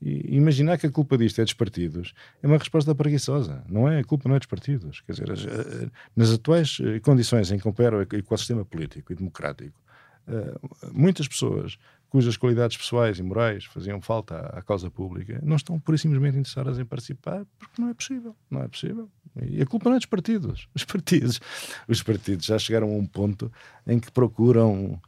E 0.02 0.36
imaginar 0.36 0.78
que 0.78 0.86
a 0.86 0.90
culpa 0.90 1.18
disto 1.18 1.40
é 1.40 1.44
dos 1.44 1.52
partidos 1.52 2.14
é 2.42 2.46
uma 2.46 2.56
resposta 2.56 2.94
preguiçosa. 2.94 3.62
Não 3.68 3.86
é? 3.88 4.00
A 4.00 4.04
culpa 4.04 4.28
não 4.28 4.36
é 4.36 4.38
dos 4.38 4.46
partidos. 4.46 5.02
Quer 5.02 5.12
dizer, 5.12 5.28
eh, 5.30 5.90
nas 6.16 6.32
atuais 6.32 6.78
eh, 6.80 7.00
condições 7.00 7.50
em 7.52 7.58
que 7.58 7.68
opera 7.68 7.98
o 7.98 8.00
ecossistema 8.00 8.64
político 8.64 9.12
e 9.12 9.16
democrático, 9.16 9.78
eh, 10.26 10.58
muitas 10.92 11.28
pessoas 11.28 11.76
cujas 12.08 12.36
qualidades 12.36 12.76
pessoais 12.76 13.18
e 13.18 13.22
morais 13.22 13.66
faziam 13.66 14.00
falta 14.00 14.36
à 14.38 14.62
causa 14.62 14.90
pública 14.90 15.38
não 15.44 15.54
estão 15.54 15.78
por 15.78 15.96
simplesmente 15.96 16.36
interessadas 16.36 16.78
em 16.78 16.84
participar 16.84 17.46
porque 17.58 17.80
não 17.80 17.88
é 17.88 17.94
possível. 17.94 18.34
Não 18.50 18.62
é 18.62 18.68
possível. 18.68 19.08
E 19.42 19.62
a 19.62 19.66
culpa 19.66 19.90
não 19.90 19.96
é 19.96 19.98
dos 19.98 20.06
partidos. 20.06 20.66
Os 20.74 20.84
partidos, 20.84 21.40
os 21.86 22.02
partidos 22.02 22.46
já 22.46 22.58
chegaram 22.58 22.88
a 22.88 22.96
um 22.96 23.06
ponto 23.06 23.52
em 23.86 24.00
que 24.00 24.10
procuram. 24.10 25.00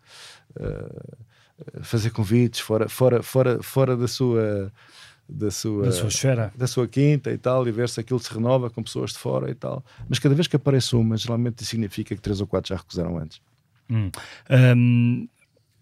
Uh, 0.50 1.31
fazer 1.82 2.10
convites 2.10 2.60
fora, 2.60 2.88
fora, 2.88 3.22
fora, 3.22 3.62
fora 3.62 3.96
da 3.96 4.08
sua 4.08 4.72
da 5.28 5.50
sua, 5.50 5.84
da 5.84 5.92
sua 5.92 6.08
esfera, 6.08 6.52
da 6.56 6.66
sua 6.66 6.86
quinta 6.86 7.30
e 7.30 7.38
tal, 7.38 7.66
e 7.66 7.72
ver 7.72 7.88
se 7.88 8.00
aquilo 8.00 8.20
se 8.20 8.32
renova 8.32 8.68
com 8.68 8.82
pessoas 8.82 9.12
de 9.12 9.18
fora 9.18 9.50
e 9.50 9.54
tal. 9.54 9.84
Mas 10.08 10.18
cada 10.18 10.34
vez 10.34 10.46
que 10.46 10.56
aparece 10.56 10.94
uma, 10.94 11.16
geralmente 11.16 11.64
significa 11.64 12.14
que 12.14 12.20
três 12.20 12.40
ou 12.40 12.46
quatro 12.46 12.68
já 12.68 12.76
recusaram 12.76 13.16
antes. 13.16 13.40
Hum. 13.90 14.10
Um, 14.76 15.28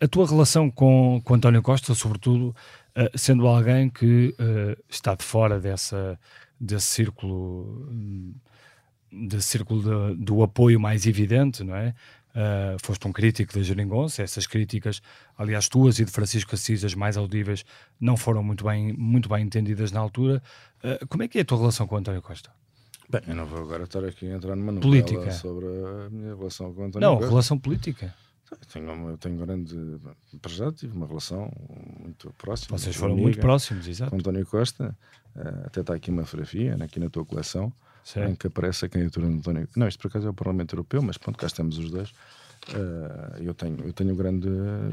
a 0.01 0.09
tua 0.09 0.27
relação 0.27 0.71
com, 0.71 1.21
com 1.25 1.35
António 1.35 1.63
Costa, 1.63 1.95
sobretudo, 1.95 2.55
uh, 2.97 3.19
sendo 3.19 3.47
alguém 3.47 3.91
que 3.91 4.35
uh, 4.39 4.83
está 4.89 5.15
de 5.15 5.25
fora 5.25 5.61
dessa, 5.61 6.19
desse 6.59 6.87
círculo, 6.87 7.89
desse 9.13 9.49
círculo 9.49 10.15
de, 10.15 10.25
do 10.25 10.43
apoio 10.43 10.81
mais 10.81 11.07
evidente, 11.07 11.63
não 11.63 11.75
é? 11.75 11.95
Uh, 12.31 12.79
foste 12.81 13.09
um 13.09 13.13
crítico 13.13 13.53
da 13.53 13.61
Jeringonça, 13.61 14.23
essas 14.23 14.47
críticas, 14.47 15.03
aliás, 15.37 15.69
tuas 15.69 15.99
e 15.99 16.05
de 16.05 16.13
Francisco 16.13 16.55
Assis, 16.55 16.85
as 16.85 16.95
mais 16.95 17.17
audíveis, 17.17 17.65
não 18.01 18.17
foram 18.17 18.43
muito 18.43 18.65
bem, 18.65 18.93
muito 18.93 19.29
bem 19.29 19.45
entendidas 19.45 19.91
na 19.91 19.99
altura. 19.99 20.41
Uh, 20.83 21.07
como 21.09 21.25
é 21.25 21.29
que 21.29 21.39
é 21.39 21.41
a 21.41 21.45
tua 21.45 21.59
relação 21.59 21.89
com 21.89 21.97
o 21.97 21.99
António 21.99 22.23
Costa? 22.23 22.51
Bem, 23.09 23.23
eu 23.27 23.35
não 23.35 23.47
vou 23.47 23.63
agora 23.63 23.83
estar 23.83 24.05
aqui 24.05 24.31
a 24.31 24.37
entrar 24.37 24.55
numa 24.55 24.81
política 24.81 25.33
sobre 25.33 25.67
a 25.67 26.09
minha 26.11 26.37
relação 26.37 26.73
com 26.73 26.83
o 26.83 26.85
António 26.85 27.09
não, 27.09 27.15
Costa. 27.15 27.27
Não, 27.27 27.31
relação 27.31 27.59
política. 27.59 28.15
Eu 28.53 28.59
tenho, 28.73 29.11
eu 29.11 29.19
tenho 29.19 29.37
grande. 29.37 29.77
Para 30.41 30.53
já 30.53 30.73
tive 30.73 30.97
uma 30.97 31.07
relação 31.07 31.51
muito 31.99 32.33
próxima. 32.39 32.79
Vocês 32.79 32.95
foram 32.95 33.17
muito 33.17 33.41
próximos, 33.41 33.89
exato. 33.89 34.11
Com 34.11 34.19
António 34.19 34.47
Costa. 34.47 34.97
Uh, 35.35 35.67
até 35.67 35.81
está 35.81 35.95
aqui 35.95 36.11
uma 36.11 36.25
fotografia, 36.25 36.77
né, 36.77 36.85
aqui 36.85 37.01
na 37.01 37.11
tua 37.11 37.25
coleção 37.25 37.73
Sim. 38.05 38.25
em 38.25 38.35
que 38.35 38.47
aparece 38.47 38.85
a 38.85 38.89
candidatura 38.89 39.29
de 39.29 39.35
António. 39.35 39.69
Não, 39.77 39.87
isto 39.87 40.01
por 40.01 40.09
acaso 40.09 40.27
é 40.27 40.31
o 40.31 40.35
Parlamento 40.35 40.75
Europeu, 40.75 41.03
mas 41.03 41.19
pronto, 41.19 41.39
cá 41.39 41.47
estamos 41.47 41.79
os 41.79 41.91
dois. 41.91 42.13
Uh, 42.69 43.43
eu 43.43 43.55
tenho 43.55 43.79
eu 43.87 43.93
tenho 43.93 44.15
grande 44.15 44.49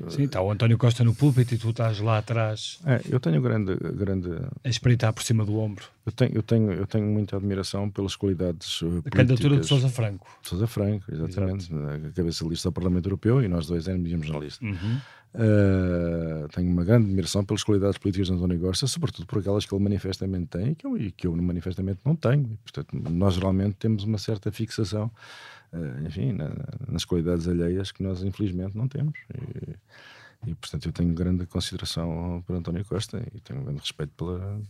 sim 0.08 0.24
está 0.24 0.42
o 0.42 0.50
António 0.50 0.78
Costa 0.78 1.04
no 1.04 1.14
púlpito 1.14 1.54
e 1.54 1.58
tu 1.58 1.72
estás 1.72 2.00
lá 2.00 2.18
atrás 2.18 2.80
é, 2.86 3.02
eu 3.10 3.20
tenho 3.20 3.42
grande 3.42 3.76
grande 3.76 4.30
a 4.64 4.70
espreitar 4.70 5.12
por 5.12 5.22
cima 5.22 5.44
do 5.44 5.60
ombro 5.60 5.84
eu 6.06 6.12
tenho 6.14 6.32
eu 6.34 6.42
tenho 6.42 6.72
eu 6.72 6.88
tenho 6.88 7.06
muita 7.06 7.36
admiração 7.36 7.90
pelas 7.90 8.16
qualidades 8.16 8.82
uh, 8.82 9.04
a 9.06 9.10
candidatura 9.10 9.58
de 9.58 9.68
Sousa 9.68 9.90
Franco 9.90 10.26
Sousa 10.44 10.66
Franco 10.66 11.14
exatamente 11.14 11.70
Exato. 11.72 12.08
a 12.08 12.12
cabeça 12.14 12.44
de 12.46 12.50
lista 12.50 12.70
do 12.70 12.72
Parlamento 12.72 13.06
Europeu 13.08 13.44
e 13.44 13.50
nós 13.50 13.68
dois 13.68 13.86
éramos 13.88 14.30
na 14.30 14.40
lista 14.40 14.64
uhum. 14.64 15.00
Uh, 15.36 16.48
tenho 16.56 16.72
uma 16.72 16.84
grande 16.84 17.06
admiração 17.06 17.46
pelas 17.46 17.64
qualidades 17.64 17.98
políticas 17.98 18.28
de 18.28 18.34
António 18.34 18.60
Costa, 18.60 18.88
sobretudo 18.88 19.28
por 19.28 19.40
aquelas 19.40 19.66
que 19.66 19.76
ele 19.76 19.84
manifestamente 19.84 20.48
tem 20.48 20.72
e 20.72 20.76
que 20.76 20.88
eu, 20.88 20.98
e 20.98 21.12
que 21.12 21.28
eu 21.28 21.36
manifestamente 21.36 22.00
não 22.04 22.16
tenho. 22.16 22.58
portanto, 22.64 22.88
nós 23.12 23.36
geralmente 23.36 23.76
temos 23.76 24.04
uma 24.04 24.18
certa 24.18 24.52
fixação, 24.52 25.12
enfim, 26.06 26.34
na, 26.34 26.52
nas 26.88 27.06
qualidades 27.06 27.48
alheias 27.48 27.92
que 27.92 28.04
nós 28.04 28.24
infelizmente 28.24 28.76
não 28.76 28.88
temos. 28.88 29.18
E, 29.34 30.50
e, 30.50 30.56
portanto, 30.56 30.86
eu 30.88 30.94
tenho 30.94 31.14
grande 31.14 31.46
consideração 31.46 32.44
por 32.46 32.56
António 32.56 32.86
Costa 32.86 33.22
e 33.34 33.40
tenho 33.42 33.64
grande 33.64 33.80
respeito 33.80 34.14
pela, 34.16 34.62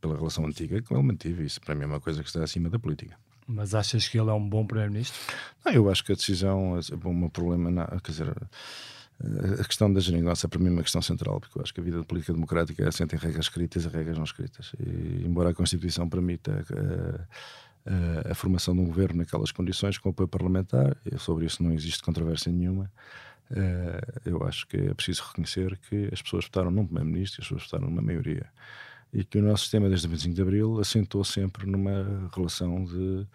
pela 0.00 0.16
relação 0.16 0.46
antiga 0.46 0.80
que 0.80 0.92
ele 0.92 1.02
mantive. 1.02 1.44
Isso 1.44 1.60
para 1.60 1.74
mim 1.74 1.82
é 1.82 1.86
uma 1.86 2.00
coisa 2.00 2.22
que 2.22 2.28
está 2.28 2.42
acima 2.42 2.70
da 2.70 2.78
política. 2.78 3.16
Mas 3.46 3.74
achas 3.74 4.08
que 4.08 4.18
ele 4.18 4.30
é 4.30 4.32
um 4.32 4.48
bom 4.48 4.64
primeiro-ministro? 4.64 5.18
Não, 5.64 5.72
eu 5.72 5.90
acho 5.90 6.04
que 6.04 6.12
a 6.12 6.14
decisão, 6.14 6.78
é 6.78 7.08
um 7.08 7.28
problema, 7.28 7.70
não, 7.70 7.86
quer 7.98 8.12
dizer 8.12 8.32
a 9.60 9.64
questão 9.64 9.92
da 9.92 10.00
geringonça 10.00 10.48
para 10.48 10.58
mim 10.58 10.68
é 10.68 10.70
uma 10.70 10.82
questão 10.82 11.00
central, 11.00 11.40
porque 11.40 11.56
eu 11.56 11.62
acho 11.62 11.72
que 11.72 11.80
a 11.80 11.82
vida 11.82 12.02
política 12.02 12.32
democrática 12.32 12.82
é 12.82 12.88
assenta 12.88 13.14
em 13.14 13.18
regras 13.18 13.46
escritas 13.46 13.84
e 13.84 13.88
regras 13.88 14.16
não 14.16 14.24
escritas. 14.24 14.72
E, 14.80 15.24
embora 15.24 15.50
a 15.50 15.54
Constituição 15.54 16.08
permita 16.08 16.52
a, 16.52 17.26
a, 17.86 18.32
a, 18.32 18.34
formação 18.34 18.74
de 18.74 18.80
um 18.80 18.86
governo 18.86 19.18
naquelas 19.18 19.50
condições 19.50 19.98
com 19.98 20.10
apoio 20.10 20.28
parlamentar, 20.28 20.96
sobre 21.18 21.46
isso 21.46 21.62
não 21.62 21.72
existe 21.72 22.02
controvérsia 22.02 22.52
nenhuma, 22.52 22.90
uh, 23.50 24.20
eu 24.24 24.42
acho 24.44 24.66
que 24.66 24.76
é 24.76 24.94
preciso 24.94 25.24
reconhecer 25.28 25.78
que 25.88 26.08
as 26.12 26.22
pessoas 26.22 26.44
votaram 26.44 26.70
num 26.70 26.84
primeiro-ministro 26.84 27.40
e 27.40 27.42
as 27.42 27.48
pessoas 27.48 27.64
votaram 27.64 27.88
numa 27.90 28.02
maioria. 28.02 28.46
E 29.12 29.24
que 29.24 29.38
o 29.38 29.42
nosso 29.42 29.64
sistema, 29.64 29.88
desde 29.88 30.06
o 30.06 30.10
25 30.10 30.34
de 30.34 30.42
Abril, 30.42 30.80
assentou 30.80 31.22
sempre 31.22 31.66
numa 31.66 32.30
relação 32.34 32.84
de 32.84 33.26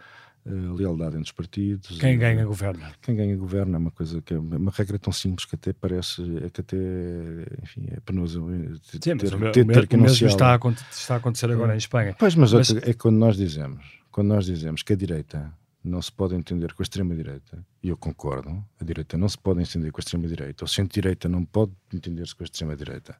lealdade 0.76 1.16
entre 1.16 1.26
os 1.26 1.32
partidos. 1.32 1.98
Quem 2.00 2.18
ganha 2.18 2.46
governa. 2.46 2.92
Quem 3.02 3.16
ganha 3.16 3.36
governa 3.36 3.78
é 3.78 3.80
uma 3.80 3.92
coisa 3.92 4.22
que 4.22 4.34
é 4.34 4.40
uma 4.40 4.72
regra 4.72 4.98
tão 4.98 5.12
simples 5.12 5.46
que 5.46 5.56
até 5.56 5.74
parece, 5.74 6.22
é 6.44 6.50
que 6.50 6.62
até, 6.62 6.78
enfim, 7.64 7.88
é 7.92 8.00
penoso 8.00 8.48
ter, 8.92 9.00
Sim, 9.04 9.18
ter, 9.18 9.52
ter, 9.52 9.66
ter 9.66 9.88
que 9.88 9.96
o 9.96 10.00
mesmo 10.00 10.28
está 10.28 10.56
a, 10.56 10.60
está 10.92 11.16
a 11.16 11.18
acontecer 11.18 11.52
agora 11.52 11.74
em 11.74 11.78
Espanha. 11.78 12.16
Pois, 12.18 12.36
mas, 12.36 12.54
mas... 12.54 12.72
é 12.72 12.94
quando 12.94 13.18
nós 13.18 13.36
dizemos, 13.36 13.84
quando 14.18 14.30
nós 14.30 14.48
dizemos 14.48 14.82
que 14.82 14.94
a 14.94 14.96
direita 14.96 15.54
não 15.84 16.02
se 16.02 16.12
pode 16.12 16.34
entender 16.34 16.74
com 16.74 16.82
a 16.82 16.86
extrema-direita, 16.86 17.64
e 17.84 17.90
eu 17.90 17.96
concordo, 17.96 18.66
a 18.82 18.84
direita 18.84 19.16
não 19.16 19.30
se 19.30 19.38
pode 19.38 19.62
entender 19.62 19.92
com 19.92 20.00
a 20.00 20.02
extrema-direita, 20.02 20.66
o 20.66 20.68
centro-direita 20.68 21.30
não 21.30 21.46
pode 21.46 21.72
entender-se 21.94 22.36
com 22.36 22.42
a 22.42 22.46
extrema-direita. 22.46 23.16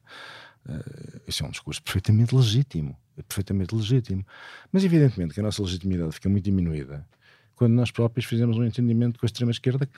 Uh, 0.68 1.20
isso 1.28 1.44
é 1.44 1.46
um 1.46 1.52
discurso 1.52 1.80
perfeitamente 1.84 2.34
legítimo, 2.34 2.98
é 3.16 3.22
perfeitamente 3.22 3.76
legítimo. 3.76 4.26
Mas 4.72 4.82
evidentemente 4.82 5.34
que 5.34 5.38
a 5.38 5.42
nossa 5.44 5.62
legitimidade 5.62 6.10
fica 6.10 6.28
muito 6.28 6.46
diminuída 6.46 7.06
quando 7.54 7.74
nós 7.74 7.92
próprios 7.92 8.26
fizemos 8.26 8.58
um 8.58 8.64
entendimento 8.64 9.20
com 9.20 9.24
a 9.24 9.28
extrema-esquerda, 9.28 9.88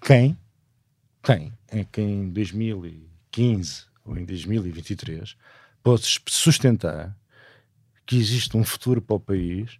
quem, 0.00 0.38
quem 1.20 1.52
é 1.66 1.84
que 1.84 2.00
em 2.00 2.30
2015 2.30 3.86
ou 4.04 4.16
em 4.16 4.24
2023 4.24 5.36
pode 5.82 6.04
sustentar 6.28 7.18
que 8.06 8.16
existe 8.16 8.56
um 8.56 8.64
futuro 8.64 9.00
para 9.00 9.16
o 9.16 9.20
país 9.20 9.78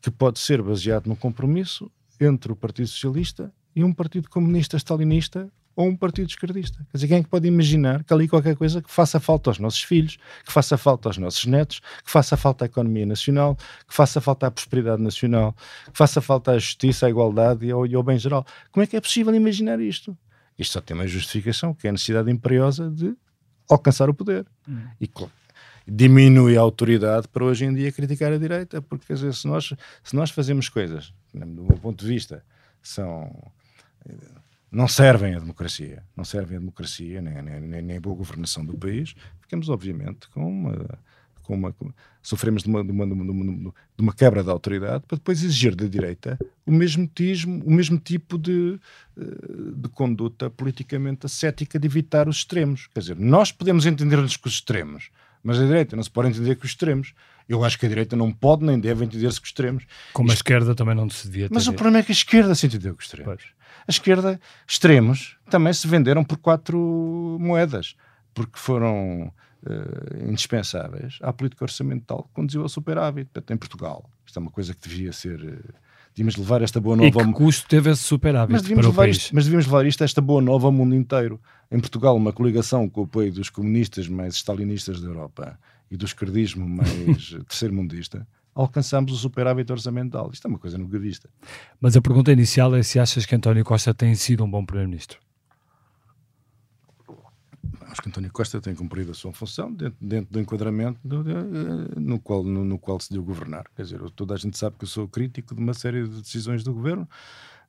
que 0.00 0.10
pode 0.10 0.38
ser 0.38 0.60
baseado 0.62 1.06
no 1.06 1.16
compromisso 1.16 1.90
entre 2.20 2.52
o 2.52 2.56
Partido 2.56 2.88
Socialista 2.88 3.52
e 3.74 3.82
um 3.82 3.92
Partido 3.92 4.28
Comunista 4.28 4.76
Stalinista 4.76 5.50
ou 5.74 5.88
um 5.88 5.96
partido 5.96 6.28
esquerdista. 6.28 6.78
Quer 6.90 6.96
dizer, 6.98 7.08
quem 7.08 7.16
é 7.18 7.22
que 7.22 7.28
pode 7.28 7.48
imaginar 7.48 8.04
que 8.04 8.12
ali 8.12 8.28
qualquer 8.28 8.56
coisa 8.56 8.82
que 8.82 8.90
faça 8.90 9.18
falta 9.18 9.50
aos 9.50 9.58
nossos 9.58 9.82
filhos, 9.82 10.18
que 10.44 10.52
faça 10.52 10.76
falta 10.76 11.08
aos 11.08 11.18
nossos 11.18 11.46
netos, 11.46 11.80
que 12.04 12.10
faça 12.10 12.36
falta 12.36 12.64
à 12.64 12.66
economia 12.66 13.06
nacional, 13.06 13.56
que 13.88 13.94
faça 13.94 14.20
falta 14.20 14.46
à 14.46 14.50
prosperidade 14.50 15.02
nacional, 15.02 15.54
que 15.90 15.96
faça 15.96 16.20
falta 16.20 16.52
à 16.52 16.58
justiça, 16.58 17.06
à 17.06 17.10
igualdade 17.10 17.66
e 17.66 17.70
ao, 17.70 17.86
e 17.86 17.94
ao 17.94 18.02
bem 18.02 18.18
geral? 18.18 18.44
Como 18.70 18.84
é 18.84 18.86
que 18.86 18.96
é 18.96 19.00
possível 19.00 19.34
imaginar 19.34 19.80
isto? 19.80 20.16
Isto 20.58 20.74
só 20.74 20.80
tem 20.80 20.94
uma 20.94 21.06
justificação, 21.06 21.72
que 21.72 21.86
é 21.86 21.90
a 21.90 21.92
necessidade 21.92 22.30
imperiosa 22.30 22.90
de 22.90 23.16
alcançar 23.68 24.10
o 24.10 24.14
poder. 24.14 24.46
Hum. 24.68 24.82
E 25.00 25.08
claro, 25.08 25.32
diminui 25.86 26.56
a 26.56 26.60
autoridade 26.60 27.28
para 27.28 27.44
hoje 27.44 27.64
em 27.64 27.74
dia 27.74 27.92
criticar 27.92 28.32
a 28.32 28.38
direita, 28.38 28.80
porque 28.82 29.06
quer 29.06 29.14
dizer, 29.14 29.34
se 29.34 29.46
nós, 29.46 29.72
se 30.02 30.16
nós 30.16 30.30
fazemos 30.30 30.68
coisas, 30.68 31.12
do 31.32 31.64
meu 31.64 31.78
ponto 31.78 32.04
de 32.04 32.10
vista, 32.10 32.44
são 32.82 33.30
não 34.70 34.88
servem 34.88 35.34
à 35.34 35.38
democracia, 35.38 36.02
não 36.16 36.24
servem 36.24 36.56
à 36.56 36.60
democracia 36.60 37.20
nem, 37.20 37.42
nem, 37.42 37.82
nem 37.82 37.96
a 37.98 38.00
boa 38.00 38.16
governação 38.16 38.64
do 38.64 38.76
país, 38.76 39.14
ficamos 39.42 39.68
obviamente 39.68 40.28
com 40.30 40.48
uma, 40.48 40.98
com 41.42 41.54
uma 41.54 41.74
sofremos 42.22 42.62
de 42.62 42.70
uma, 42.70 42.82
de, 42.82 42.90
uma, 42.90 43.04
de, 43.04 43.12
uma, 43.12 43.70
de 43.70 44.02
uma, 44.02 44.14
quebra 44.14 44.42
da 44.42 44.50
autoridade 44.50 45.04
para 45.06 45.18
depois 45.18 45.42
exigir 45.42 45.74
da 45.74 45.86
direita 45.86 46.38
o 46.64 46.72
mesmo, 46.72 47.06
tismo, 47.06 47.62
o 47.64 47.70
mesmo 47.70 47.98
tipo 47.98 48.38
de, 48.38 48.80
eh, 49.18 49.22
de 49.76 49.88
conduta 49.90 50.48
politicamente 50.48 51.26
ascética 51.26 51.78
de 51.78 51.86
evitar 51.86 52.28
os 52.28 52.36
extremos. 52.36 52.86
Quer 52.94 53.00
dizer, 53.00 53.16
nós 53.16 53.52
podemos 53.52 53.84
entender-nos 53.84 54.36
com 54.36 54.48
os 54.48 54.54
extremos, 54.54 55.10
mas 55.42 55.58
a 55.58 55.64
direita 55.64 55.96
não 55.96 56.02
se 56.02 56.10
pode 56.10 56.28
entender 56.28 56.56
com 56.56 56.64
os 56.64 56.70
extremos. 56.70 57.14
Eu 57.48 57.64
acho 57.64 57.78
que 57.78 57.86
a 57.86 57.88
direita 57.88 58.14
não 58.14 58.32
pode 58.32 58.64
nem 58.64 58.78
deve 58.78 59.04
entender-se 59.04 59.40
com 59.40 59.44
os 59.44 59.48
extremos. 59.48 59.84
Como 60.12 60.28
Isto... 60.28 60.36
a 60.36 60.38
esquerda 60.38 60.74
também 60.74 60.94
não 60.94 61.08
se 61.10 61.26
devia 61.26 61.48
ter. 61.48 61.54
Mas 61.54 61.66
o 61.66 61.72
problema 61.72 61.98
é 61.98 62.02
que 62.02 62.12
a 62.12 62.14
esquerda 62.14 62.54
se 62.54 62.66
entendeu 62.66 62.94
com 62.94 63.00
os 63.00 63.06
extremos. 63.06 63.26
Pois 63.26 63.62
a 63.86 63.90
esquerda, 63.90 64.40
extremos, 64.66 65.36
também 65.50 65.72
se 65.72 65.86
venderam 65.86 66.24
por 66.24 66.38
quatro 66.38 67.36
moedas, 67.40 67.96
porque 68.32 68.58
foram 68.58 69.32
uh, 69.62 70.28
indispensáveis 70.28 71.18
à 71.20 71.32
política 71.32 71.64
orçamental 71.64 72.24
que 72.24 72.34
conduziu 72.34 72.62
ao 72.62 72.68
superávit. 72.68 73.30
Portanto, 73.32 73.52
em 73.52 73.56
Portugal, 73.56 74.10
isto 74.24 74.38
é 74.38 74.42
uma 74.42 74.50
coisa 74.50 74.74
que 74.74 74.88
devia 74.88 75.12
ser. 75.12 75.40
Uh, 75.40 75.82
devíamos 76.14 76.36
levar 76.36 76.62
esta 76.62 76.80
boa 76.80 76.96
nova. 76.96 77.22
E 77.22 77.26
que 77.26 77.32
custo 77.32 77.68
teve 77.68 77.90
esse 77.90 78.02
superávit 78.02 78.52
mas 78.52 78.62
devíamos, 78.62 78.86
levar 78.86 79.08
isto, 79.08 79.34
mas 79.34 79.44
devíamos 79.44 79.66
levar 79.66 79.86
isto, 79.86 80.04
esta 80.04 80.20
boa 80.20 80.42
nova 80.42 80.66
ao 80.66 80.72
mundo 80.72 80.94
inteiro. 80.94 81.40
Em 81.70 81.80
Portugal, 81.80 82.16
uma 82.16 82.32
coligação 82.32 82.88
com 82.88 83.02
o 83.02 83.04
apoio 83.04 83.32
dos 83.32 83.48
comunistas 83.48 84.08
mais 84.08 84.34
stalinistas 84.34 85.00
da 85.00 85.08
Europa 85.08 85.58
e 85.90 85.96
do 85.96 86.04
esquerdismo 86.04 86.68
mais 86.68 87.30
terceiro-mundista 87.48 88.26
alcançamos 88.54 89.12
o 89.12 89.16
superávit 89.16 89.70
orçamental. 89.72 90.30
Isto 90.32 90.46
é 90.46 90.48
uma 90.48 90.58
coisa 90.58 90.78
nunca 90.78 90.98
vista. 90.98 91.28
Mas 91.80 91.96
a 91.96 92.02
pergunta 92.02 92.32
inicial 92.32 92.74
é 92.74 92.82
se 92.82 92.98
achas 92.98 93.24
que 93.24 93.34
António 93.34 93.64
Costa 93.64 93.94
tem 93.94 94.14
sido 94.14 94.44
um 94.44 94.50
bom 94.50 94.64
Primeiro-Ministro. 94.64 95.18
Acho 97.92 98.00
que 98.00 98.08
António 98.08 98.32
Costa 98.32 98.58
tem 98.58 98.74
cumprido 98.74 99.10
a 99.10 99.14
sua 99.14 99.34
função 99.34 99.70
dentro, 99.70 99.98
dentro 100.00 100.32
do 100.32 100.40
enquadramento 100.40 100.98
do, 101.04 101.22
de, 101.22 101.34
no, 102.00 102.18
qual, 102.18 102.42
no, 102.42 102.64
no, 102.64 102.78
qual 102.78 102.98
se 102.98 103.12
deu 103.12 103.22
governar. 103.22 103.66
Quer 103.76 103.82
dizer, 103.82 104.00
toda 104.16 104.32
a 104.32 104.38
gente 104.38 104.56
sabe 104.56 104.76
que 104.78 104.84
eu 104.84 104.88
sou 104.88 105.06
crítico 105.06 105.54
de 105.54 105.60
uma 105.60 105.74
série 105.74 106.08
de 106.08 106.22
decisões 106.22 106.64
do 106.64 106.72
governo, 106.72 107.06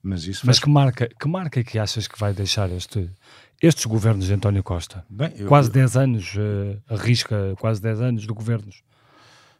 mas 0.01 0.23
isso. 0.23 0.47
Mas 0.47 0.59
faz... 0.59 0.63
que 0.63 0.69
marca, 0.69 1.09
que 1.09 1.27
marca 1.27 1.59
é 1.59 1.63
que 1.65 1.77
achas 1.77 2.07
que 2.07 2.17
vai 2.17 2.33
deixar 2.33 2.71
este, 2.71 3.11
estes 3.61 3.85
governos 3.85 4.25
de 4.25 4.33
António 4.33 4.63
Costa? 4.63 5.05
Bem, 5.09 5.33
eu, 5.35 5.45
quase 5.45 5.67
eu... 5.67 5.73
10 5.73 5.97
anos, 5.97 6.35
uh, 6.35 6.81
arrisca 6.87 7.53
quase 7.59 7.81
10 7.81 7.99
anos 7.99 8.21
de 8.21 8.29
governos. 8.29 8.81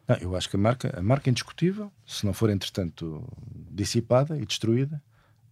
Não, 0.08 0.16
eu 0.16 0.34
acho 0.34 0.48
que 0.48 0.56
a 0.56 0.58
marca, 0.58 0.98
a 0.98 1.02
marca 1.02 1.28
indiscutível, 1.28 1.92
se 2.06 2.24
não 2.24 2.32
for 2.32 2.48
entretanto 2.48 3.22
dissipada 3.70 4.38
e 4.38 4.46
destruída, 4.46 5.02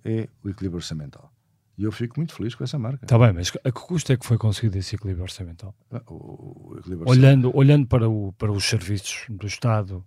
é 0.02 0.26
o 0.42 0.48
equilíbrio 0.48 0.78
orçamental. 0.78 1.30
E 1.76 1.84
eu 1.84 1.92
fico 1.92 2.18
muito 2.18 2.34
feliz 2.34 2.54
com 2.54 2.64
essa 2.64 2.78
marca. 2.78 3.04
Está 3.04 3.18
bem, 3.18 3.32
mas 3.32 3.50
a 3.64 3.72
que 3.72 3.80
custo 3.80 4.12
é 4.12 4.16
que 4.16 4.26
foi 4.26 4.36
conseguido 4.36 4.78
esse 4.78 4.94
equilíbrio 4.94 5.22
orçamental? 5.22 5.74
Ah, 5.90 6.02
o, 6.06 6.72
o 6.72 6.78
equilíbrio 6.78 7.08
olhando, 7.08 7.46
orçamental. 7.46 7.52
olhando 7.54 7.86
para, 7.86 8.08
o, 8.08 8.32
para 8.32 8.52
os 8.52 8.64
serviços 8.64 9.24
do 9.30 9.46
Estado, 9.46 10.04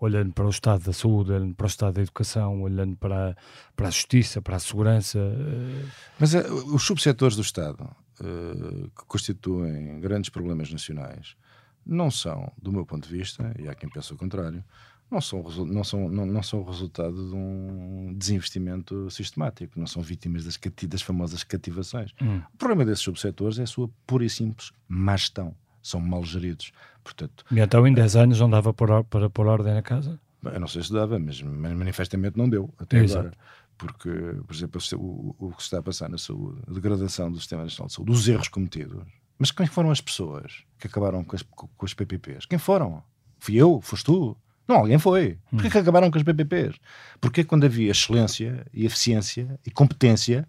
olhando 0.00 0.32
para 0.32 0.46
o 0.46 0.50
Estado 0.50 0.84
da 0.84 0.92
Saúde, 0.92 1.32
olhando 1.32 1.54
para 1.54 1.64
o 1.64 1.68
Estado 1.68 1.94
da 1.94 2.02
Educação, 2.02 2.62
olhando 2.62 2.96
para, 2.96 3.36
para 3.74 3.88
a 3.88 3.90
Justiça, 3.90 4.40
para 4.40 4.56
a 4.56 4.60
Segurança. 4.60 5.18
Uh... 5.18 5.88
Mas 6.18 6.34
uh, 6.34 6.74
os 6.74 6.84
subsetores 6.84 7.34
do 7.34 7.42
Estado 7.42 7.82
uh, 8.20 8.90
que 8.90 9.04
constituem 9.06 10.00
grandes 10.00 10.30
problemas 10.30 10.70
nacionais 10.70 11.36
não 11.84 12.10
são, 12.10 12.52
do 12.60 12.70
meu 12.70 12.84
ponto 12.84 13.08
de 13.08 13.16
vista, 13.16 13.52
e 13.58 13.68
há 13.68 13.74
quem 13.74 13.88
pense 13.88 14.12
o 14.12 14.16
contrário, 14.16 14.62
não 15.10 15.20
são, 15.20 15.42
não 15.42 15.84
são, 15.84 16.08
não, 16.08 16.26
não 16.26 16.42
são 16.42 16.62
resultado 16.62 17.28
de 17.28 17.34
um 17.34 18.14
desinvestimento 18.16 19.10
sistemático, 19.10 19.78
não 19.78 19.86
são 19.86 20.02
vítimas 20.02 20.44
das, 20.44 20.58
das 20.86 21.02
famosas 21.02 21.42
cativações. 21.42 22.12
Hum. 22.20 22.42
O 22.52 22.56
problema 22.58 22.84
desses 22.84 23.04
subsetores 23.04 23.58
é 23.58 23.62
a 23.62 23.66
sua 23.66 23.90
pura 24.06 24.24
e 24.24 24.30
simples 24.30 24.72
má 24.88 25.16
gestão. 25.16 25.54
São 25.82 26.00
mal 26.00 26.24
geridos. 26.24 26.72
Portanto, 27.02 27.44
e 27.50 27.58
então 27.60 27.86
em 27.86 27.94
10 27.94 28.16
anos 28.16 28.40
não 28.40 28.50
dava 28.50 28.74
para, 28.74 29.02
para 29.04 29.30
pôr 29.30 29.46
ordem 29.46 29.72
na 29.72 29.80
casa? 29.82 30.20
Eu 30.44 30.60
não 30.60 30.68
sei 30.68 30.82
se 30.82 30.92
dava, 30.92 31.18
mas 31.18 31.40
manifestamente 31.42 32.36
não 32.36 32.48
deu 32.48 32.72
até 32.78 32.98
Exato. 32.98 33.28
agora. 33.28 33.38
Porque, 33.78 34.10
por 34.46 34.54
exemplo, 34.54 34.80
o, 34.96 35.36
o, 35.38 35.52
que 35.52 35.62
se 35.62 35.66
está 35.66 35.78
a 35.78 35.82
passar 35.82 36.08
na 36.10 36.18
saúde, 36.18 36.60
a 36.68 36.72
degradação 36.72 37.30
do 37.30 37.38
Sistema 37.38 37.62
Nacional 37.62 37.86
de 37.86 37.94
Saúde, 37.94 38.10
os 38.10 38.28
erros 38.28 38.48
cometidos. 38.48 39.02
Mas 39.38 39.52
quem 39.52 39.66
foram 39.66 39.90
as 39.90 40.00
pessoas 40.00 40.64
que 40.78 40.88
acabaram 40.88 41.22
com 41.22 41.36
as, 41.36 41.42
com 41.42 41.86
as 41.86 41.94
PPPs? 41.94 42.44
Quem 42.44 42.58
foram? 42.58 43.02
Fui 43.38 43.54
eu? 43.54 43.80
Foste 43.80 44.06
tu? 44.06 44.36
Não, 44.68 44.76
alguém 44.76 44.98
foi. 44.98 45.38
Porquê 45.50 45.68
hum. 45.68 45.70
que 45.70 45.78
acabaram 45.78 46.10
com 46.10 46.18
as 46.18 46.22
PPPs? 46.22 46.76
Porque 47.20 47.42
quando 47.42 47.64
havia 47.64 47.90
excelência 47.90 48.66
e 48.72 48.84
eficiência 48.84 49.58
e 49.66 49.70
competência, 49.70 50.46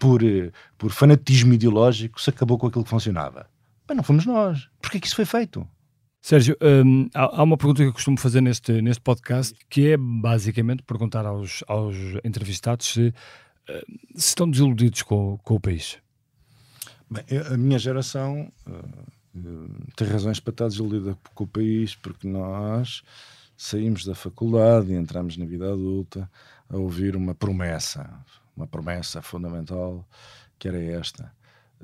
por, 0.00 0.24
eh, 0.24 0.50
por 0.76 0.90
fanatismo 0.90 1.54
ideológico, 1.54 2.20
se 2.20 2.30
acabou 2.30 2.58
com 2.58 2.66
aquilo 2.66 2.82
que 2.82 2.90
funcionava. 2.90 3.46
Mas 3.86 3.96
não 3.96 4.02
fomos 4.02 4.26
nós. 4.26 4.68
Porquê 4.82 4.98
que 4.98 5.06
isso 5.06 5.14
foi 5.14 5.24
feito? 5.24 5.66
Sérgio, 6.20 6.56
hum, 6.60 7.08
há, 7.14 7.42
uma 7.42 7.56
pergunta 7.56 7.82
que 7.82 7.88
eu 7.88 7.92
costumo 7.92 8.18
fazer 8.18 8.40
neste, 8.40 8.82
neste 8.82 9.00
podcast, 9.02 9.54
que 9.68 9.92
é 9.92 9.96
basicamente 9.96 10.82
perguntar 10.82 11.24
aos, 11.24 11.62
aos 11.68 11.96
entrevistados 12.24 12.92
se, 12.92 13.14
hum, 13.68 13.96
se 14.16 14.28
estão 14.28 14.50
desiludidos 14.50 15.02
com, 15.02 15.38
com 15.38 15.54
o 15.54 15.60
país. 15.60 15.98
Bem, 17.08 17.24
a 17.52 17.56
minha 17.56 17.78
geração 17.78 18.50
uh, 18.68 19.92
tem 19.96 20.06
razões 20.06 20.38
para 20.38 20.52
estar 20.52 20.68
desiludida 20.68 21.16
com 21.34 21.44
o 21.44 21.46
país, 21.46 21.94
porque 21.94 22.28
nós 22.28 23.02
saímos 23.60 24.06
da 24.06 24.14
faculdade 24.14 24.90
e 24.90 24.96
entramos 24.96 25.36
na 25.36 25.44
vida 25.44 25.70
adulta 25.70 26.30
a 26.66 26.78
ouvir 26.78 27.14
uma 27.14 27.34
promessa, 27.34 28.08
uma 28.56 28.66
promessa 28.66 29.20
fundamental, 29.20 30.08
que 30.58 30.66
era 30.66 30.82
esta. 30.82 31.30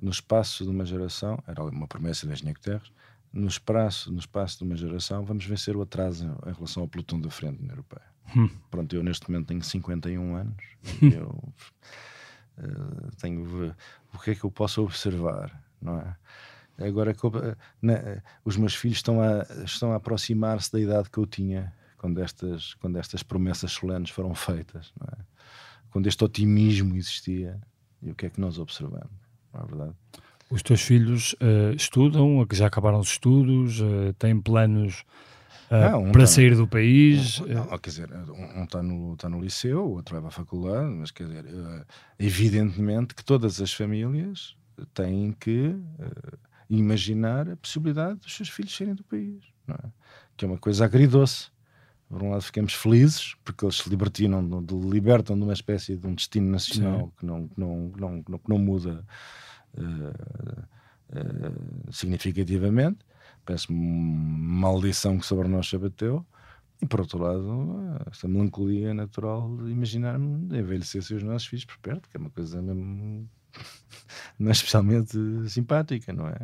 No 0.00 0.10
espaço 0.10 0.64
de 0.64 0.70
uma 0.70 0.86
geração, 0.86 1.38
era 1.46 1.62
uma 1.62 1.86
promessa 1.86 2.26
de 2.26 2.32
Engenheiro 2.32 2.58
Guterres, 2.58 2.90
no 3.30 3.46
espaço, 3.46 4.10
no 4.10 4.18
espaço 4.18 4.56
de 4.56 4.64
uma 4.64 4.74
geração, 4.74 5.22
vamos 5.22 5.44
vencer 5.44 5.76
o 5.76 5.82
atraso 5.82 6.24
em 6.46 6.52
relação 6.52 6.82
ao 6.82 6.88
pelotão 6.88 7.20
da 7.20 7.28
frente 7.28 7.62
na 7.62 7.74
Europeia. 7.74 8.06
Hum. 8.34 8.48
Pronto, 8.70 8.96
eu 8.96 9.02
neste 9.02 9.30
momento 9.30 9.48
tenho 9.48 9.62
51 9.62 10.34
anos 10.34 10.64
e 11.02 11.12
eu 11.12 11.28
uh, 12.56 13.16
tenho. 13.20 13.74
O 14.14 14.18
que 14.18 14.30
é 14.30 14.34
que 14.34 14.44
eu 14.44 14.50
posso 14.50 14.82
observar, 14.82 15.62
não 15.80 16.00
é? 16.00 16.16
Agora 16.78 17.14
né, 17.80 18.22
os 18.44 18.56
meus 18.56 18.74
filhos 18.74 18.98
estão 18.98 19.20
a, 19.20 19.46
estão 19.64 19.92
a 19.92 19.96
aproximar-se 19.96 20.72
da 20.72 20.80
idade 20.80 21.10
que 21.10 21.18
eu 21.18 21.26
tinha 21.26 21.72
quando 21.96 22.20
estas, 22.20 22.74
quando 22.74 22.96
estas 22.98 23.22
promessas 23.22 23.72
solenes 23.72 24.10
foram 24.10 24.34
feitas, 24.34 24.92
é? 25.10 25.16
quando 25.90 26.06
este 26.06 26.22
otimismo 26.22 26.96
existia. 26.96 27.60
E 28.02 28.10
o 28.10 28.14
que 28.14 28.26
é 28.26 28.30
que 28.30 28.40
nós 28.40 28.58
observamos? 28.58 29.10
Não 29.52 29.60
é 29.62 29.64
verdade? 29.64 29.94
Os 30.50 30.62
teus 30.62 30.82
filhos 30.82 31.32
uh, 31.34 31.74
estudam, 31.74 32.46
já 32.52 32.66
acabaram 32.66 33.00
os 33.00 33.08
estudos, 33.08 33.80
uh, 33.80 34.12
têm 34.18 34.40
planos 34.40 35.04
uh, 35.70 35.90
não, 35.90 36.04
um 36.04 36.12
para 36.12 36.20
tá, 36.20 36.26
sair 36.28 36.54
do 36.54 36.68
país? 36.68 37.40
Um, 37.40 37.46
não, 37.46 37.78
quer 37.78 37.90
dizer, 37.90 38.10
um 38.12 38.62
está 38.62 38.82
no, 38.82 39.16
tá 39.16 39.28
no 39.28 39.40
liceu, 39.40 39.84
o 39.84 39.92
outro 39.94 40.14
vai 40.14 40.20
para 40.20 40.28
a 40.28 40.32
faculdade, 40.32 40.88
mas 40.90 41.10
quer 41.10 41.26
dizer, 41.26 41.46
evidentemente 42.18 43.14
que 43.14 43.24
todas 43.24 43.60
as 43.60 43.72
famílias 43.72 44.54
têm 44.94 45.32
que 45.32 45.74
imaginar 46.68 47.48
a 47.48 47.56
possibilidade 47.56 48.20
dos 48.20 48.34
seus 48.34 48.48
filhos 48.48 48.74
saírem 48.74 48.94
do 48.94 49.04
país, 49.04 49.44
é? 49.68 49.88
que 50.36 50.44
é 50.44 50.48
uma 50.48 50.58
coisa 50.58 50.84
agridoce. 50.84 51.48
Por 52.08 52.22
um 52.22 52.30
lado, 52.30 52.42
ficamos 52.42 52.72
felizes 52.72 53.34
porque 53.44 53.64
eles 53.64 53.78
se 53.78 53.90
libertinam, 53.90 54.62
de, 54.62 54.74
libertam 54.74 55.36
de 55.36 55.42
uma 55.42 55.52
espécie 55.52 55.96
de 55.96 56.06
um 56.06 56.14
destino 56.14 56.50
nacional 56.50 57.12
que 57.18 57.26
não, 57.26 57.48
que 57.48 57.58
não, 57.60 57.92
não, 57.96 58.24
não, 58.28 58.38
que 58.38 58.48
não 58.48 58.58
muda 58.58 59.04
uh, 59.76 61.08
uh, 61.18 61.92
significativamente. 61.92 62.98
Parece-me 63.44 63.76
uma 63.76 64.68
maldição 64.68 65.18
que 65.18 65.26
sobre 65.26 65.48
nós 65.48 65.68
se 65.68 65.74
abateu. 65.74 66.24
E 66.80 66.86
por 66.86 67.00
outro 67.00 67.18
lado, 67.18 67.80
esta 68.10 68.28
melancolia 68.28 68.92
natural 68.92 69.56
de 69.56 69.70
imaginar-me 69.70 70.58
envelhecer 70.58 71.00
os 71.00 71.22
nossos 71.22 71.48
filhos 71.48 71.64
por 71.64 71.78
perto, 71.78 72.08
que 72.08 72.16
é 72.16 72.20
uma 72.20 72.30
coisa 72.30 72.60
mesmo 72.60 73.28
não 74.38 74.48
é 74.48 74.52
especialmente 74.52 75.16
simpática, 75.48 76.12
não 76.12 76.28
é? 76.28 76.36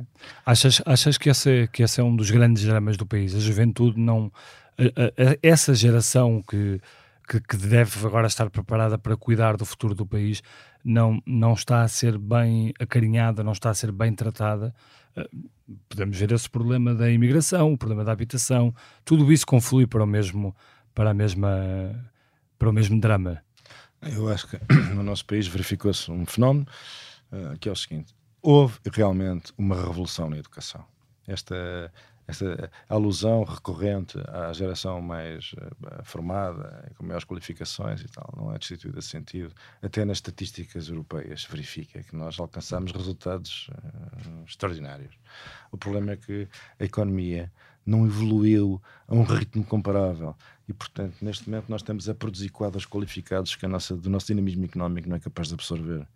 Achas, 0.45 0.83
achas 0.87 1.19
que, 1.19 1.29
esse, 1.29 1.69
que 1.73 1.83
esse 1.83 2.01
é 2.01 2.05
um 2.05 2.15
dos 2.15 2.31
grandes 2.31 2.65
dramas 2.65 2.97
do 2.97 3.07
país? 3.07 3.35
A 3.35 3.39
juventude 3.39 3.99
não. 3.99 4.33
A, 4.79 4.83
a, 4.83 5.33
a, 5.33 5.37
essa 5.43 5.75
geração 5.75 6.43
que, 6.43 6.81
que, 7.29 7.41
que, 7.41 7.57
deve 7.57 8.07
agora 8.07 8.27
estar 8.27 8.49
preparada 8.51 8.97
para 8.97 9.17
cuidar 9.17 9.57
do 9.57 9.65
futuro 9.65 9.95
do 9.95 10.07
país 10.07 10.43
não, 10.85 11.23
não 11.27 11.53
está 11.53 11.83
a 11.83 11.89
ser 11.89 12.19
bem 12.19 12.73
acarinhada, 12.81 13.45
não 13.45 13.53
está 13.53 13.71
a 13.71 13.75
ser 13.75 13.93
bem 13.93 14.15
tratada. 14.15 14.75
Uh, 15.17 15.49
podemos 15.89 16.19
ver 16.19 16.33
esse 16.33 16.49
problema 16.49 16.95
da 16.95 17.11
imigração, 17.11 17.73
o 17.73 17.79
problema 17.79 18.05
da 18.05 18.13
habitação, 18.13 18.75
tudo 19.05 19.31
isso 19.33 19.47
conflui 19.47 19.87
para 19.87 20.03
o 20.03 20.07
mesmo, 20.07 20.57
para 20.95 21.11
a 21.11 21.15
mesma, 21.15 21.51
para 22.59 22.71
o 22.71 22.73
mesmo 22.73 22.99
drama. 22.99 23.43
Eu 24.03 24.29
acho 24.29 24.49
que 24.49 24.59
no 24.95 25.03
nosso 25.03 25.25
país 25.25 25.47
verificou-se 25.47 26.11
um 26.11 26.27
fenómeno 26.27 26.67
uh, 27.31 27.57
que 27.59 27.69
é 27.69 27.73
o 27.73 27.77
seguinte: 27.77 28.15
houve 28.41 28.79
realmente 28.93 29.53
uma 29.57 29.77
revolução 29.77 30.29
na 30.29 30.39
educação. 30.39 30.85
Esta, 31.27 31.93
esta 32.27 32.69
alusão 32.89 33.45
recorrente 33.45 34.19
à 34.29 34.53
geração 34.53 35.01
mais 35.01 35.53
uh, 35.53 36.05
formada, 36.05 36.93
com 36.97 37.05
maiores 37.05 37.25
qualificações 37.25 38.01
e 38.01 38.09
tal, 38.09 38.29
não 38.37 38.53
é 38.53 38.59
destituída 38.59 38.99
de 38.99 39.05
sentido. 39.05 39.55
Até 39.81 40.05
nas 40.05 40.19
estatísticas 40.19 40.89
europeias 40.89 41.45
verifica 41.45 42.03
que 42.03 42.17
nós 42.17 42.41
alcançamos 42.41 42.91
resultados 42.91 43.69
uh, 43.69 44.45
extraordinários. 44.45 45.15
O 45.71 45.79
problema 45.79 46.13
é 46.13 46.17
que 46.17 46.49
a 46.81 46.85
economia 46.85 47.53
não 47.85 48.07
evoluiu 48.07 48.81
a 49.07 49.15
um 49.15 49.23
ritmo 49.23 49.65
comparável. 49.65 50.37
E, 50.69 50.73
portanto, 50.73 51.15
neste 51.21 51.49
momento 51.49 51.67
nós 51.69 51.81
estamos 51.81 52.09
a 52.09 52.15
produzir 52.15 52.51
quadros 52.51 52.87
qualificados 52.87 53.57
que 53.57 53.67
a 53.67 53.69
nossa, 53.69 53.97
do 53.97 54.09
nosso 54.09 54.27
dinamismo 54.27 54.65
económico 54.65 55.09
não 55.09 55.17
é 55.17 55.21
capaz 55.21 55.49
de 55.49 55.55
absorver. 55.55 56.07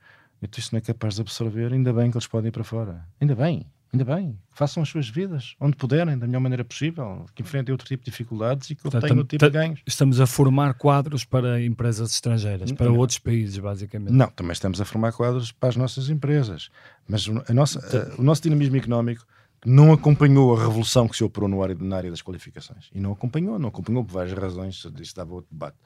Então, 0.40 0.60
isso 0.60 0.70
não 0.72 0.78
é 0.78 0.80
capaz 0.80 1.14
de 1.16 1.22
absorver, 1.22 1.72
ainda 1.72 1.92
bem 1.92 2.10
que 2.10 2.16
eles 2.16 2.26
podem 2.26 2.48
ir 2.48 2.52
para 2.52 2.64
fora. 2.64 3.06
Ainda 3.20 3.34
bem, 3.34 3.66
ainda 3.92 4.04
bem. 4.04 4.38
Façam 4.50 4.82
as 4.82 4.88
suas 4.88 5.08
vidas 5.08 5.56
onde 5.58 5.76
puderem, 5.76 6.18
da 6.18 6.26
melhor 6.26 6.40
maneira 6.40 6.64
possível, 6.64 7.26
que 7.34 7.42
enfrentem 7.42 7.72
outro 7.72 7.86
tipo 7.86 8.04
de 8.04 8.10
dificuldades 8.10 8.70
e 8.70 8.74
que 8.74 8.82
Portanto, 8.82 9.02
obtenham 9.02 9.18
outro 9.18 9.36
tipo 9.36 9.44
de 9.44 9.50
ganhos. 9.50 9.80
Estamos 9.86 10.20
a 10.20 10.26
formar 10.26 10.74
quadros 10.74 11.24
para 11.24 11.62
empresas 11.62 12.12
estrangeiras, 12.12 12.70
para 12.72 12.86
não. 12.86 12.96
outros 12.96 13.18
países, 13.18 13.58
basicamente. 13.58 14.12
Não, 14.12 14.28
também 14.28 14.52
estamos 14.52 14.80
a 14.80 14.84
formar 14.84 15.12
quadros 15.12 15.52
para 15.52 15.70
as 15.70 15.76
nossas 15.76 16.10
empresas. 16.10 16.70
Mas 17.08 17.26
a 17.48 17.54
nossa, 17.54 17.80
a, 17.80 18.20
o 18.20 18.22
nosso 18.22 18.42
dinamismo 18.42 18.76
económico 18.76 19.26
não 19.68 19.92
acompanhou 19.92 20.54
a 20.54 20.60
revolução 20.60 21.08
que 21.08 21.16
se 21.16 21.24
operou 21.24 21.48
no 21.48 21.60
área, 21.60 21.74
na 21.74 21.96
área 21.96 22.08
das 22.08 22.22
qualificações. 22.22 22.88
E 22.94 23.00
não 23.00 23.10
acompanhou, 23.10 23.58
não 23.58 23.68
acompanhou 23.68 24.04
por 24.04 24.12
várias 24.12 24.38
razões, 24.38 24.86
isso 25.00 25.16
dava 25.16 25.34
outro 25.34 25.48
debate. 25.50 25.76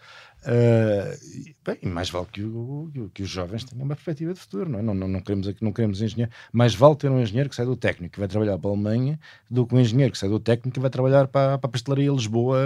Uh, 0.42 1.54
bem, 1.64 1.90
mais 1.90 2.10
vale 2.10 2.26
que, 2.30 2.42
o, 2.42 3.10
que, 3.14 3.22
os 3.22 3.30
jovens 3.30 3.64
tenham 3.64 3.82
uma 3.86 3.94
perspectiva 3.94 4.34
de 4.34 4.38
futuro, 4.38 4.68
não 4.68 4.80
é? 4.80 4.82
Não, 4.82 4.92
não, 4.92 5.08
não, 5.08 5.20
queremos, 5.20 5.50
não 5.62 5.72
queremos 5.72 6.02
engenheiro. 6.02 6.30
Mais 6.52 6.74
vale 6.74 6.94
ter 6.94 7.10
um 7.10 7.18
engenheiro 7.22 7.48
que 7.48 7.56
sai 7.56 7.64
do 7.64 7.74
técnico, 7.74 8.12
que 8.12 8.18
vai 8.18 8.28
trabalhar 8.28 8.58
para 8.58 8.68
a 8.68 8.72
Alemanha, 8.74 9.18
do 9.50 9.66
que 9.66 9.74
um 9.74 9.80
engenheiro 9.80 10.12
que 10.12 10.18
sai 10.18 10.28
do 10.28 10.38
técnico 10.38 10.74
que 10.74 10.80
vai 10.80 10.90
trabalhar 10.90 11.26
para, 11.28 11.56
para 11.56 11.68
a 11.68 11.72
pastelaria 11.72 12.12
Lisboa 12.12 12.58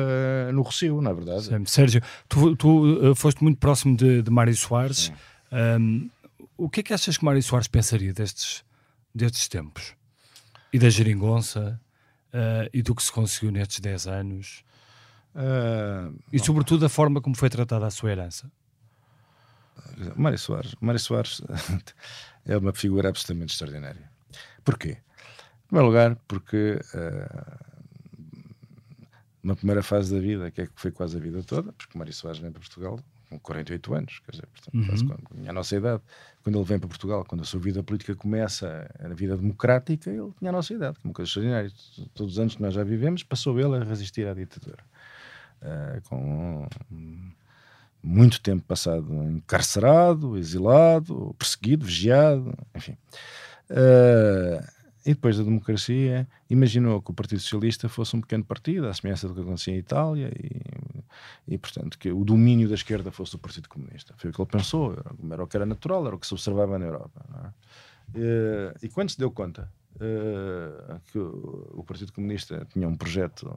no 0.53 0.63
Rocio, 0.63 1.01
não 1.01 1.13
é 1.13 1.15
verdade? 1.15 1.45
Sim. 1.45 1.65
Sérgio, 1.65 2.03
tu, 2.29 2.57
tu 2.57 3.11
uh, 3.11 3.15
foste 3.15 3.41
muito 3.41 3.59
próximo 3.59 3.97
de, 3.97 4.21
de 4.21 4.31
Mário 4.33 4.57
Soares. 4.57 5.13
Um, 5.53 6.11
o 6.59 6.69
que 6.69 6.81
é 6.81 6.83
que 6.83 6.93
achas 6.93 7.17
que 7.17 7.25
Mário 7.25 7.43
Soares 7.43 7.69
pensaria 7.69 8.13
destes, 8.13 8.65
destes 9.15 9.47
tempos? 9.47 9.95
E 10.75 10.79
da 10.79 10.91
geringonça 10.91 11.81
uh, 12.33 12.69
e 12.73 12.83
do 12.83 12.97
que 12.97 13.03
se 13.05 13.13
conseguiu 13.13 13.53
nestes 13.53 13.79
10 13.79 14.09
anos 14.09 14.65
uh, 15.37 16.13
e 16.33 16.41
sobretudo 16.41 16.85
a 16.85 16.89
forma 16.89 17.21
como 17.21 17.37
foi 17.37 17.49
tratada 17.49 17.87
a 17.87 17.93
sua 17.93 18.11
herança. 18.11 18.51
Mário 20.17 20.37
Soares, 20.37 20.75
Mário 20.81 20.99
Soares 20.99 21.41
é 22.45 22.57
uma 22.57 22.73
figura 22.73 23.09
absolutamente 23.09 23.53
extraordinária. 23.53 24.11
Porquê? 24.65 24.99
Em 24.99 25.67
primeiro 25.69 25.87
lugar, 25.87 26.17
porque 26.27 26.81
uh, 26.93 27.65
uma 29.45 29.55
primeira 29.55 29.81
fase 29.81 30.13
da 30.13 30.21
vida, 30.21 30.51
que 30.51 30.63
é 30.63 30.67
que 30.67 30.73
foi 30.75 30.91
quase 30.91 31.17
a 31.17 31.21
vida 31.21 31.41
toda, 31.45 31.73
porque 31.73 31.97
Mário 31.97 32.13
Soares 32.13 32.41
vem 32.41 32.51
para 32.51 32.59
Portugal 32.59 32.99
com 33.29 33.39
48 33.39 33.95
anos, 33.95 34.21
quer 34.25 34.33
dizer, 34.33 34.47
portanto, 34.47 34.75
uhum. 35.35 35.49
a 35.49 35.53
nossa 35.53 35.77
idade, 35.77 36.03
quando 36.43 36.59
ele 36.59 36.65
vem 36.65 36.79
para 36.79 36.89
Portugal, 36.89 37.25
quando 37.27 37.43
a 37.43 37.45
sua 37.45 37.61
vida 37.61 37.83
política 37.83 38.15
começa, 38.15 38.89
a 38.99 39.09
vida 39.15 39.37
democrática, 39.37 40.11
ele 40.11 40.33
tinha 40.39 40.51
a 40.51 40.53
nossa 40.53 40.73
idade, 40.73 40.99
uma 41.05 41.13
coisa 41.13 41.29
extraordinária. 41.29 41.73
Todos 42.15 42.35
os 42.35 42.39
anos 42.39 42.55
que 42.55 42.63
nós 42.63 42.75
já 42.75 42.85
vivemos, 42.85 43.23
passou 43.23 43.59
ele 43.59 43.77
a 43.77 43.85
resistir 43.85 44.27
à 44.27 44.35
ditadura. 44.35 44.83
Uh, 45.63 46.09
com 46.09 46.69
muito 48.03 48.41
tempo 48.41 48.63
passado 48.65 49.11
encarcerado, 49.25 50.37
exilado, 50.37 51.35
perseguido, 51.39 51.87
vigiado, 51.87 52.55
enfim. 52.75 52.97
Uh, 53.71 54.74
e 55.05 55.13
depois 55.13 55.37
da 55.37 55.45
democracia, 55.45 56.27
imaginou 56.49 57.03
que 57.03 57.11
o 57.11 57.15
Partido 57.15 57.41
Socialista 57.41 57.89
fosse 57.89 58.17
um 58.17 58.21
pequeno 58.21 58.45
partido, 58.45 58.87
à 58.87 58.95
semelhança 58.95 59.29
do 59.29 59.35
que 59.35 59.41
acontecia 59.41 59.75
em 59.75 59.79
Itália, 59.79 60.33
e, 60.35 61.55
e 61.55 61.59
portanto 61.59 61.99
que 61.99 62.11
o 62.11 62.25
domínio 62.25 62.69
da 62.69 62.75
esquerda 62.75 63.11
fosse 63.11 63.35
o 63.37 63.39
Partido 63.39 63.69
Comunista. 63.69 64.15
Foi 64.17 64.31
o 64.31 64.33
que 64.33 64.41
ele 64.41 64.51
pensou, 64.51 64.93
era, 64.93 65.15
era 65.33 65.45
o 65.45 65.47
que 65.47 65.57
era 65.57 65.67
natural, 65.67 66.07
era 66.07 66.17
o 66.17 66.19
que 66.19 66.27
se 66.27 66.33
observava 66.33 66.79
na 66.79 66.87
Europa. 66.87 67.25
É? 67.45 67.75
E, 68.15 68.87
e, 68.87 68.89
quando 68.89 69.11
se 69.11 69.19
deu 69.19 69.31
conta 69.31 69.71
uh, 69.97 71.01
que 71.11 71.19
o, 71.19 71.71
o, 71.75 71.85
Partido 71.85 72.13
Comunista 72.13 72.67
tinha 72.73 72.89
um 72.89 72.95
projeto 72.95 73.51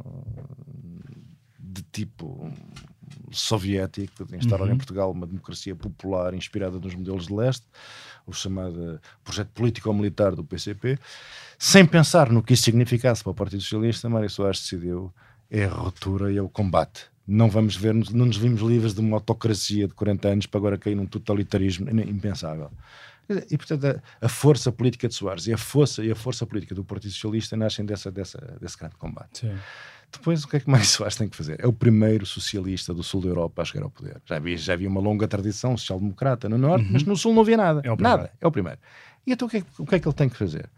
de 1.60 1.82
tipo 1.84 2.52
soviético, 3.32 4.26
de 4.26 4.38
instaurar 4.38 4.68
uhum. 4.68 4.74
em 4.74 4.78
Portugal 4.78 5.12
uma 5.12 5.28
democracia 5.28 5.76
popular 5.76 6.34
inspirada 6.34 6.80
nos 6.80 6.96
modelos 6.96 7.28
de 7.28 7.34
leste, 7.34 7.68
o 8.28 8.34
chamado 8.34 9.00
projeto 9.24 9.50
político-militar 9.50 10.36
do 10.36 10.44
PCP, 10.44 11.00
sem 11.58 11.86
pensar 11.86 12.30
no 12.30 12.44
que 12.44 12.54
isso 12.54 12.64
significasse 12.64 13.24
para 13.24 13.32
o 13.32 13.36
Partido 13.36 13.62
Socialista, 13.62 14.10
Mário 14.10 14.30
Soares 14.30 14.60
decidiu 14.60 15.12
é 15.50 15.64
a 15.64 15.70
ruptura 15.70 16.32
e 16.32 16.38
é 16.38 16.42
o 16.42 16.50
combate. 16.50 17.06
Não 17.26 17.50
vamos 17.50 17.76
ver, 17.76 17.94
não 17.94 18.26
nos 18.26 18.38
vimos 18.38 18.62
livres 18.62 18.94
de 18.94 19.02
uma 19.02 19.18
autocracia 19.18 19.88
de 19.88 19.94
40 19.94 20.28
anos 20.28 20.46
para 20.46 20.60
agora 20.60 20.78
cair 20.78 20.96
num 20.96 21.06
totalitarismo 21.06 21.90
impensável. 21.90 22.70
E, 23.50 23.58
portanto, 23.58 23.86
a, 23.86 24.26
a, 24.26 24.30
força 24.30 24.72
política 24.72 25.08
de 25.08 25.14
Soares 25.14 25.48
e 25.48 25.54
a 25.54 25.58
força, 25.58 26.04
e 26.04 26.10
a 26.10 26.16
força 26.16 26.46
política 26.46 26.74
do 26.74 26.86
Partido 26.86 27.12
Socialista 27.12 27.58
nascem 27.58 27.86
dessa, 27.86 28.10
dessa, 28.10 28.40
desse 28.62 28.78
grande 28.78 28.96
combate. 28.96 29.40
Sim. 29.40 29.56
Depois, 30.12 30.44
o 30.44 30.48
que 30.48 30.58
é 30.58 30.60
que 30.60 30.70
mais 30.70 30.88
Soares 30.90 31.16
tem 31.16 31.28
que 31.28 31.36
fazer? 31.36 31.60
É 31.60 31.68
o 31.68 31.74
primeiro 31.74 32.26
socialista 32.26 32.94
do 32.94 33.04
sul 33.04 33.22
da 33.22 33.28
Europa 33.28 33.62
a 33.62 33.66
chegar 33.66 33.84
ao 33.84 33.90
poder. 33.90 34.22
Já 34.26 34.38
havia, 34.38 34.58
já 34.58 34.74
havia 34.74 34.90
uma 34.90 35.02
longa 35.02 35.28
tradição 35.28 35.78
social-democrata 35.78 36.48
no 36.48 36.58
norte, 36.58 36.86
uhum. 36.86 36.94
mas 36.94 37.04
no 37.04 37.16
sul 37.16 37.34
não 37.34 37.42
havia 37.42 37.58
nada. 37.58 37.82
É 37.84 38.02
nada. 38.02 38.32
É 38.40 38.48
o 38.48 38.52
primeiro. 38.52 38.80
E 39.26 39.34
então 39.34 39.48
o 39.48 39.52
que, 39.52 39.58
é, 39.58 39.64
o 39.78 39.86
que 39.86 39.96
é 39.96 40.00
que 40.00 40.08
ele 40.08 40.16
tem 40.16 40.30
que 40.30 40.38
fazer? 40.38 40.70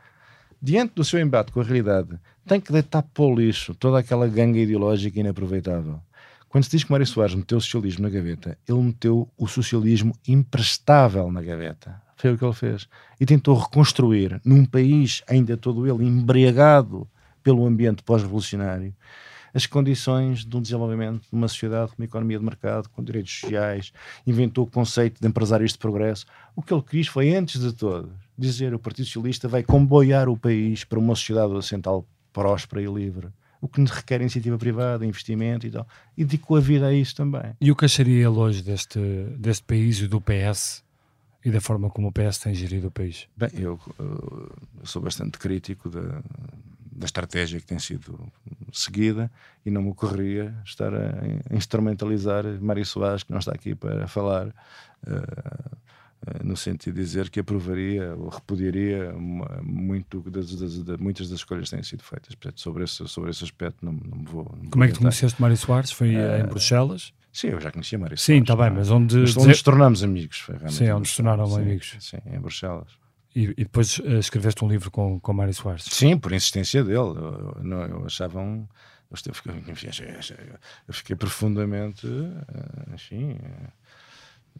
Diante 0.61 0.93
do 0.95 1.05
seu 1.05 1.19
embate 1.19 1.51
com 1.51 1.61
a 1.61 1.63
realidade, 1.63 2.19
tem 2.45 2.59
que 2.59 2.71
deitar 2.71 3.03
para 3.03 3.23
o 3.23 3.33
lixo 3.33 3.73
toda 3.75 3.99
aquela 3.99 4.27
ganga 4.27 4.59
ideológica 4.59 5.19
inaproveitável. 5.19 6.01
Quando 6.49 6.63
se 6.63 6.71
diz 6.71 6.83
que 6.83 6.91
Mário 6.91 7.05
Soares 7.05 7.35
meteu 7.35 7.59
o 7.59 7.61
socialismo 7.61 8.03
na 8.03 8.09
gaveta, 8.09 8.57
ele 8.67 8.81
meteu 8.81 9.29
o 9.37 9.47
socialismo 9.47 10.13
imprestável 10.27 11.31
na 11.31 11.41
gaveta. 11.43 12.01
Foi 12.17 12.33
o 12.33 12.37
que 12.37 12.43
ele 12.43 12.53
fez. 12.53 12.89
E 13.19 13.25
tentou 13.25 13.55
reconstruir, 13.55 14.41
num 14.43 14.65
país 14.65 15.23
ainda 15.27 15.55
todo 15.55 15.87
ele 15.87 16.09
embriagado 16.09 17.07
pelo 17.43 17.65
ambiente 17.65 18.03
pós-revolucionário, 18.03 18.93
as 19.53 19.65
condições 19.65 20.45
de 20.45 20.55
um 20.55 20.61
desenvolvimento 20.61 21.21
de 21.21 21.33
uma 21.35 21.47
sociedade 21.47 21.91
com 21.91 22.01
uma 22.01 22.05
economia 22.05 22.37
de 22.37 22.45
mercado, 22.45 22.89
com 22.89 23.03
direitos 23.03 23.39
sociais, 23.39 23.91
inventou 24.25 24.65
o 24.65 24.69
conceito 24.69 25.19
de 25.19 25.27
empresários 25.27 25.71
de 25.71 25.77
progresso. 25.77 26.25
O 26.55 26.61
que 26.61 26.73
ele 26.73 26.83
quis 26.83 27.07
foi, 27.07 27.35
antes 27.35 27.59
de 27.59 27.73
todo, 27.73 28.11
dizer 28.37 28.73
o 28.73 28.79
Partido 28.79 29.05
Socialista 29.05 29.47
vai 29.47 29.63
comboiar 29.63 30.29
o 30.29 30.37
país 30.37 30.83
para 30.83 30.99
uma 30.99 31.15
sociedade 31.15 31.53
ocidental 31.53 32.05
próspera 32.31 32.81
e 32.81 32.85
livre. 32.85 33.27
O 33.61 33.67
que 33.67 33.83
requer 33.83 34.21
iniciativa 34.21 34.57
privada, 34.57 35.05
investimento 35.05 35.67
e 35.67 35.71
tal. 35.71 35.85
E 36.17 36.23
dedicou 36.23 36.55
a 36.55 36.61
vida 36.61 36.87
a 36.87 36.93
isso 36.93 37.13
também. 37.13 37.53
E 37.59 37.69
o 37.69 37.75
que 37.75 37.83
acharia 37.83 38.15
ele 38.15 38.27
hoje 38.27 38.61
deste, 38.61 38.99
deste 39.37 39.63
país 39.63 39.99
e 39.99 40.07
do 40.07 40.21
PS 40.21 40.81
e 41.43 41.51
da 41.51 41.59
forma 41.59 41.89
como 41.89 42.07
o 42.07 42.11
PS 42.11 42.37
tem 42.37 42.53
gerido 42.53 42.87
o 42.87 42.91
país? 42.91 43.27
Bem, 43.35 43.49
eu, 43.55 43.77
eu 43.99 44.85
sou 44.85 45.01
bastante 45.01 45.37
crítico 45.37 45.89
da, 45.89 46.21
da 46.99 47.05
estratégia 47.05 47.59
que 47.59 47.65
tem 47.65 47.79
sido 47.79 48.31
seguida 48.73 49.31
e 49.65 49.71
não 49.71 49.81
me 49.81 49.89
ocorreria 49.89 50.53
estar 50.65 50.93
a 50.93 51.55
instrumentalizar 51.55 52.43
Mário 52.61 52.85
Soares, 52.85 53.23
que 53.23 53.31
não 53.31 53.39
está 53.39 53.53
aqui 53.53 53.73
para 53.73 54.05
falar, 54.07 54.47
uh, 54.47 56.43
no 56.43 56.57
sentido 56.57 56.95
de 56.95 57.01
dizer 57.01 57.29
que 57.29 57.39
aprovaria 57.39 58.13
ou 58.15 58.27
repudiaria 58.27 59.15
uma, 59.15 59.61
muito 59.63 60.19
das, 60.29 60.53
das, 60.53 60.83
das, 60.83 60.97
muitas 60.97 61.29
das 61.29 61.39
escolhas 61.39 61.69
que 61.69 61.75
têm 61.75 61.83
sido 61.83 62.03
feitas. 62.03 62.35
Portanto, 62.35 62.59
sobre 62.59 62.83
esse, 62.83 63.07
sobre 63.07 63.29
esse 63.29 63.45
aspecto 63.45 63.85
não, 63.85 63.93
não 63.93 64.17
me 64.17 64.25
vou. 64.25 64.53
Não 64.61 64.69
Como 64.69 64.83
é 64.83 64.87
que 64.87 64.93
tu 64.93 64.99
conheceste 64.99 65.41
Mário 65.41 65.55
Soares? 65.55 65.91
Foi 65.91 66.13
uh, 66.13 66.41
em 66.41 66.45
Bruxelas? 66.45 67.13
Sim, 67.31 67.49
eu 67.49 67.61
já 67.61 67.71
conhecia 67.71 67.97
Mário 67.97 68.17
Sim, 68.17 68.41
está 68.41 68.55
bem, 68.57 68.65
é? 68.65 68.69
mas 68.71 68.91
onde. 68.91 69.15
Mas 69.15 69.37
onde 69.37 69.47
nos 69.47 69.61
tornamos 69.61 70.03
amigos. 70.03 70.39
Foi 70.39 70.55
sim, 70.69 70.89
onde 70.89 70.99
nos 70.99 71.15
tornaram 71.15 71.47
sim, 71.47 71.61
amigos. 71.61 71.95
Sim, 72.01 72.17
em 72.25 72.39
Bruxelas. 72.39 72.99
E, 73.35 73.43
e 73.43 73.63
depois 73.63 73.99
uh, 73.99 74.17
escreveste 74.17 74.63
um 74.63 74.67
livro 74.67 74.89
com, 74.89 75.19
com 75.19 75.33
Mário 75.33 75.53
Soares? 75.53 75.83
Sim, 75.85 76.17
por 76.17 76.31
insistência 76.31 76.83
dele. 76.83 76.97
Eu, 76.97 77.55
eu, 77.63 77.77
eu 77.89 78.05
achava 78.05 78.39
um. 78.39 78.67
Eu 79.11 79.33
fiquei, 79.33 79.53
eu 80.87 80.93
fiquei 80.93 81.15
profundamente. 81.15 82.07
Eh, 82.07 82.93
enfim. 82.93 83.39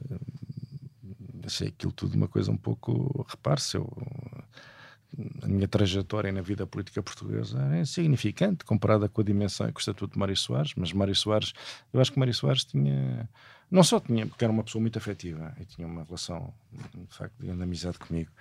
Eh, 0.10 0.16
achei 1.46 1.68
aquilo 1.68 1.92
tudo 1.92 2.16
uma 2.16 2.28
coisa 2.28 2.52
um 2.52 2.58
pouco. 2.58 3.26
Repare-se, 3.30 3.78
eu 3.78 3.88
a 5.42 5.48
minha 5.48 5.68
trajetória 5.68 6.32
na 6.32 6.42
vida 6.42 6.66
política 6.66 7.02
portuguesa 7.02 7.60
é 7.74 7.82
insignificante 7.82 8.64
comparada 8.64 9.10
com 9.10 9.22
a 9.22 9.24
dimensão 9.24 9.68
e 9.68 9.72
com 9.72 9.80
o 9.80 9.82
estatuto 9.82 10.14
de 10.14 10.20
Mário 10.20 10.36
Soares, 10.36 10.74
mas 10.76 10.94
Mário 10.94 11.16
Soares, 11.16 11.54
eu 11.94 12.00
acho 12.00 12.12
que 12.12 12.20
Mário 12.20 12.34
Soares 12.34 12.64
tinha, 12.64 13.30
não 13.70 13.84
só 13.84 14.00
tinha, 14.00 14.26
porque 14.26 14.44
era 14.44 14.52
uma 14.52 14.64
pessoa 14.64 14.82
muito 14.82 14.98
afetiva 14.98 15.54
e 15.60 15.66
tinha 15.66 15.88
uma 15.88 16.04
relação, 16.04 16.54
de 16.72 17.16
facto, 17.16 17.34
de 17.40 17.50
amizade 17.50 18.00
comigo, 18.00 18.32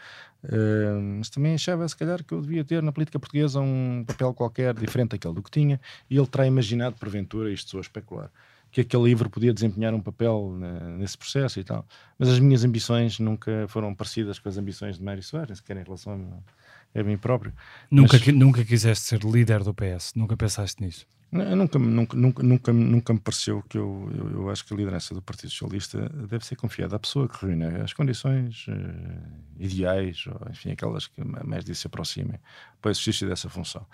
uh, 0.45 1.01
mas 1.19 1.31
também 1.31 1.55
achava, 1.55 1.89
se 1.89 1.97
calhar, 1.97 2.23
que 2.23 2.33
eu 2.33 2.41
devia 2.41 2.65
ter 2.65 2.83
na 2.83 2.93
política 2.93 3.19
portuguesa 3.19 3.61
um 3.61 4.05
papel 4.07 4.33
qualquer 4.35 4.75
diferente 4.75 5.11
daquele 5.11 5.35
do 5.35 5.43
que 5.43 5.51
tinha, 5.51 5.81
e 6.09 6.17
ele 6.17 6.27
terá 6.27 6.47
imaginado, 6.47 6.97
porventura, 6.97 7.53
isto 7.53 7.71
sou 7.71 7.79
a 7.79 7.83
especular, 7.83 8.31
que 8.71 8.83
aquele 8.83 9.05
livro 9.05 9.31
podia 9.31 9.53
desempenhar 9.53 9.95
um 9.95 10.01
papel 10.01 10.55
nesse 10.99 11.17
processo 11.17 11.59
e 11.59 11.65
tal. 11.65 11.87
Mas 12.19 12.29
as 12.29 12.39
minhas 12.39 12.65
ambições 12.65 13.19
nunca 13.19 13.67
foram 13.69 13.95
parecidas 13.95 14.39
com 14.39 14.47
as 14.47 14.59
ambições 14.59 14.99
de 14.99 15.03
Mário 15.03 15.23
Soares, 15.23 15.57
sequer 15.57 15.79
em 15.79 15.83
relação 15.83 16.13
a, 16.13 16.68
a 16.95 17.03
mim 17.03 17.17
próprio. 17.17 17.53
Nunca, 17.91 18.19
Mas, 18.19 18.35
nunca 18.35 18.65
quiseste 18.65 19.05
ser 19.05 19.23
líder 19.25 19.63
do 19.63 19.75
PS? 19.75 20.13
Nunca 20.15 20.37
pensaste 20.37 20.83
nisso? 20.83 21.07
Não, 21.31 21.55
nunca, 21.55 21.79
nunca, 21.79 22.17
nunca, 22.17 22.43
nunca, 22.43 22.73
nunca 22.73 23.13
me 23.13 23.21
pareceu 23.21 23.63
que 23.69 23.77
eu, 23.77 24.11
eu, 24.17 24.31
eu, 24.31 24.51
acho 24.51 24.65
que 24.65 24.73
a 24.73 24.77
liderança 24.77 25.15
do 25.15 25.21
Partido 25.21 25.51
Socialista 25.51 26.09
deve 26.09 26.45
ser 26.45 26.57
confiada 26.57 26.97
à 26.97 26.99
pessoa 26.99 27.29
que 27.29 27.45
reúne 27.45 27.67
as 27.83 27.93
condições 27.93 28.67
uh, 28.69 29.63
ideais, 29.63 30.25
ou 30.27 30.51
enfim, 30.51 30.71
aquelas 30.71 31.07
que 31.07 31.23
mais 31.23 31.67
disso 31.67 31.83
se 31.83 31.87
aproximem 31.87 32.41
para 32.81 32.89
o 32.89 32.93
exercício 32.93 33.29
dessa 33.29 33.49
função. 33.51 33.87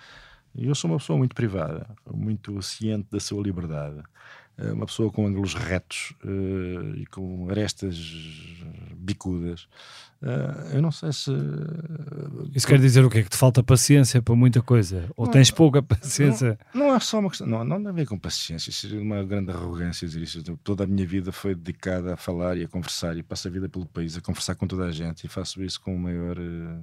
E 0.54 0.68
eu 0.68 0.74
sou 0.76 0.88
uma 0.88 0.98
pessoa 0.98 1.18
muito 1.18 1.34
privada, 1.34 1.88
muito 2.08 2.62
ciente 2.62 3.08
da 3.10 3.18
sua 3.18 3.42
liberdade. 3.42 4.00
Eh, 4.56 4.72
uma 4.72 4.86
pessoa 4.86 5.10
com 5.10 5.26
ângulos 5.26 5.54
retos 5.54 6.14
uh, 6.24 6.96
e 6.96 7.06
com 7.06 7.48
arestas 7.50 7.96
bicudas. 8.96 9.66
Uh, 10.22 10.74
eu 10.76 10.82
não 10.82 10.92
sei 10.92 11.12
se. 11.12 11.30
Isso 12.54 12.66
quer 12.66 12.78
dizer 12.78 13.04
o 13.04 13.10
quê? 13.10 13.22
Que 13.24 13.30
te 13.30 13.36
falta 13.36 13.62
paciência 13.62 14.22
para 14.22 14.34
muita 14.34 14.62
coisa? 14.62 15.10
Ou 15.16 15.26
não, 15.26 15.32
tens 15.32 15.50
pouca 15.50 15.82
paciência? 15.82 16.58
Não, 16.72 16.88
não, 16.88 16.94
é 16.94 17.00
só 17.00 17.18
uma 17.18 17.28
questão. 17.28 17.46
Não, 17.46 17.64
não 17.64 17.78
tem 17.78 17.88
a 17.88 17.92
ver 17.92 18.06
com 18.06 18.18
paciência. 18.18 18.72
Seria 18.72 19.00
uma 19.00 19.22
grande 19.24 19.50
arrogância 19.50 20.06
dizer 20.06 20.22
isso. 20.22 20.42
Toda 20.62 20.84
a 20.84 20.86
minha 20.86 21.06
vida 21.06 21.32
foi 21.32 21.54
dedicada 21.54 22.14
a 22.14 22.16
falar 22.16 22.56
e 22.56 22.64
a 22.64 22.68
conversar. 22.68 23.16
E 23.16 23.22
passo 23.22 23.48
a 23.48 23.50
vida 23.50 23.68
pelo 23.68 23.86
país 23.86 24.16
a 24.16 24.20
conversar 24.20 24.54
com 24.54 24.66
toda 24.66 24.84
a 24.84 24.92
gente. 24.92 25.24
E 25.24 25.28
faço 25.28 25.62
isso 25.62 25.80
com 25.80 25.94
o 25.94 25.98
maior. 25.98 26.38
Uh, 26.38 26.82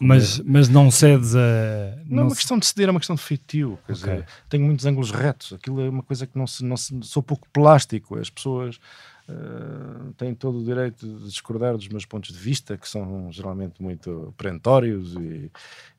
mas, 0.00 0.40
mas 0.40 0.68
não 0.68 0.90
cedes 0.90 1.36
a. 1.36 1.98
Não, 2.06 2.22
é 2.22 2.26
uma 2.26 2.34
questão 2.34 2.58
de 2.58 2.66
ceder, 2.66 2.88
é 2.88 2.90
uma 2.90 3.00
questão 3.00 3.16
de 3.16 3.22
feitio. 3.22 3.78
Quer 3.86 3.92
okay. 3.92 4.10
dizer, 4.12 4.26
tenho 4.48 4.64
muitos 4.64 4.86
ângulos 4.86 5.10
retos. 5.10 5.52
Aquilo 5.52 5.80
é 5.80 5.88
uma 5.88 6.02
coisa 6.02 6.26
que 6.26 6.38
não 6.38 6.46
se. 6.46 6.64
Não 6.64 6.76
se 6.76 6.98
sou 7.02 7.22
pouco 7.22 7.46
plástico. 7.52 8.18
As 8.18 8.30
pessoas 8.30 8.78
uh, 9.30 10.12
têm 10.14 10.34
todo 10.34 10.58
o 10.58 10.64
direito 10.64 11.06
de 11.06 11.24
discordar 11.24 11.76
dos 11.76 11.88
meus 11.88 12.04
pontos 12.04 12.32
de 12.32 12.38
vista, 12.38 12.76
que 12.76 12.88
são 12.88 13.30
geralmente 13.30 13.82
muito 13.82 14.34
perentórios 14.36 15.14
e, 15.14 15.50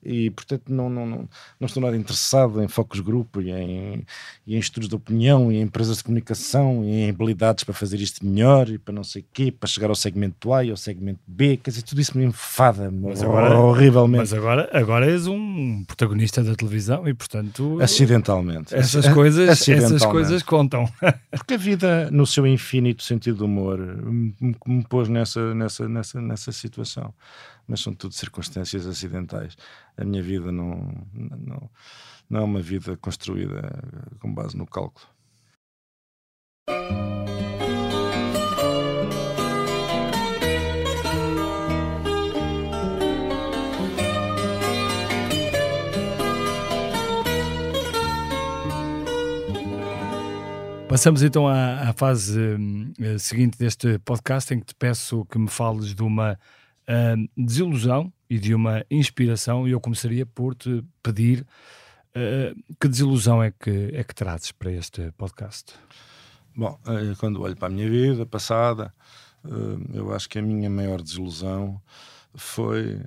e 0.03 0.29
portanto 0.31 0.63
não, 0.69 0.89
não, 0.89 1.05
não, 1.05 1.29
não, 1.59 1.65
estou 1.65 1.81
nada 1.81 1.95
interessado 1.95 2.61
em 2.61 2.67
focos 2.67 2.99
grupo 2.99 3.41
e 3.41 3.51
em, 3.51 4.05
e 4.45 4.55
em 4.55 4.59
estudos 4.59 4.89
de 4.89 4.95
opinião 4.95 5.51
e 5.51 5.57
em 5.57 5.61
empresas 5.61 5.97
de 5.97 6.03
comunicação 6.03 6.83
e 6.83 6.89
em 6.89 7.09
habilidades 7.09 7.63
para 7.63 7.73
fazer 7.73 7.99
isto 7.99 8.25
melhor 8.25 8.69
e 8.69 8.77
para 8.77 8.93
não 8.93 9.03
sei 9.03 9.21
o 9.21 9.25
quê, 9.31 9.51
para 9.51 9.67
chegar 9.67 9.89
ao 9.89 9.95
segmento 9.95 10.53
A 10.53 10.63
e 10.63 10.71
ao 10.71 10.77
segmento 10.77 11.21
B, 11.25 11.57
quer 11.57 11.71
dizer, 11.71 11.83
tudo 11.83 12.01
isso 12.01 12.17
me 12.17 12.25
enfada 12.25 12.91
mas 12.91 13.23
agora, 13.23 13.57
horrivelmente. 13.57 14.21
Mas 14.21 14.33
agora, 14.33 14.69
agora 14.73 15.09
és 15.09 15.27
um 15.27 15.83
protagonista 15.85 16.43
da 16.43 16.55
televisão 16.55 17.07
e 17.07 17.13
portanto... 17.13 17.79
Acidentalmente. 17.81 18.73
Essas, 18.75 19.07
coisas, 19.09 19.67
essas 19.67 20.05
coisas 20.05 20.43
contam. 20.43 20.87
Porque 21.31 21.53
a 21.53 21.57
vida, 21.57 22.09
no 22.11 22.25
seu 22.25 22.45
infinito 22.47 23.03
sentido 23.03 23.20
de 23.21 23.43
humor, 23.43 23.79
me, 23.79 24.35
me 24.65 24.83
pôs 24.87 25.07
nessa, 25.07 25.53
nessa, 25.53 25.87
nessa, 25.87 26.21
nessa 26.21 26.51
situação 26.51 27.13
mas 27.71 27.79
são 27.79 27.93
tudo 27.93 28.13
circunstâncias 28.13 28.85
acidentais. 28.85 29.55
A 29.95 30.03
minha 30.03 30.21
vida 30.21 30.51
não, 30.51 30.91
não, 31.13 31.69
não 32.29 32.39
é 32.41 32.43
uma 32.43 32.61
vida 32.61 32.97
construída 32.97 33.61
com 34.19 34.33
base 34.33 34.57
no 34.57 34.67
cálculo. 34.67 35.07
Passamos 50.91 51.23
então 51.23 51.47
à, 51.47 51.89
à 51.89 51.93
fase 51.93 52.37
uh, 52.37 53.17
seguinte 53.17 53.57
deste 53.57 53.97
podcast, 53.99 54.53
em 54.53 54.59
que 54.59 54.65
te 54.65 54.75
peço 54.75 55.23
que 55.23 55.39
me 55.39 55.47
fales 55.47 55.95
de 55.95 56.03
uma 56.03 56.33
uh, 56.33 57.29
desilusão 57.41 58.11
e 58.29 58.37
de 58.37 58.53
uma 58.53 58.83
inspiração, 58.91 59.65
e 59.65 59.71
eu 59.71 59.79
começaria 59.79 60.25
por 60.25 60.53
te 60.53 60.83
pedir 61.01 61.47
uh, 62.09 62.75
que 62.77 62.89
desilusão 62.89 63.41
é 63.41 63.51
que, 63.51 63.91
é 63.93 64.03
que 64.03 64.13
trazes 64.13 64.51
para 64.51 64.69
este 64.69 65.13
podcast? 65.13 65.73
Bom, 66.53 66.77
eh, 66.85 67.15
quando 67.17 67.41
olho 67.41 67.55
para 67.55 67.69
a 67.69 67.71
minha 67.71 67.89
vida 67.89 68.25
passada, 68.25 68.93
eu 69.93 70.13
acho 70.13 70.27
que 70.27 70.39
a 70.39 70.41
minha 70.41 70.69
maior 70.69 71.01
desilusão 71.01 71.81
foi 72.35 72.99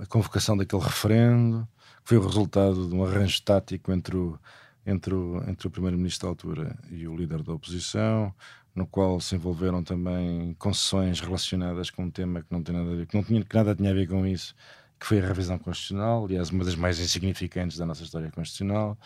a 0.00 0.06
convocação 0.08 0.56
daquele 0.56 0.82
referendo, 0.82 1.68
que 2.02 2.08
foi 2.08 2.16
o 2.16 2.26
resultado 2.26 2.88
de 2.88 2.94
um 2.94 3.04
arranjo 3.04 3.42
tático 3.42 3.92
entre 3.92 4.16
o, 4.16 4.38
entre 4.86 5.14
o, 5.14 5.42
entre 5.48 5.66
o 5.66 5.70
primeiro-ministro 5.70 6.26
da 6.26 6.30
altura 6.30 6.78
e 6.90 7.06
o 7.06 7.16
líder 7.16 7.42
da 7.42 7.52
oposição, 7.52 8.34
no 8.74 8.86
qual 8.86 9.20
se 9.20 9.34
envolveram 9.34 9.82
também 9.82 10.54
concessões 10.58 11.20
relacionadas 11.20 11.90
com 11.90 12.04
um 12.04 12.10
tema 12.10 12.40
que 12.42 12.50
não 12.50 12.62
tem 12.62 12.74
nada 12.74 12.92
a 12.92 12.96
ver, 12.96 13.06
que 13.06 13.16
não 13.16 13.24
tinha 13.24 13.44
que 13.44 13.54
nada 13.54 13.74
tinha 13.74 13.90
a 13.90 13.94
ver 13.94 14.08
com 14.08 14.26
isso, 14.26 14.54
que 14.98 15.06
foi 15.06 15.20
a 15.20 15.26
revisão 15.26 15.58
constitucional, 15.58 16.24
aliás, 16.24 16.50
uma 16.50 16.64
das 16.64 16.76
mais 16.76 17.00
insignificantes 17.00 17.76
da 17.78 17.86
nossa 17.86 18.02
história 18.02 18.30
constitucional, 18.30 18.98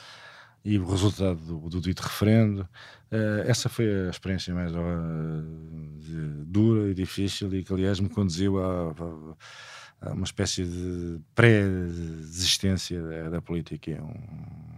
e 0.65 0.79
o 0.79 0.87
resultado 0.87 1.37
do, 1.37 1.69
do 1.69 1.81
dito 1.81 2.01
referendo. 2.01 2.63
Uh, 3.13 3.43
essa 3.47 3.69
foi 3.69 4.07
a 4.07 4.11
experiência 4.11 4.55
mais 4.55 4.73
uh, 4.73 4.79
dura 6.47 6.91
e 6.91 6.95
difícil 6.95 7.55
e 7.55 7.63
que, 7.63 7.73
aliás, 7.73 8.01
me 8.01 8.09
conduziu 8.09 8.59
a, 8.59 8.91
a, 10.03 10.09
a 10.09 10.13
uma 10.15 10.25
espécie 10.25 10.65
de 10.65 11.21
pré-desistência 11.35 13.03
da, 13.03 13.31
da 13.31 13.43
política. 13.43 13.91
É 13.91 14.03
um 14.03 14.74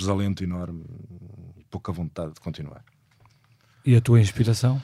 desalento 0.00 0.42
enorme, 0.42 0.84
pouca 1.70 1.92
vontade 1.92 2.34
de 2.34 2.40
continuar. 2.40 2.84
E 3.84 3.94
a 3.94 4.00
tua 4.00 4.20
inspiração? 4.20 4.82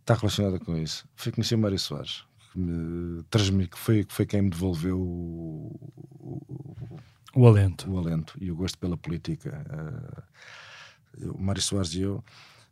Está 0.00 0.14
relacionada 0.14 0.58
com 0.58 0.76
isso. 0.76 1.06
Foi 1.16 1.32
conhecer 1.32 1.56
o 1.56 1.58
Mário 1.58 1.78
Soares, 1.78 2.24
que, 2.52 2.58
me 2.58 3.66
que, 3.66 3.78
foi, 3.78 4.04
que 4.04 4.12
foi 4.12 4.24
quem 4.24 4.42
me 4.42 4.50
devolveu 4.50 4.98
o, 4.98 5.90
o, 6.20 7.00
o, 7.34 7.46
alento. 7.46 7.90
o 7.90 7.98
alento 7.98 8.36
e 8.40 8.50
o 8.50 8.56
gosto 8.56 8.78
pela 8.78 8.96
política. 8.96 9.64
Uh, 11.18 11.32
o 11.32 11.42
Mário 11.42 11.60
Soares 11.60 11.92
e 11.94 12.02
eu, 12.02 12.22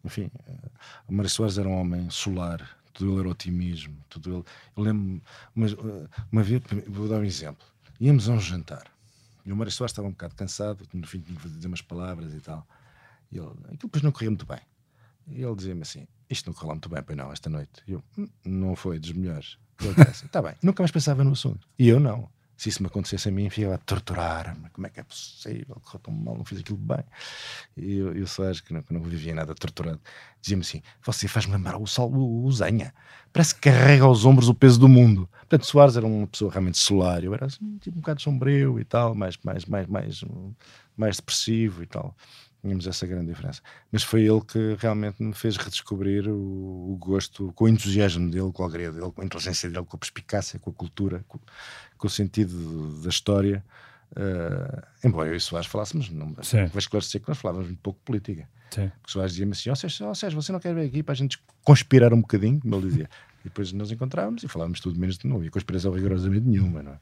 enfim, 0.05 0.31
uh, 0.47 0.71
o 1.09 1.13
Mário 1.13 1.31
Soares 1.31 1.59
era 1.59 1.69
um 1.69 1.75
homem 1.75 2.09
solar, 2.09 2.79
tudo 2.93 3.13
ele 3.13 3.21
era 3.21 3.29
otimismo. 3.31 3.97
Tudo 4.09 4.31
ele, 4.31 4.45
eu 4.77 4.83
lembro-me, 4.83 5.23
uma, 5.57 5.67
uh, 5.67 6.09
uma 6.31 6.43
vez, 6.43 6.63
vou 6.87 7.09
dar 7.09 7.19
um 7.19 7.25
exemplo. 7.25 7.67
Íamos 8.01 8.29
a 8.29 8.33
um 8.33 8.41
jantar 8.41 8.94
e 9.45 9.53
o 9.53 9.57
Mário 9.57 9.71
Soares 9.71 9.93
estava 9.93 10.09
um 10.09 10.13
bocado 10.13 10.35
cansado, 10.35 10.87
no 10.93 11.07
fim 11.07 11.21
tinha 11.21 11.39
que 11.39 11.49
dizer 11.49 11.67
umas 11.67 11.83
palavras 11.83 12.33
e 12.35 12.41
tal. 12.41 12.67
E 13.31 13.39
ele, 13.39 13.49
aquilo 13.49 13.79
depois 13.83 14.03
não 14.03 14.13
corria 14.13 14.31
muito 14.31 14.47
bem. 14.47 14.61
E 15.27 15.43
ele 15.43 15.55
dizia-me 15.55 15.83
assim: 15.83 16.07
Isto 16.31 16.47
não 16.47 16.55
correu 16.55 16.71
muito 16.71 16.89
bem, 16.89 17.03
pois 17.03 17.17
não, 17.17 17.33
esta 17.33 17.51
noite. 17.51 17.83
E 17.87 17.93
eu, 17.93 18.03
hum, 18.17 18.29
não 18.45 18.77
foi 18.77 18.99
dos 18.99 19.13
melhores. 19.13 19.59
Disse 19.79 20.01
assim: 20.01 20.27
Está 20.27 20.41
bem, 20.41 20.55
nunca 20.63 20.83
mais 20.83 20.91
pensava 20.91 21.23
no 21.25 21.33
assunto. 21.33 21.69
E 21.79 21.89
eu 21.89 22.01
não. 22.01 22.29
Se 22.57 22.69
isso 22.69 22.83
me 22.83 22.87
acontecesse 22.87 23.29
a 23.29 23.33
mim, 23.33 23.51
ficava 23.51 23.75
a 23.75 23.79
torturar-me. 23.79 24.71
Como 24.71 24.87
é 24.87 24.91
que 24.91 25.01
é 25.01 25.03
possível? 25.03 25.77
Correu 25.83 26.01
tão 26.01 26.15
mal, 26.15 26.37
não 26.37 26.45
fiz 26.45 26.61
aquilo 26.61 26.79
bem. 26.79 27.05
E 27.77 27.97
eu, 27.97 28.15
eu 28.15 28.27
Soares, 28.27 28.61
que 28.61 28.73
não, 28.73 28.83
que 28.83 28.93
não 28.93 29.03
vivia 29.03 29.35
nada 29.35 29.55
torturado, 29.55 30.01
dizia-me 30.41 30.63
assim: 30.63 30.83
Você 31.05 31.27
faz-me 31.27 31.53
lembrar 31.53 31.77
o, 31.77 31.87
Sol, 31.87 32.13
o, 32.13 32.45
o 32.45 32.53
Zenha. 32.53 32.95
Parece 33.33 33.55
que 33.57 33.63
carrega 33.63 34.05
aos 34.05 34.25
ombros 34.25 34.49
o 34.49 34.55
peso 34.55 34.79
do 34.79 34.89
mundo. 34.89 35.29
Portanto, 35.41 35.67
Soares 35.67 35.97
era 35.97 36.07
uma 36.07 36.27
pessoa 36.27 36.53
realmente 36.53 36.79
solar. 36.79 37.25
Eu 37.25 37.35
era 37.35 37.47
assim, 37.47 37.79
tipo, 37.79 37.97
um 37.97 38.01
bocado 38.01 38.23
sombrio 38.23 38.79
e 38.79 38.85
tal, 38.85 39.15
mais, 39.15 39.37
mais, 39.43 39.65
mais, 39.65 39.87
mais, 39.89 40.25
mais 40.97 41.17
depressivo 41.17 41.83
e 41.83 41.87
tal. 41.87 42.17
Tínhamos 42.65 42.87
essa 42.87 43.07
grande 43.07 43.27
diferença. 43.27 43.61
Mas 43.93 44.03
foi 44.03 44.23
ele 44.23 44.41
que 44.41 44.75
realmente 44.79 45.23
me 45.23 45.35
fez 45.35 45.59
redescobrir 45.59 46.27
o, 46.27 46.93
o 46.93 46.97
gosto, 46.97 47.53
com 47.53 47.65
o 47.65 47.69
entusiasmo 47.69 48.31
dele, 48.31 48.51
com 48.55 48.63
a 48.63 48.67
alegria 48.67 48.91
dele, 48.91 49.13
com 49.13 49.21
a 49.21 49.25
inteligência 49.25 49.69
dele, 49.69 49.85
com 49.85 49.95
a 49.95 49.99
perspicácia, 49.99 50.59
com 50.59 50.71
a 50.71 50.73
cultura, 50.73 51.23
com, 51.29 51.39
com 51.99 52.07
o 52.07 52.11
sentido 52.11 53.03
da 53.03 53.11
história. 53.11 53.63
Uh, 54.13 54.83
embora 55.05 55.29
eu 55.29 55.37
e 55.37 55.41
Soares 55.41 55.67
falássemos, 55.67 56.09
não, 56.09 56.33
vou 56.33 56.79
esclarecer 56.79 57.21
que 57.21 57.29
nós 57.29 57.37
falávamos 57.37 57.69
muito 57.69 57.81
pouco 57.81 58.01
política. 58.03 58.49
Sim. 58.71 58.91
Porque 59.03 59.13
Soares 59.13 59.33
dizia-me 59.33 59.53
assim: 59.53 59.69
Ó 59.69 59.75
oh, 59.75 59.77
Sérgio, 59.77 60.09
oh, 60.09 60.15
Sérgio, 60.15 60.41
você 60.41 60.51
não 60.51 60.59
quer 60.59 60.75
vir 60.75 60.87
aqui 60.87 61.03
para 61.03 61.13
a 61.13 61.17
gente 61.17 61.39
conspirar 61.63 62.15
um 62.15 62.23
bocadinho, 62.23 62.59
como 62.61 62.77
ele 62.77 62.87
dizia. 62.89 63.11
e 63.45 63.45
depois 63.45 63.73
nos 63.73 63.93
encontrávamos 63.93 64.43
e 64.43 64.49
falávamos 64.49 64.81
tudo 64.81 64.99
menos 64.99 65.19
de 65.19 65.29
novo, 65.29 65.45
e 65.45 65.51
conspiração 65.51 65.93
rigorosamente 65.93 66.47
nenhuma, 66.47 66.83
não 66.83 66.93
é? 66.93 66.99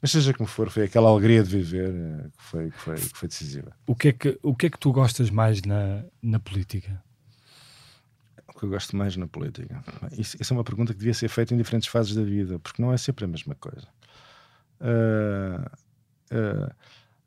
Mas 0.00 0.10
seja 0.10 0.34
como 0.34 0.46
for, 0.46 0.68
foi 0.70 0.84
aquela 0.84 1.08
alegria 1.08 1.42
de 1.42 1.48
viver 1.48 1.94
eh, 1.94 2.28
que 2.36 2.42
foi, 2.42 2.70
que 2.70 2.78
foi, 2.78 2.94
que 2.96 3.18
foi 3.18 3.28
decisiva. 3.28 3.72
O 3.86 3.94
que, 3.94 4.08
é 4.08 4.12
que, 4.12 4.38
o 4.42 4.54
que 4.54 4.66
é 4.66 4.70
que 4.70 4.78
tu 4.78 4.92
gostas 4.92 5.30
mais 5.30 5.62
na, 5.62 6.04
na 6.22 6.38
política? 6.38 7.02
O 8.48 8.58
que 8.58 8.64
eu 8.64 8.68
gosto 8.68 8.94
mais 8.96 9.16
na 9.16 9.26
política? 9.26 9.82
Isso, 10.12 10.36
isso, 10.38 10.52
é 10.52 10.56
uma 10.56 10.62
pergunta 10.62 10.92
que 10.92 10.98
devia 10.98 11.14
ser 11.14 11.28
feita 11.28 11.54
em 11.54 11.56
diferentes 11.56 11.88
fases 11.88 12.14
da 12.14 12.22
vida, 12.22 12.58
porque 12.58 12.80
não 12.80 12.92
é 12.92 12.96
sempre 12.96 13.24
a 13.24 13.28
mesma 13.28 13.54
coisa. 13.54 13.88
Uh, 14.80 15.64
uh, 16.32 16.74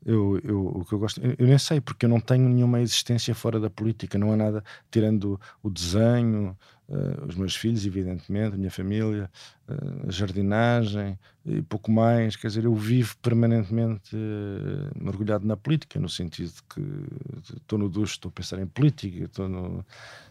eu, 0.07 0.39
eu, 0.41 0.67
o 0.67 0.85
que 0.85 0.93
eu 0.93 0.99
gosto, 0.99 1.19
eu, 1.19 1.35
eu, 1.37 1.45
nem 1.45 1.57
sei, 1.57 1.81
porque 1.81 2.05
eu 2.05 2.09
não 2.09 2.21
tenho 2.21 2.47
nenhuma 2.47 2.79
existência 2.79 3.35
fora 3.35 3.59
da 3.59 3.69
política, 3.69 4.17
não 4.17 4.31
há 4.31 4.37
nada, 4.37 4.63
tirando 4.89 5.37
o 5.61 5.69
desenho, 5.69 6.57
uh, 6.87 7.25
os 7.27 7.35
meus 7.35 7.57
filhos, 7.57 7.85
evidentemente, 7.85 8.55
a 8.55 8.57
minha 8.57 8.71
família, 8.71 9.29
uh, 9.67 10.07
a 10.07 10.11
jardinagem 10.11 11.19
e 11.45 11.61
pouco 11.61 11.91
mais. 11.91 12.37
Quer 12.37 12.47
dizer, 12.47 12.63
eu 12.63 12.73
vivo 12.73 13.17
permanentemente 13.21 14.15
uh, 14.15 15.03
mergulhado 15.03 15.45
na 15.45 15.57
política, 15.57 15.99
no 15.99 16.07
sentido 16.07 16.53
de 16.53 16.63
que 16.63 17.57
estou 17.57 17.77
no 17.77 17.89
ducho, 17.89 18.13
estou 18.13 18.29
a 18.29 18.31
pensar 18.31 18.59
em 18.59 18.67
política, 18.67 19.25
estou 19.25 19.49
no. 19.49 19.85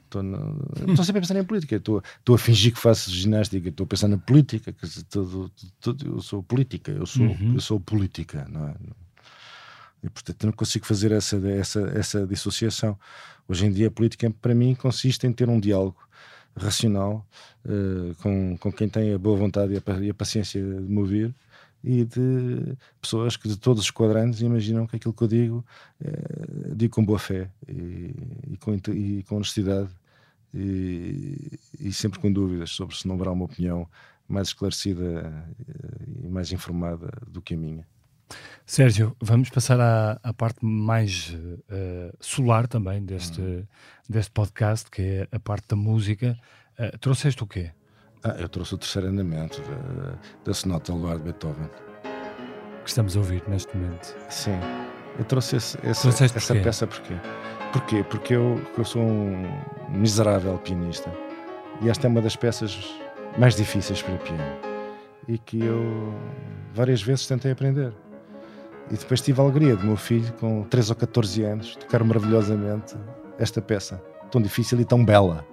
Estou, 0.04 0.22
no, 0.22 0.62
estou 0.88 1.04
sempre 1.04 1.18
a 1.18 1.22
pensar 1.22 1.36
em 1.36 1.44
política, 1.44 1.76
estou, 1.76 2.00
estou 2.20 2.36
a 2.36 2.38
fingir 2.38 2.72
que 2.72 2.78
faço 2.78 3.10
ginástica, 3.10 3.68
estou 3.68 3.84
a 3.84 3.88
pensar 3.88 4.06
na 4.06 4.16
política, 4.16 4.72
quer 4.72 4.86
dizer, 4.86 5.02
todo, 5.02 5.50
todo, 5.80 6.06
eu 6.06 6.22
sou 6.22 6.44
política, 6.44 6.92
eu 6.92 7.04
sou, 7.04 7.26
uhum. 7.26 7.54
eu 7.54 7.60
sou 7.60 7.80
política, 7.80 8.46
não 8.48 8.68
é? 8.68 8.74
E, 10.06 10.08
portanto, 10.08 10.46
não 10.46 10.52
consigo 10.52 10.86
fazer 10.86 11.10
essa, 11.10 11.36
essa, 11.48 11.80
essa 11.94 12.26
dissociação. 12.26 12.96
Hoje 13.48 13.66
em 13.66 13.72
dia, 13.72 13.88
a 13.88 13.90
política, 13.90 14.30
para 14.30 14.54
mim, 14.54 14.74
consiste 14.74 15.26
em 15.26 15.32
ter 15.32 15.48
um 15.48 15.58
diálogo 15.58 15.98
racional 16.56 17.26
uh, 17.64 18.14
com, 18.22 18.56
com 18.56 18.72
quem 18.72 18.88
tem 18.88 19.12
a 19.12 19.18
boa 19.18 19.36
vontade 19.36 19.74
e 19.74 19.76
a, 19.76 20.00
e 20.00 20.10
a, 20.10 20.14
paciência 20.14 20.62
de 20.62 20.68
me 20.68 20.98
ouvir 20.98 21.34
e 21.84 22.04
de 22.04 22.76
pessoas 23.00 23.36
que 23.36 23.46
de 23.48 23.56
todos 23.58 23.82
os 23.82 23.90
quadrantes 23.90 24.40
imaginam 24.40 24.86
que 24.86 24.96
aquilo 24.96 25.12
que 25.12 25.22
eu 25.22 25.28
digo 25.28 25.64
uh, 26.00 26.74
digo 26.74 26.94
com 26.94 27.04
boa 27.04 27.18
fé 27.18 27.50
e, 27.68 28.14
e, 28.52 28.56
com, 28.58 28.74
e 28.74 29.22
com 29.24 29.36
honestidade 29.36 29.90
e, 30.54 31.58
e, 31.78 31.92
sempre 31.92 32.18
com 32.18 32.32
dúvidas 32.32 32.70
sobre 32.70 32.96
se 32.96 33.06
não 33.06 33.16
haverá 33.16 33.32
uma 33.32 33.44
opinião 33.44 33.86
mais 34.26 34.48
esclarecida 34.48 35.30
uh, 35.60 36.24
e 36.24 36.28
mais 36.28 36.52
informada 36.52 37.12
do 37.28 37.42
que 37.42 37.52
a 37.52 37.56
minha. 37.56 37.86
Sérgio, 38.64 39.16
vamos 39.20 39.48
passar 39.48 39.80
à, 39.80 40.18
à 40.22 40.34
parte 40.34 40.64
mais 40.64 41.30
uh, 41.30 42.16
solar 42.20 42.66
também 42.66 43.04
deste, 43.04 43.40
uhum. 43.40 43.64
deste 44.08 44.32
podcast, 44.32 44.90
que 44.90 45.02
é 45.02 45.28
a 45.30 45.38
parte 45.38 45.68
da 45.68 45.76
música. 45.76 46.36
Uh, 46.78 46.98
trouxeste 46.98 47.42
o 47.42 47.46
quê? 47.46 47.70
Ah, 48.24 48.34
eu 48.38 48.48
trouxe 48.48 48.74
o 48.74 48.78
terceiro 48.78 49.08
andamento 49.08 49.62
da, 49.62 50.18
da 50.44 50.54
Sonata 50.54 50.92
Luar 50.92 51.18
de 51.18 51.24
Beethoven. 51.24 51.68
Que 52.82 52.88
estamos 52.88 53.16
a 53.16 53.20
ouvir 53.20 53.42
neste 53.46 53.76
momento. 53.76 54.16
Sim. 54.28 54.58
Eu 55.18 55.24
trouxe 55.24 55.56
esse, 55.56 55.78
esse, 55.84 56.08
essa 56.08 56.28
porquê? 56.28 56.60
peça 56.60 56.86
porquê? 56.86 57.14
Porquê? 57.72 58.04
Porque 58.04 58.34
eu, 58.34 58.60
eu 58.76 58.84
sou 58.84 59.02
um 59.02 59.44
miserável 59.90 60.58
pianista 60.58 61.12
e 61.80 61.88
esta 61.88 62.06
é 62.06 62.08
uma 62.08 62.20
das 62.20 62.34
peças 62.36 62.94
mais 63.38 63.54
difíceis 63.54 64.02
para 64.02 64.16
piano 64.18 64.76
e 65.28 65.38
que 65.38 65.62
eu 65.62 66.14
várias 66.74 67.02
vezes 67.02 67.26
tentei 67.26 67.52
aprender. 67.52 67.92
E 68.90 68.96
depois 68.96 69.20
tive 69.20 69.40
a 69.40 69.44
alegria 69.44 69.76
do 69.76 69.84
meu 69.84 69.96
filho, 69.96 70.32
com 70.34 70.62
13 70.64 70.90
ou 70.90 70.96
14 70.96 71.42
anos, 71.42 71.76
tocar 71.76 72.04
maravilhosamente 72.04 72.96
esta 73.38 73.60
peça, 73.60 74.02
tão 74.30 74.40
difícil 74.40 74.80
e 74.80 74.84
tão 74.84 75.04
bela. 75.04 75.44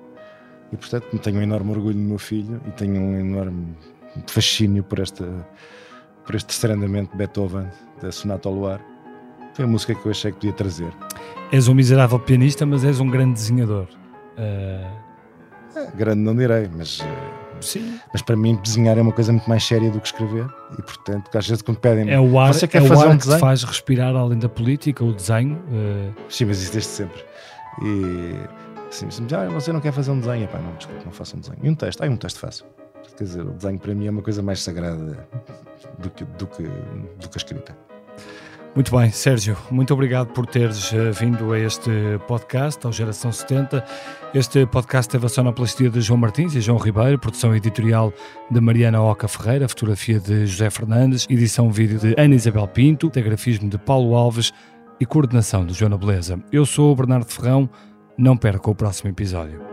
E 0.71 0.77
portanto 0.77 1.17
tenho 1.19 1.39
um 1.39 1.41
enorme 1.41 1.71
orgulho 1.71 1.97
no 1.97 2.09
meu 2.09 2.19
filho 2.19 2.61
e 2.67 2.71
tenho 2.71 3.01
um 3.01 3.19
enorme 3.19 3.75
fascínio 4.27 4.83
por, 4.83 4.99
esta, 4.99 5.25
por 6.25 6.35
este 6.35 6.47
terceiro 6.47 6.75
andamento 6.75 7.11
de 7.11 7.17
Beethoven, 7.17 7.67
da 8.01 8.11
Sonata 8.11 8.47
ao 8.47 8.55
Luar. 8.55 8.81
Foi 9.53 9.65
a 9.65 9.67
música 9.67 9.93
que 9.93 10.05
eu 10.05 10.11
achei 10.11 10.31
que 10.31 10.37
podia 10.37 10.53
trazer. 10.53 10.91
És 11.51 11.67
um 11.67 11.75
miserável 11.75 12.19
pianista, 12.19 12.65
mas 12.65 12.83
és 12.83 12.99
um 12.99 13.09
grande 13.09 13.33
desenhador. 13.33 13.87
Uh... 14.37 15.03
É, 15.75 15.91
grande 15.95 16.21
não 16.21 16.35
direi, 16.35 16.69
mas 16.75 16.99
Sim. 17.63 17.99
Mas 18.11 18.21
para 18.21 18.35
mim, 18.35 18.55
desenhar 18.63 18.97
é 18.97 19.01
uma 19.01 19.11
coisa 19.11 19.31
muito 19.31 19.49
mais 19.49 19.63
séria 19.63 19.89
do 19.89 19.99
que 19.99 20.07
escrever. 20.07 20.45
E 20.77 20.81
portanto, 20.81 21.35
às 21.35 21.47
vezes 21.47 21.61
quando 21.61 21.77
pedem 21.79 22.09
é 22.09 22.19
o 22.19 22.37
ar, 22.39 22.53
você 22.53 22.67
quer 22.67 22.83
é 22.83 22.87
fazer 22.87 23.05
o 23.05 23.07
ar 23.07 23.13
um 23.13 23.17
desenho? 23.17 23.35
que 23.35 23.41
faz 23.41 23.63
respirar 23.63 24.15
além 24.15 24.39
da 24.39 24.49
política, 24.49 25.03
o 25.03 25.13
desenho. 25.13 25.55
Uh... 25.55 26.13
Sim, 26.29 26.45
mas 26.45 26.61
isso 26.61 26.71
desde 26.71 26.89
sempre. 26.89 27.23
E 27.81 28.35
assim, 28.89 29.07
ah, 29.35 29.49
você 29.49 29.73
não 29.73 29.79
quer 29.79 29.91
fazer 29.91 30.11
um 30.11 30.19
desenho? 30.19 30.43
Epá, 30.43 30.59
não, 30.59 30.75
desculpa, 30.75 31.01
não 31.05 31.11
faço 31.11 31.37
um 31.37 31.39
desenho. 31.39 31.59
E 31.63 31.69
um 31.69 31.75
texto? 31.75 32.01
Ah, 32.03 32.07
um 32.07 32.17
texto 32.17 32.39
faço. 32.39 32.65
Quer 33.17 33.23
dizer, 33.23 33.41
o 33.41 33.51
desenho 33.51 33.79
para 33.79 33.93
mim 33.93 34.07
é 34.07 34.11
uma 34.11 34.21
coisa 34.21 34.41
mais 34.41 34.61
sagrada 34.61 35.27
do 35.99 36.09
que, 36.09 36.23
do 36.23 36.47
que, 36.47 36.63
do 36.63 37.29
que 37.29 37.35
a 37.35 37.37
escrita. 37.37 37.77
Muito 38.75 38.95
bem, 38.97 39.11
Sérgio, 39.11 39.55
muito 39.69 39.93
obrigado 39.93 40.29
por 40.29 40.47
teres 40.47 40.91
uh, 40.93 41.13
vindo 41.13 41.53
a 41.53 41.59
este 41.59 41.91
podcast, 42.27 42.83
ao 42.83 42.91
Geração 42.91 43.31
70. 43.31 43.85
Este 44.33 44.65
podcast 44.65 45.11
teve 45.11 45.27
a 45.27 45.29
sonoplastia 45.29 45.91
de 45.91 46.01
João 46.01 46.17
Martins 46.17 46.55
e 46.55 46.61
João 46.61 46.79
Ribeiro, 46.79 47.19
produção 47.19 47.55
editorial 47.55 48.11
de 48.49 48.59
Mariana 48.59 48.99
Oca 48.99 49.27
Ferreira, 49.27 49.69
fotografia 49.69 50.19
de 50.19 50.47
José 50.47 50.71
Fernandes, 50.71 51.27
edição 51.29 51.69
vídeo 51.69 51.99
de 51.99 52.15
Ana 52.17 52.33
Isabel 52.33 52.67
Pinto, 52.67 53.11
grafismo 53.11 53.69
de 53.69 53.77
Paulo 53.77 54.15
Alves 54.15 54.51
e 54.99 55.05
coordenação 55.05 55.67
de 55.67 55.75
Joana 55.75 55.97
Beleza. 55.97 56.41
Eu 56.51 56.65
sou 56.65 56.91
o 56.91 56.95
Bernardo 56.95 57.31
Ferrão, 57.31 57.69
não 58.17 58.35
perca 58.35 58.71
o 58.71 58.75
próximo 58.75 59.11
episódio. 59.11 59.72